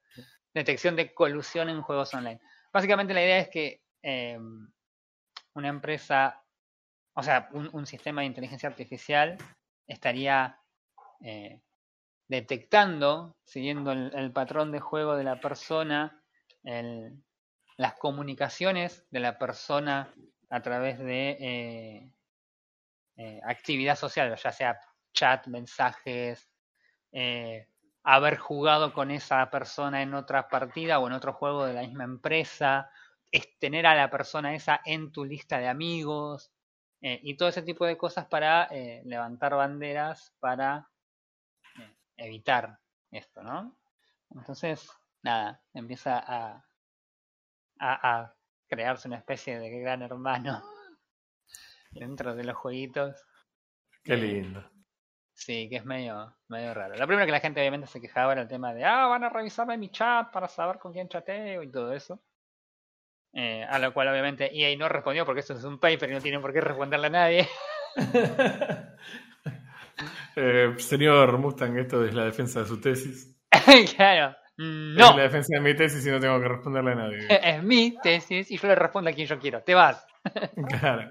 Detección 0.54 0.94
de 0.94 1.12
colusión 1.12 1.68
en 1.68 1.82
juegos 1.82 2.14
online. 2.14 2.40
Básicamente 2.72 3.14
la 3.14 3.22
idea 3.22 3.38
es 3.38 3.48
que 3.48 3.82
eh, 4.02 4.38
una 5.54 5.68
empresa, 5.68 6.44
o 7.14 7.22
sea, 7.22 7.48
un, 7.52 7.68
un 7.72 7.86
sistema 7.86 8.20
de 8.20 8.28
inteligencia 8.28 8.68
artificial 8.68 9.36
estaría 9.88 10.60
eh, 11.20 11.60
detectando, 12.30 13.36
siguiendo 13.42 13.90
el, 13.90 14.30
patrón 14.32 14.70
de 14.70 14.78
juego 14.78 15.16
de 15.16 15.24
la 15.24 15.40
persona, 15.40 16.22
las 16.62 17.94
comunicaciones 17.94 19.04
de 19.10 19.18
la 19.18 19.36
persona 19.36 20.14
a 20.48 20.62
través 20.62 21.00
de 21.00 21.30
eh, 21.40 22.12
eh, 23.16 23.40
actividad 23.42 23.96
social, 23.96 24.32
ya 24.36 24.52
sea 24.52 24.80
chat, 25.12 25.48
mensajes, 25.48 26.48
eh, 27.10 27.66
haber 28.04 28.38
jugado 28.38 28.92
con 28.92 29.10
esa 29.10 29.50
persona 29.50 30.00
en 30.00 30.14
otra 30.14 30.48
partida 30.48 31.00
o 31.00 31.08
en 31.08 31.14
otro 31.14 31.32
juego 31.32 31.66
de 31.66 31.74
la 31.74 31.82
misma 31.82 32.04
empresa, 32.04 32.92
es 33.32 33.58
tener 33.58 33.88
a 33.88 33.96
la 33.96 34.08
persona 34.08 34.54
esa 34.54 34.80
en 34.84 35.10
tu 35.10 35.24
lista 35.24 35.58
de 35.58 35.66
amigos 35.66 36.52
y 37.02 37.34
todo 37.34 37.48
ese 37.48 37.62
tipo 37.62 37.86
de 37.86 37.96
cosas 37.96 38.26
para 38.26 38.68
levantar 39.04 39.54
banderas 39.54 40.34
para 40.38 40.89
evitar 42.24 42.78
esto, 43.10 43.42
¿no? 43.42 43.76
Entonces, 44.30 44.90
nada, 45.22 45.62
empieza 45.74 46.18
a, 46.18 46.64
a, 47.78 48.20
a 48.20 48.36
crearse 48.68 49.08
una 49.08 49.18
especie 49.18 49.58
de 49.58 49.70
gran 49.80 50.02
hermano 50.02 50.62
dentro 51.92 52.34
de 52.34 52.44
los 52.44 52.56
jueguitos. 52.56 53.24
Qué 54.04 54.14
Eh, 54.14 54.16
lindo. 54.16 54.70
Sí, 55.32 55.68
que 55.70 55.76
es 55.76 55.84
medio, 55.84 56.36
medio 56.48 56.74
raro. 56.74 56.96
Lo 56.96 57.06
primero 57.06 57.26
que 57.26 57.32
la 57.32 57.40
gente 57.40 57.60
obviamente 57.60 57.86
se 57.86 58.00
quejaba 58.00 58.32
era 58.32 58.42
el 58.42 58.48
tema 58.48 58.74
de, 58.74 58.84
ah, 58.84 59.06
van 59.06 59.24
a 59.24 59.30
revisarme 59.30 59.78
mi 59.78 59.88
chat 59.90 60.30
para 60.30 60.48
saber 60.48 60.78
con 60.78 60.92
quién 60.92 61.08
chateo 61.08 61.62
y 61.62 61.70
todo 61.70 61.92
eso. 61.94 62.22
Eh, 63.32 63.64
a 63.64 63.78
lo 63.78 63.94
cual 63.94 64.08
obviamente 64.08 64.50
EA 64.52 64.76
no 64.76 64.88
respondió 64.88 65.24
porque 65.24 65.40
esto 65.40 65.54
es 65.54 65.62
un 65.64 65.78
paper 65.78 66.10
y 66.10 66.14
no 66.14 66.20
tienen 66.20 66.42
por 66.42 66.52
qué 66.52 66.60
responderle 66.60 67.06
a 67.06 67.10
nadie. 67.10 67.48
Eh, 70.42 70.74
señor 70.78 71.36
Mustang, 71.38 71.76
esto 71.78 72.04
es 72.04 72.14
la 72.14 72.24
defensa 72.24 72.60
de 72.60 72.66
su 72.66 72.80
tesis. 72.80 73.36
claro, 73.96 74.30
Es 74.30 74.36
no, 74.56 75.16
la 75.16 75.22
defensa 75.24 75.54
de 75.54 75.60
mi 75.60 75.74
tesis 75.76 76.06
y 76.06 76.10
no 76.10 76.18
tengo 76.20 76.40
que 76.40 76.48
responderle 76.48 76.92
a 76.92 76.94
nadie. 76.94 77.18
es 77.30 77.62
mi 77.62 77.98
tesis 78.00 78.50
y 78.50 78.56
yo 78.56 78.68
le 78.68 78.74
respondo 78.74 79.10
a 79.10 79.12
quien 79.12 79.26
yo 79.26 79.38
quiero. 79.38 79.62
Te 79.62 79.74
vas. 79.74 80.04
Claro. 80.80 81.10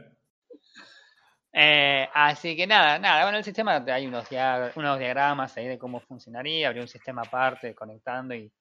Eh, 1.51 2.07
así 2.13 2.55
que 2.55 2.67
nada, 2.67 2.99
nada, 2.99 3.23
bueno, 3.23 3.39
el 3.39 3.43
sistema 3.43 3.83
hay 3.87 4.05
unos, 4.05 4.29
dia- 4.29 4.71
unos 4.75 4.99
diagramas 4.99 5.57
ahí 5.57 5.67
de 5.67 5.79
cómo 5.79 5.99
funcionaría, 5.99 6.67
habría 6.67 6.83
un 6.83 6.87
sistema 6.87 7.23
aparte 7.23 7.73
conectando 7.73 8.35
y 8.35 8.51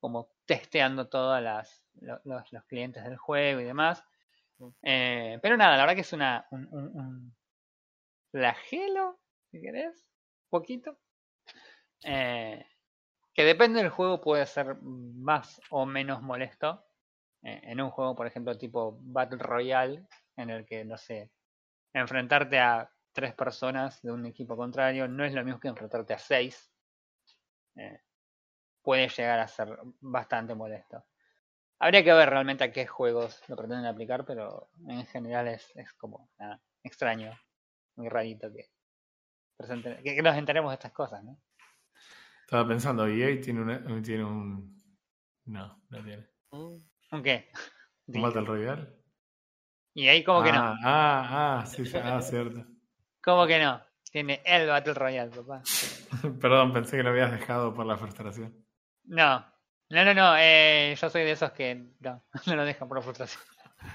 como 0.00 0.28
testeando 0.44 1.08
todos 1.08 1.40
los, 1.40 2.20
los 2.50 2.64
clientes 2.64 3.04
del 3.04 3.16
juego 3.16 3.60
y 3.60 3.64
demás. 3.64 4.02
Eh, 4.82 5.38
pero 5.40 5.56
nada, 5.56 5.76
la 5.76 5.82
verdad 5.84 5.94
que 5.94 6.00
es 6.00 6.12
una, 6.12 6.46
un, 6.50 6.66
un- 6.72 6.96
un 6.96 7.36
flagelo, 8.32 9.20
si 9.60 9.66
poquito. 10.48 10.98
Eh, 12.02 12.64
que 13.34 13.44
depende 13.44 13.80
del 13.80 13.90
juego 13.90 14.20
puede 14.20 14.46
ser 14.46 14.76
más 14.82 15.60
o 15.70 15.86
menos 15.86 16.22
molesto. 16.22 16.84
Eh, 17.42 17.60
en 17.64 17.80
un 17.80 17.90
juego, 17.90 18.14
por 18.16 18.26
ejemplo, 18.26 18.56
tipo 18.56 18.98
Battle 19.00 19.38
Royale, 19.38 20.06
en 20.36 20.50
el 20.50 20.64
que, 20.64 20.84
no 20.84 20.96
sé, 20.96 21.30
enfrentarte 21.92 22.58
a 22.58 22.90
tres 23.12 23.34
personas 23.34 24.02
de 24.02 24.12
un 24.12 24.26
equipo 24.26 24.56
contrario 24.56 25.08
no 25.08 25.24
es 25.24 25.32
lo 25.32 25.44
mismo 25.44 25.60
que 25.60 25.68
enfrentarte 25.68 26.14
a 26.14 26.18
seis. 26.18 26.70
Eh, 27.76 28.00
puede 28.82 29.08
llegar 29.08 29.38
a 29.38 29.48
ser 29.48 29.78
bastante 30.00 30.54
molesto. 30.54 31.04
Habría 31.78 32.04
que 32.04 32.12
ver 32.12 32.30
realmente 32.30 32.64
a 32.64 32.72
qué 32.72 32.86
juegos 32.86 33.42
lo 33.48 33.56
pretenden 33.56 33.86
aplicar, 33.86 34.24
pero 34.24 34.70
en 34.88 35.04
general 35.06 35.48
es, 35.48 35.74
es 35.76 35.92
como 35.94 36.30
nada, 36.38 36.60
extraño, 36.82 37.38
muy 37.96 38.08
rarito 38.08 38.50
que, 38.50 38.70
que, 40.02 40.22
nos 40.22 40.36
enteremos 40.36 40.70
de 40.70 40.74
estas 40.74 40.92
cosas, 40.92 41.22
¿no? 41.24 41.40
Estaba 42.42 42.68
pensando, 42.68 43.06
EA 43.06 43.40
tiene, 43.40 43.62
una, 43.62 44.02
tiene 44.02 44.24
un. 44.24 44.82
No, 45.46 45.82
no 45.88 46.04
tiene. 46.04 46.28
¿Un 46.50 47.22
qué? 47.22 47.50
¿Un 48.06 48.22
Battle 48.22 48.42
Royale? 48.42 48.88
Y 49.94 50.08
ahí 50.08 50.22
como 50.22 50.42
que 50.42 50.52
no, 50.52 50.58
ah, 50.58 50.76
ah, 50.84 51.60
ah, 51.60 51.66
sí, 51.66 51.86
sí, 51.86 51.96
ah, 51.96 52.20
cierto. 52.20 52.66
como 53.22 53.46
que 53.46 53.58
no. 53.58 53.82
Tiene 54.12 54.40
el 54.44 54.66
Battle 54.66 54.94
Royale, 54.94 55.30
papá. 55.30 55.62
Perdón, 56.40 56.72
pensé 56.72 56.96
que 56.96 57.02
lo 57.02 57.10
habías 57.10 57.32
dejado 57.32 57.74
por 57.74 57.86
la 57.86 57.96
frustración. 57.96 58.64
No, 59.04 59.44
no, 59.90 60.04
no, 60.04 60.14
no. 60.14 60.36
Eh, 60.38 60.94
yo 61.00 61.10
soy 61.10 61.22
de 61.24 61.32
esos 61.32 61.52
que 61.52 61.74
no, 62.00 62.24
no 62.46 62.56
lo 62.56 62.64
dejan 62.64 62.88
por 62.88 62.98
la 62.98 63.02
frustración. 63.02 63.42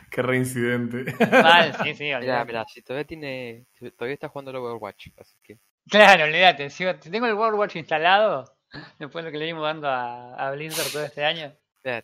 Qué 0.09 0.21
reincidente. 0.21 1.13
Mal, 1.31 1.73
sí, 1.83 1.93
sí, 1.95 2.03
Mira, 2.21 2.65
si 2.67 2.81
todavía 2.81 3.05
tiene. 3.05 3.65
Todavía 3.97 4.13
está 4.13 4.29
jugando 4.29 4.51
el 4.51 4.57
Overwatch, 4.57 5.07
así 5.17 5.35
que. 5.43 5.57
Claro, 5.89 6.25
olvídate. 6.25 6.69
Si, 6.69 6.85
tengo 7.09 7.25
el 7.27 7.33
World 7.33 7.57
Watch 7.57 7.75
instalado, 7.75 8.57
después 8.99 9.23
de 9.25 9.29
lo 9.29 9.31
que 9.31 9.39
le 9.39 9.45
dimos 9.45 9.63
dando 9.63 9.87
a, 9.87 10.35
a 10.35 10.51
Blizzard 10.51 10.91
todo 10.91 11.03
este 11.03 11.25
año, 11.25 11.53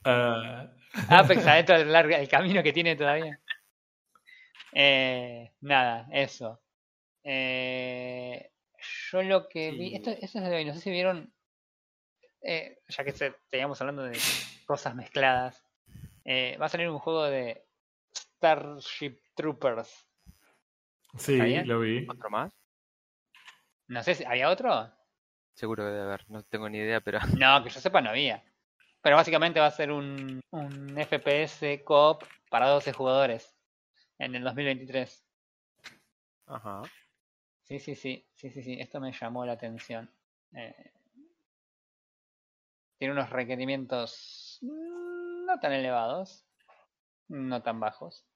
Ah, 0.04 0.68
Apex 1.10 1.46
adentro 1.46 1.78
del 1.78 1.92
largo, 1.94 2.16
el 2.16 2.28
camino 2.28 2.64
que 2.64 2.74
tiene 2.74 2.96
todavía. 2.96 3.40
Eh, 4.74 5.52
nada, 5.62 6.08
eso. 6.12 6.60
Eh, 7.24 8.52
yo 9.12 9.22
lo 9.24 9.48
que 9.48 9.72
vi, 9.72 9.96
esto, 9.96 10.10
esto 10.12 10.40
es 10.40 10.50
de 10.50 10.56
hoy, 10.56 10.66
no 10.66 10.74
sé 10.74 10.80
si 10.82 10.90
vieron, 10.92 11.32
eh, 12.42 12.80
ya 12.88 13.04
que 13.04 13.12
se- 13.12 13.36
seguíamos 13.46 13.80
hablando 13.82 14.04
de 14.04 14.18
cosas 14.66 14.96
mezcladas, 14.96 15.64
eh, 16.26 16.58
va 16.60 16.68
a 16.68 16.70
salir 16.70 16.90
un 16.90 17.00
juego 17.00 17.26
de 17.26 17.67
Starship 18.38 19.20
Troopers. 19.36 20.08
sí, 21.18 21.38
lo 21.66 21.80
vi. 21.80 22.08
¿Otro 22.08 22.30
más? 22.30 22.54
No 23.88 24.04
sé 24.04 24.16
si 24.16 24.26
había 24.26 24.50
otro. 24.50 24.92
Seguro 25.56 25.84
que 25.84 25.90
debe 25.90 26.04
haber, 26.04 26.30
no 26.30 26.44
tengo 26.44 26.70
ni 26.70 26.78
idea, 26.78 27.02
pero. 27.02 27.20
No, 27.38 27.64
que 27.64 27.70
yo 27.70 27.80
sepa 27.80 28.02
no 28.02 28.12
había. 28.12 28.44
Pero 29.02 29.16
básicamente 29.16 29.60
va 29.60 29.68
a 29.68 29.72
ser 29.72 29.92
un, 29.92 30.40
un 30.52 30.98
FPS 30.98 31.84
co-op 31.84 32.24
para 32.50 32.68
12 32.70 32.94
jugadores 32.94 33.56
en 34.20 34.36
el 34.36 34.44
2023. 34.44 35.26
Ajá. 36.46 36.84
Sí, 37.64 37.80
sí, 37.80 37.96
sí, 37.96 38.30
sí, 38.36 38.50
sí, 38.52 38.62
sí, 38.62 38.80
esto 38.80 39.00
me 39.00 39.12
llamó 39.12 39.46
la 39.46 39.54
atención. 39.54 40.12
Eh, 40.54 40.92
tiene 42.98 43.14
unos 43.14 43.30
requerimientos 43.30 44.60
mm, 44.62 45.46
no 45.46 45.60
tan 45.60 45.72
elevados, 45.72 46.46
no 47.30 47.64
tan 47.64 47.80
bajos. 47.80 48.27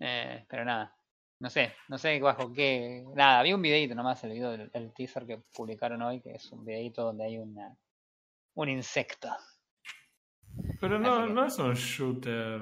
Eh, 0.00 0.46
pero 0.48 0.64
nada, 0.64 0.96
no 1.40 1.50
sé, 1.50 1.74
no 1.88 1.98
sé 1.98 2.18
bajo 2.20 2.52
qué. 2.52 3.04
Nada, 3.14 3.42
vi 3.42 3.52
un 3.52 3.62
videito 3.62 3.94
nomás, 3.94 4.24
el 4.24 4.32
video 4.32 4.50
del 4.52 4.70
el 4.72 4.92
teaser 4.94 5.26
que 5.26 5.38
publicaron 5.54 6.00
hoy, 6.02 6.20
que 6.20 6.32
es 6.34 6.50
un 6.52 6.64
videito 6.64 7.04
donde 7.04 7.24
hay 7.24 7.38
una 7.38 7.76
un 8.54 8.68
insecto. 8.68 9.28
Pero 10.80 10.98
no, 10.98 11.26
que- 11.26 11.32
no 11.32 11.44
es 11.46 11.58
un 11.58 11.74
shooter. 11.74 12.60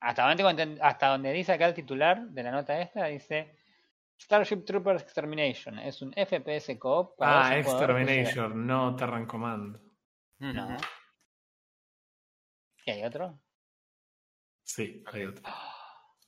Hasta 0.00 0.28
donde, 0.34 0.78
hasta 0.80 1.08
donde 1.08 1.32
dice 1.32 1.52
acá 1.52 1.66
el 1.66 1.74
titular 1.74 2.22
de 2.28 2.42
la 2.42 2.50
nota 2.52 2.80
esta, 2.80 3.06
dice 3.06 3.56
Starship 4.20 4.64
Troopers 4.64 5.02
Extermination. 5.02 5.78
Es 5.78 6.02
un 6.02 6.12
FPS 6.14 6.78
co-op 6.78 7.18
para 7.18 7.46
Ah, 7.48 7.56
12 7.56 7.62
jugadores 7.64 8.06
que 8.06 8.14
llega- 8.14 8.28
Exterminator, 8.28 8.56
no 8.56 8.96
Terran 8.96 9.26
Command. 9.26 9.80
No. 10.38 10.76
¿Y 12.86 12.90
hay 12.92 13.04
otro? 13.04 13.40
Sí, 14.68 15.02
hay 15.12 15.24
otro. 15.24 15.42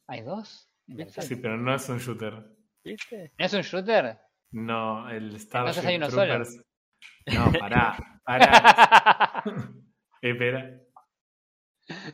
¿Hay 0.07 0.23
dos? 0.23 0.73
Sí, 1.21 1.37
pero 1.37 1.57
no 1.59 1.75
es 1.75 1.87
un 1.91 1.99
shooter. 1.99 2.43
¿Viste? 2.83 3.33
¿No 3.39 3.45
es 3.45 3.53
un 3.53 3.61
shooter? 3.61 4.19
No, 4.53 5.09
el 5.11 5.39
Starship 5.39 5.87
hay 5.87 5.97
uno 5.97 6.11
solo. 6.11 6.25
Troopers. 6.27 6.65
No, 7.35 7.53
pará, 7.61 8.21
pará. 8.25 9.45
Espera. 10.23 10.81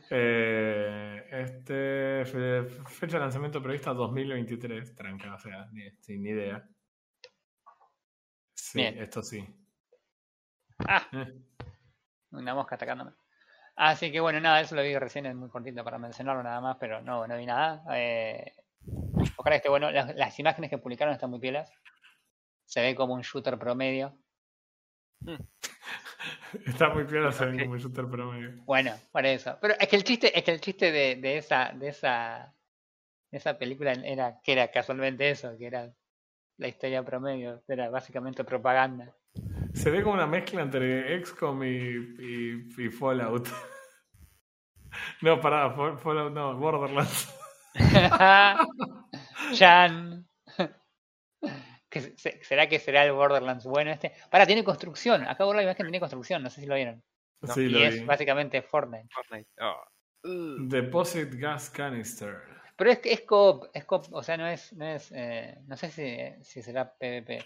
Eh, 0.09 1.27
este 1.31 2.25
fe- 2.25 2.63
fecha 2.87 3.17
de 3.17 3.23
lanzamiento 3.23 3.61
prevista 3.63 3.93
2023, 3.93 4.95
tranca, 4.95 5.35
o 5.35 5.39
sea, 5.39 5.65
ni, 5.71 5.89
sin 6.01 6.23
ni 6.23 6.29
idea. 6.31 6.67
Sí, 8.53 8.79
Bien. 8.79 8.97
esto 8.99 9.23
sí. 9.23 9.47
ah, 10.87 11.07
Eh, 11.13 11.33
una 12.31 12.53
mosca 12.53 12.75
atacándome. 12.75 13.11
Así 13.77 14.11
que 14.11 14.19
bueno, 14.19 14.39
nada, 14.39 14.59
eso 14.59 14.75
lo 14.75 14.81
vi 14.81 14.97
recién, 14.97 15.27
es 15.27 15.35
muy 15.35 15.49
cortito 15.49 15.83
para 15.83 15.99
mencionarlo 15.99 16.41
nada 16.41 16.59
más, 16.59 16.77
pero 16.79 16.99
no, 16.99 17.27
no 17.27 17.37
vi 17.37 17.45
nada. 17.45 17.83
Eh, 17.95 18.53
ojalá 19.37 19.57
esté 19.57 19.69
bueno. 19.69 19.91
Las, 19.91 20.15
las 20.15 20.39
imágenes 20.39 20.71
que 20.71 20.79
publicaron 20.79 21.13
están 21.13 21.29
muy 21.29 21.39
pielas. 21.39 21.71
Se 22.65 22.81
ve 22.81 22.95
como 22.95 23.13
un 23.13 23.21
shooter 23.21 23.57
promedio. 23.59 24.17
Está 26.65 26.89
muy 26.89 27.03
piola, 27.03 27.31
se 27.31 27.45
ve 27.45 27.59
como 27.59 27.73
un 27.73 27.79
shooter 27.79 28.07
promedio. 28.07 28.63
Bueno, 28.65 28.95
por 29.11 29.25
eso. 29.27 29.57
Pero 29.61 29.75
es 29.79 29.87
que 29.87 29.95
el 29.95 30.03
chiste, 30.03 30.35
es 30.37 30.43
que 30.43 30.51
el 30.51 30.61
chiste 30.61 30.91
de, 30.91 31.15
de 31.17 31.37
esa, 31.37 31.71
de 31.75 31.89
esa, 31.89 32.55
de 33.29 33.37
esa 33.37 33.59
película 33.59 33.91
era 33.91 34.39
que 34.43 34.53
era 34.53 34.69
casualmente 34.71 35.29
eso, 35.29 35.55
que 35.55 35.67
era 35.67 35.93
la 36.57 36.67
historia 36.67 37.03
promedio, 37.03 37.63
era 37.67 37.91
básicamente 37.91 38.43
propaganda. 38.43 39.15
Se 39.81 39.91
ve 39.91 40.01
como 40.03 40.15
una 40.15 40.27
mezcla 40.27 40.61
entre 40.61 41.23
XCOM 41.23 41.63
y, 41.63 41.67
y, 41.67 42.67
y 42.77 42.89
Fallout. 42.89 43.47
No, 45.21 45.39
pará, 45.39 45.75
Fall- 45.75 45.97
Fallout 45.99 46.33
no, 46.33 46.57
Borderlands. 46.57 47.31
Chan. 49.53 50.27
¿Que 51.89 52.01
se- 52.01 52.43
¿Será 52.43 52.67
que 52.67 52.79
será 52.79 53.03
el 53.05 53.11
Borderlands 53.11 53.65
bueno 53.65 53.91
este? 53.91 54.13
Para, 54.31 54.47
tiene 54.47 54.63
construcción. 54.63 55.23
Acá 55.27 55.43
borra 55.45 55.57
la 55.57 55.63
imagen 55.63 55.85
tiene 55.85 55.99
construcción, 55.99 56.41
no 56.41 56.49
sé 56.49 56.61
si 56.61 56.67
lo 56.67 56.75
vieron. 56.75 57.03
No, 57.41 57.53
Sí, 57.53 57.61
Y 57.61 57.69
lo 57.69 57.79
es 57.79 57.99
vi. 57.99 58.05
básicamente 58.05 58.61
Fortnite. 58.63 59.07
Fortnite. 59.13 59.49
Oh. 59.61 59.83
Deposit 60.67 61.33
Gas 61.35 61.69
Canister. 61.69 62.41
Pero 62.75 62.89
es 62.91 62.99
que 62.99 63.13
es 63.13 63.21
coop, 63.21 63.65
es 63.73 63.85
coop, 63.85 64.05
o 64.11 64.23
sea, 64.23 64.37
no 64.37 64.47
es, 64.47 64.73
no 64.73 64.85
es, 64.85 65.11
eh, 65.15 65.57
no 65.67 65.77
sé 65.77 65.91
si, 65.91 66.43
si 66.43 66.61
será 66.63 66.91
PvP. 66.91 67.43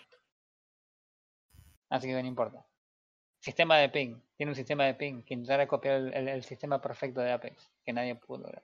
Así 1.91 2.07
que 2.07 2.13
no 2.13 2.27
importa. 2.27 2.65
Sistema 3.39 3.77
de 3.77 3.89
ping, 3.89 4.19
tiene 4.37 4.51
un 4.51 4.55
sistema 4.55 4.85
de 4.85 4.93
ping 4.95 5.23
que 5.23 5.33
intentará 5.35 5.67
copiar 5.67 5.95
el, 5.97 6.13
el- 6.13 6.27
el 6.29 6.43
sistema 6.43 6.79
perfecto 6.81 7.21
de 7.21 7.31
Apex, 7.31 7.71
que 7.85 7.93
nadie 7.93 8.15
pudo 8.15 8.39
lograr. 8.43 8.63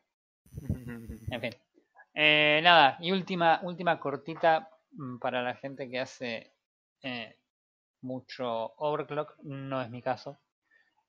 En 1.30 1.42
fin. 1.42 1.54
Eh, 2.14 2.62
nada, 2.64 2.98
y 3.00 3.12
última, 3.12 3.60
última 3.64 4.00
cortita 4.00 4.70
mm, 4.92 5.18
para 5.20 5.42
la 5.44 5.56
gente 5.56 5.90
que 5.90 6.00
hace 6.00 6.52
eh, 7.04 7.38
mucho 8.02 8.74
overclock, 8.78 9.36
no 9.44 9.82
es 9.82 9.90
mi 9.90 10.02
caso. 10.02 10.40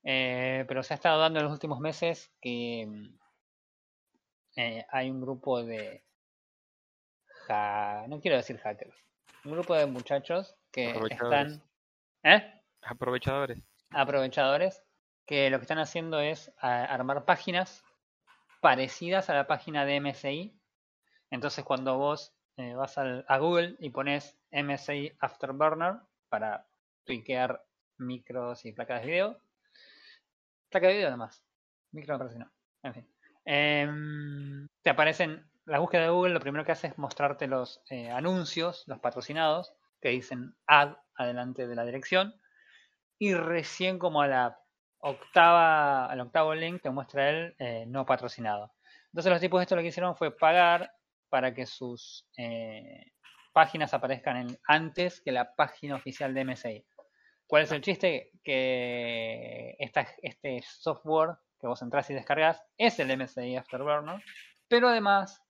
Eh, 0.03 0.65
pero 0.69 0.83
se 0.83 0.95
ha 0.95 0.97
estado 0.97 1.21
dando 1.21 1.39
en 1.39 1.45
los 1.45 1.53
últimos 1.53 1.79
meses 1.81 2.31
que 2.41 2.85
mm, 2.89 3.19
eh, 4.57 4.87
hay 4.91 5.11
un 5.11 5.21
grupo 5.21 5.63
de 5.63 6.03
ja- 7.47 8.05
no 8.09 8.21
quiero 8.21 8.37
decir 8.37 8.59
hackers, 8.59 8.95
un 9.45 9.53
grupo 9.53 9.75
de 9.75 9.87
muchachos 9.87 10.57
que 10.73 10.93
están 11.15 11.63
¿eh? 12.23 12.53
Aprovechadores. 12.83 13.59
aprovechadores 13.91 14.83
que 15.27 15.51
lo 15.51 15.59
que 15.59 15.63
están 15.63 15.79
haciendo 15.79 16.21
es 16.21 16.53
armar 16.61 17.25
páginas 17.25 17.85
parecidas 18.61 19.29
a 19.31 19.35
la 19.35 19.47
página 19.47 19.85
de 19.85 20.01
MSI. 20.01 20.59
Entonces 21.31 21.65
cuando 21.65 21.99
vos 21.99 22.35
eh, 22.57 22.75
vas 22.75 22.97
al- 22.99 23.25
a 23.29 23.39
Google 23.39 23.77
y 23.79 23.91
pones 23.91 24.39
MSI 24.51 25.13
Afterburner 25.21 25.97
para 26.29 26.67
tweakear 27.05 27.63
micros 27.99 28.65
y 28.65 28.73
placas 28.73 29.03
de 29.03 29.07
video. 29.09 29.41
Placa 30.71 30.89
de 30.89 30.95
video 30.95 31.09
además. 31.09 31.43
Micro 31.93 32.15
me 32.15 32.19
parece 32.19 32.39
no. 32.39 32.51
En 32.83 32.95
fin. 32.95 33.09
Em, 33.45 34.67
te 34.83 34.91
aparecen 34.91 35.49
la 35.67 35.79
búsqueda 35.79 36.03
de 36.05 36.09
Google, 36.11 36.33
lo 36.35 36.41
primero 36.41 36.65
que 36.65 36.73
hace 36.73 36.87
es 36.89 36.99
mostrarte 36.99 37.47
los 37.47 37.83
eh, 37.91 38.11
anuncios, 38.11 38.85
los 38.87 38.99
patrocinados, 39.01 39.75
que 40.01 40.09
dicen 40.11 40.55
ad 40.67 40.97
adelante 41.19 41.67
de 41.67 41.77
la 41.77 41.85
dirección. 41.85 42.41
Y 43.19 43.35
recién 43.35 43.99
como 43.99 44.23
a 44.23 44.29
la 44.29 44.59
octava, 45.01 46.07
al 46.07 46.21
octavo 46.21 46.55
link 46.55 46.83
te 46.83 46.91
muestra 46.91 47.29
el 47.29 47.57
eh, 47.59 47.85
no 47.87 48.07
patrocinado. 48.07 48.73
Entonces 49.13 49.33
los 49.33 49.41
tipos 49.41 49.61
de 49.61 49.63
esto 49.65 49.77
lo 49.77 49.83
que 49.83 49.89
hicieron 49.89 50.17
fue 50.17 50.37
pagar 50.37 50.93
para 51.29 51.53
que 51.53 51.67
sus 51.67 52.27
eh, 52.37 53.13
páginas 53.53 53.93
aparezcan 53.95 54.57
antes 54.67 55.21
que 55.21 55.33
la 55.33 55.55
página 55.55 55.97
oficial 55.97 56.33
de 56.33 56.45
MSI. 56.45 56.87
¿Cuál 57.47 57.63
es 57.63 57.73
el 57.73 57.81
chiste? 57.81 58.31
Que 58.43 59.77
este 59.79 60.63
software 60.63 61.37
que 61.59 61.67
vos 61.67 61.83
entras 61.83 62.09
y 62.11 62.15
descargas 62.15 62.63
es 62.77 62.99
el 63.01 63.17
MSI 63.17 63.57
Afterburner, 63.57 64.23
pero 64.69 64.89
además 64.89 65.43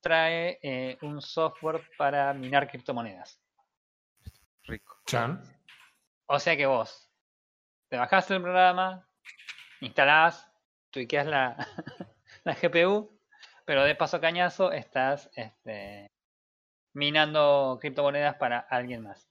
trae 0.00 0.58
eh, 0.62 0.98
un 1.02 1.20
software 1.20 1.82
para 1.98 2.32
minar 2.34 2.68
criptomonedas. 2.68 3.40
Rico. 4.66 4.96
Chan. 5.06 5.42
O 6.26 6.38
sea 6.38 6.56
que 6.56 6.66
vos 6.66 7.10
te 7.88 7.96
bajás 7.96 8.30
el 8.30 8.42
programa, 8.42 9.08
instalás, 9.80 10.50
tweakeas 10.90 11.26
la, 11.26 11.56
la 12.44 12.54
GPU, 12.54 13.16
pero 13.64 13.84
de 13.84 13.94
paso 13.94 14.20
cañazo 14.20 14.72
estás 14.72 15.30
este, 15.34 16.10
minando 16.94 17.78
criptomonedas 17.80 18.36
para 18.36 18.58
alguien 18.58 19.02
más. 19.02 19.28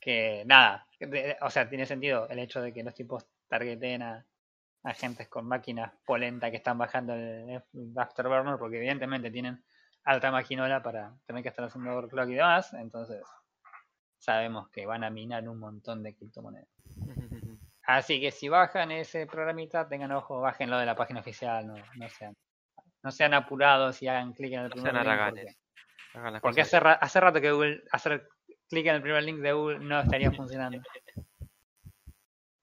Que 0.00 0.44
nada, 0.46 0.86
de- 1.00 1.36
o 1.40 1.50
sea, 1.50 1.68
tiene 1.68 1.86
sentido 1.86 2.28
el 2.28 2.38
hecho 2.38 2.60
de 2.62 2.72
que 2.72 2.84
los 2.84 2.94
tipos 2.94 3.26
targeten 3.48 4.02
a, 4.02 4.26
a 4.84 4.94
gentes 4.94 5.28
con 5.28 5.46
máquinas 5.48 5.92
polenta 6.04 6.50
que 6.50 6.58
están 6.58 6.78
bajando 6.78 7.14
el, 7.14 7.62
el 7.72 7.92
Afterburner, 7.98 8.58
porque 8.58 8.76
evidentemente 8.76 9.30
tienen 9.30 9.64
alta 10.04 10.30
maquinola 10.30 10.82
para 10.82 11.16
tener 11.26 11.42
que 11.42 11.48
estar 11.48 11.64
haciendo 11.64 11.92
overclock 11.96 12.28
y 12.28 12.34
demás. 12.34 12.72
Entonces, 12.74 13.22
sabemos 14.24 14.68
que 14.70 14.86
van 14.86 15.04
a 15.04 15.10
minar 15.10 15.46
un 15.48 15.58
montón 15.58 16.02
de 16.02 16.14
criptomonedas. 16.14 16.68
Así 17.86 18.18
que 18.20 18.30
si 18.30 18.48
bajan 18.48 18.90
ese 18.90 19.26
programita, 19.26 19.86
tengan 19.86 20.12
ojo, 20.12 20.40
bájenlo 20.40 20.78
de 20.78 20.86
la 20.86 20.94
página 20.96 21.20
oficial, 21.20 21.66
no, 21.66 21.74
no 21.96 22.08
sean, 22.08 22.34
no 23.02 23.10
sean 23.10 23.34
apurados 23.34 24.00
y 24.02 24.08
hagan 24.08 24.32
clic 24.32 24.54
en 24.54 24.60
el 24.60 24.64
No 24.68 24.70
primer 24.70 24.92
sean 25.04 25.34
link. 25.34 25.56
Porque, 26.12 26.40
porque 26.40 26.60
hace, 26.62 26.80
ra- 26.80 26.94
hace 26.94 27.20
rato 27.20 27.40
que 27.42 27.52
Google 27.52 27.82
hacer 27.92 28.26
clic 28.70 28.86
en 28.86 28.94
el 28.94 29.02
primer 29.02 29.22
link 29.22 29.40
de 29.40 29.52
Google 29.52 29.80
no 29.80 30.00
estaría 30.00 30.30
funcionando. 30.32 30.80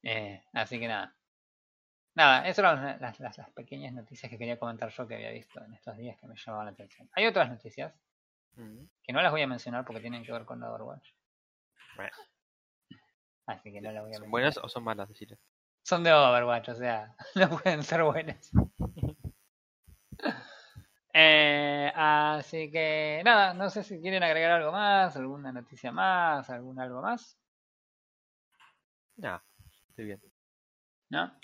Eh, 0.03 0.41
así 0.53 0.79
que 0.79 0.87
nada. 0.87 1.15
Nada, 2.15 2.47
esas 2.47 2.59
eran 2.59 2.99
las, 2.99 3.19
las- 3.19 3.37
las 3.37 3.49
pequeñas 3.51 3.93
noticias 3.93 4.29
que 4.29 4.37
quería 4.37 4.57
comentar 4.57 4.89
yo 4.89 5.07
que 5.07 5.15
había 5.15 5.31
visto 5.31 5.63
en 5.63 5.73
estos 5.73 5.95
días 5.97 6.17
que 6.19 6.27
me 6.27 6.35
llamaban 6.35 6.65
la 6.65 6.71
atención. 6.71 7.07
Hay 7.13 7.25
otras 7.27 7.49
noticias 7.49 7.93
Mm. 8.55 8.83
que 9.03 9.13
no 9.13 9.21
las 9.21 9.31
voy 9.31 9.41
a 9.43 9.47
mencionar 9.47 9.85
porque 9.85 10.01
tienen 10.01 10.25
que 10.25 10.31
ver 10.33 10.43
con 10.43 10.59
la 10.59 10.69
Overwatch. 10.71 11.11
Bueno. 11.95 12.11
Así 13.47 13.71
que 13.71 13.81
no 13.81 13.91
las 13.91 14.03
voy 14.03 14.13
a 14.13 14.17
¿Son 14.17 14.31
buenas 14.31 14.57
o 14.57 14.69
son 14.69 14.83
malas? 14.83 15.09
Decirle. 15.09 15.37
Son 15.83 16.03
de 16.03 16.13
Overwatch, 16.13 16.69
o 16.69 16.75
sea, 16.75 17.15
no 17.35 17.49
pueden 17.49 17.83
ser 17.83 18.03
buenas. 18.03 18.51
Eh, 21.13 21.91
así 21.93 22.71
que 22.71 23.21
nada, 23.25 23.53
no 23.53 23.69
sé 23.69 23.83
si 23.83 23.99
quieren 23.99 24.23
agregar 24.23 24.51
algo 24.51 24.71
más, 24.71 25.13
alguna 25.17 25.51
noticia 25.51 25.91
más, 25.91 26.49
algún 26.49 26.79
algo 26.79 27.01
más, 27.01 27.37
Nah, 29.17 29.39
estoy 29.89 30.05
bien. 30.05 30.21
¿no? 31.09 31.27
De 31.27 31.37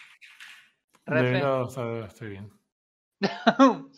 Refe. 1.06 1.40
no, 1.42 1.68
está- 1.68 2.06
estoy 2.06 2.30
bien. 2.30 2.52
no, 3.60 3.92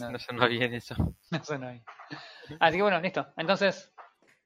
No, 0.00 0.10
no 0.10 0.18
sonó 0.18 0.48
bien 0.48 0.74
eso. 0.74 0.96
no 1.30 1.44
sonó 1.44 1.68
ahí. 1.68 1.84
Así 2.58 2.76
que 2.78 2.82
bueno, 2.82 2.98
listo. 3.00 3.32
Entonces, 3.36 3.93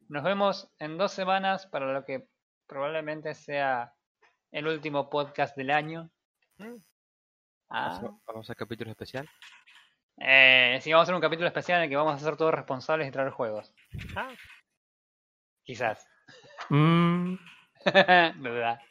nos 0.08 0.22
vemos 0.24 0.70
en 0.78 0.98
dos 0.98 1.12
semanas 1.12 1.66
para 1.66 1.92
lo 1.92 2.04
que 2.04 2.26
probablemente 2.66 3.34
sea 3.34 3.94
el 4.52 4.66
último 4.66 5.08
podcast 5.10 5.56
del 5.56 5.70
año. 5.70 6.10
Mm. 6.58 6.76
Ah. 7.70 8.00
Vamos, 8.26 8.48
a- 8.50 8.54
capítulo 8.54 8.90
especial. 8.90 9.28
Eh, 10.20 10.78
sí, 10.80 10.90
vamos 10.90 11.02
a 11.02 11.04
hacer 11.04 11.14
un 11.14 11.20
capítulo 11.20 11.46
especial 11.46 11.78
en 11.78 11.84
el 11.84 11.90
que 11.90 11.96
vamos 11.96 12.14
a 12.14 12.18
ser 12.18 12.36
todos 12.36 12.52
responsables 12.54 13.06
y 13.08 13.10
traer 13.12 13.30
juegos. 13.30 13.72
Ah. 14.16 14.30
Quizás. 15.64 16.06
Mm, 16.70 17.34
Duda. 18.42 18.82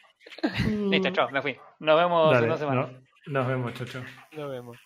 Listo, 0.90 1.12
chao, 1.12 1.30
me 1.32 1.42
fui. 1.42 1.58
Nos 1.80 1.98
vemos 1.98 2.38
en 2.42 2.50
dos 2.50 2.60
semanas. 2.60 2.92
no- 2.92 3.08
nos 3.28 3.48
vemos, 3.48 3.74
chocho. 3.74 4.04
Nos 4.32 4.50
vemos. 4.52 4.78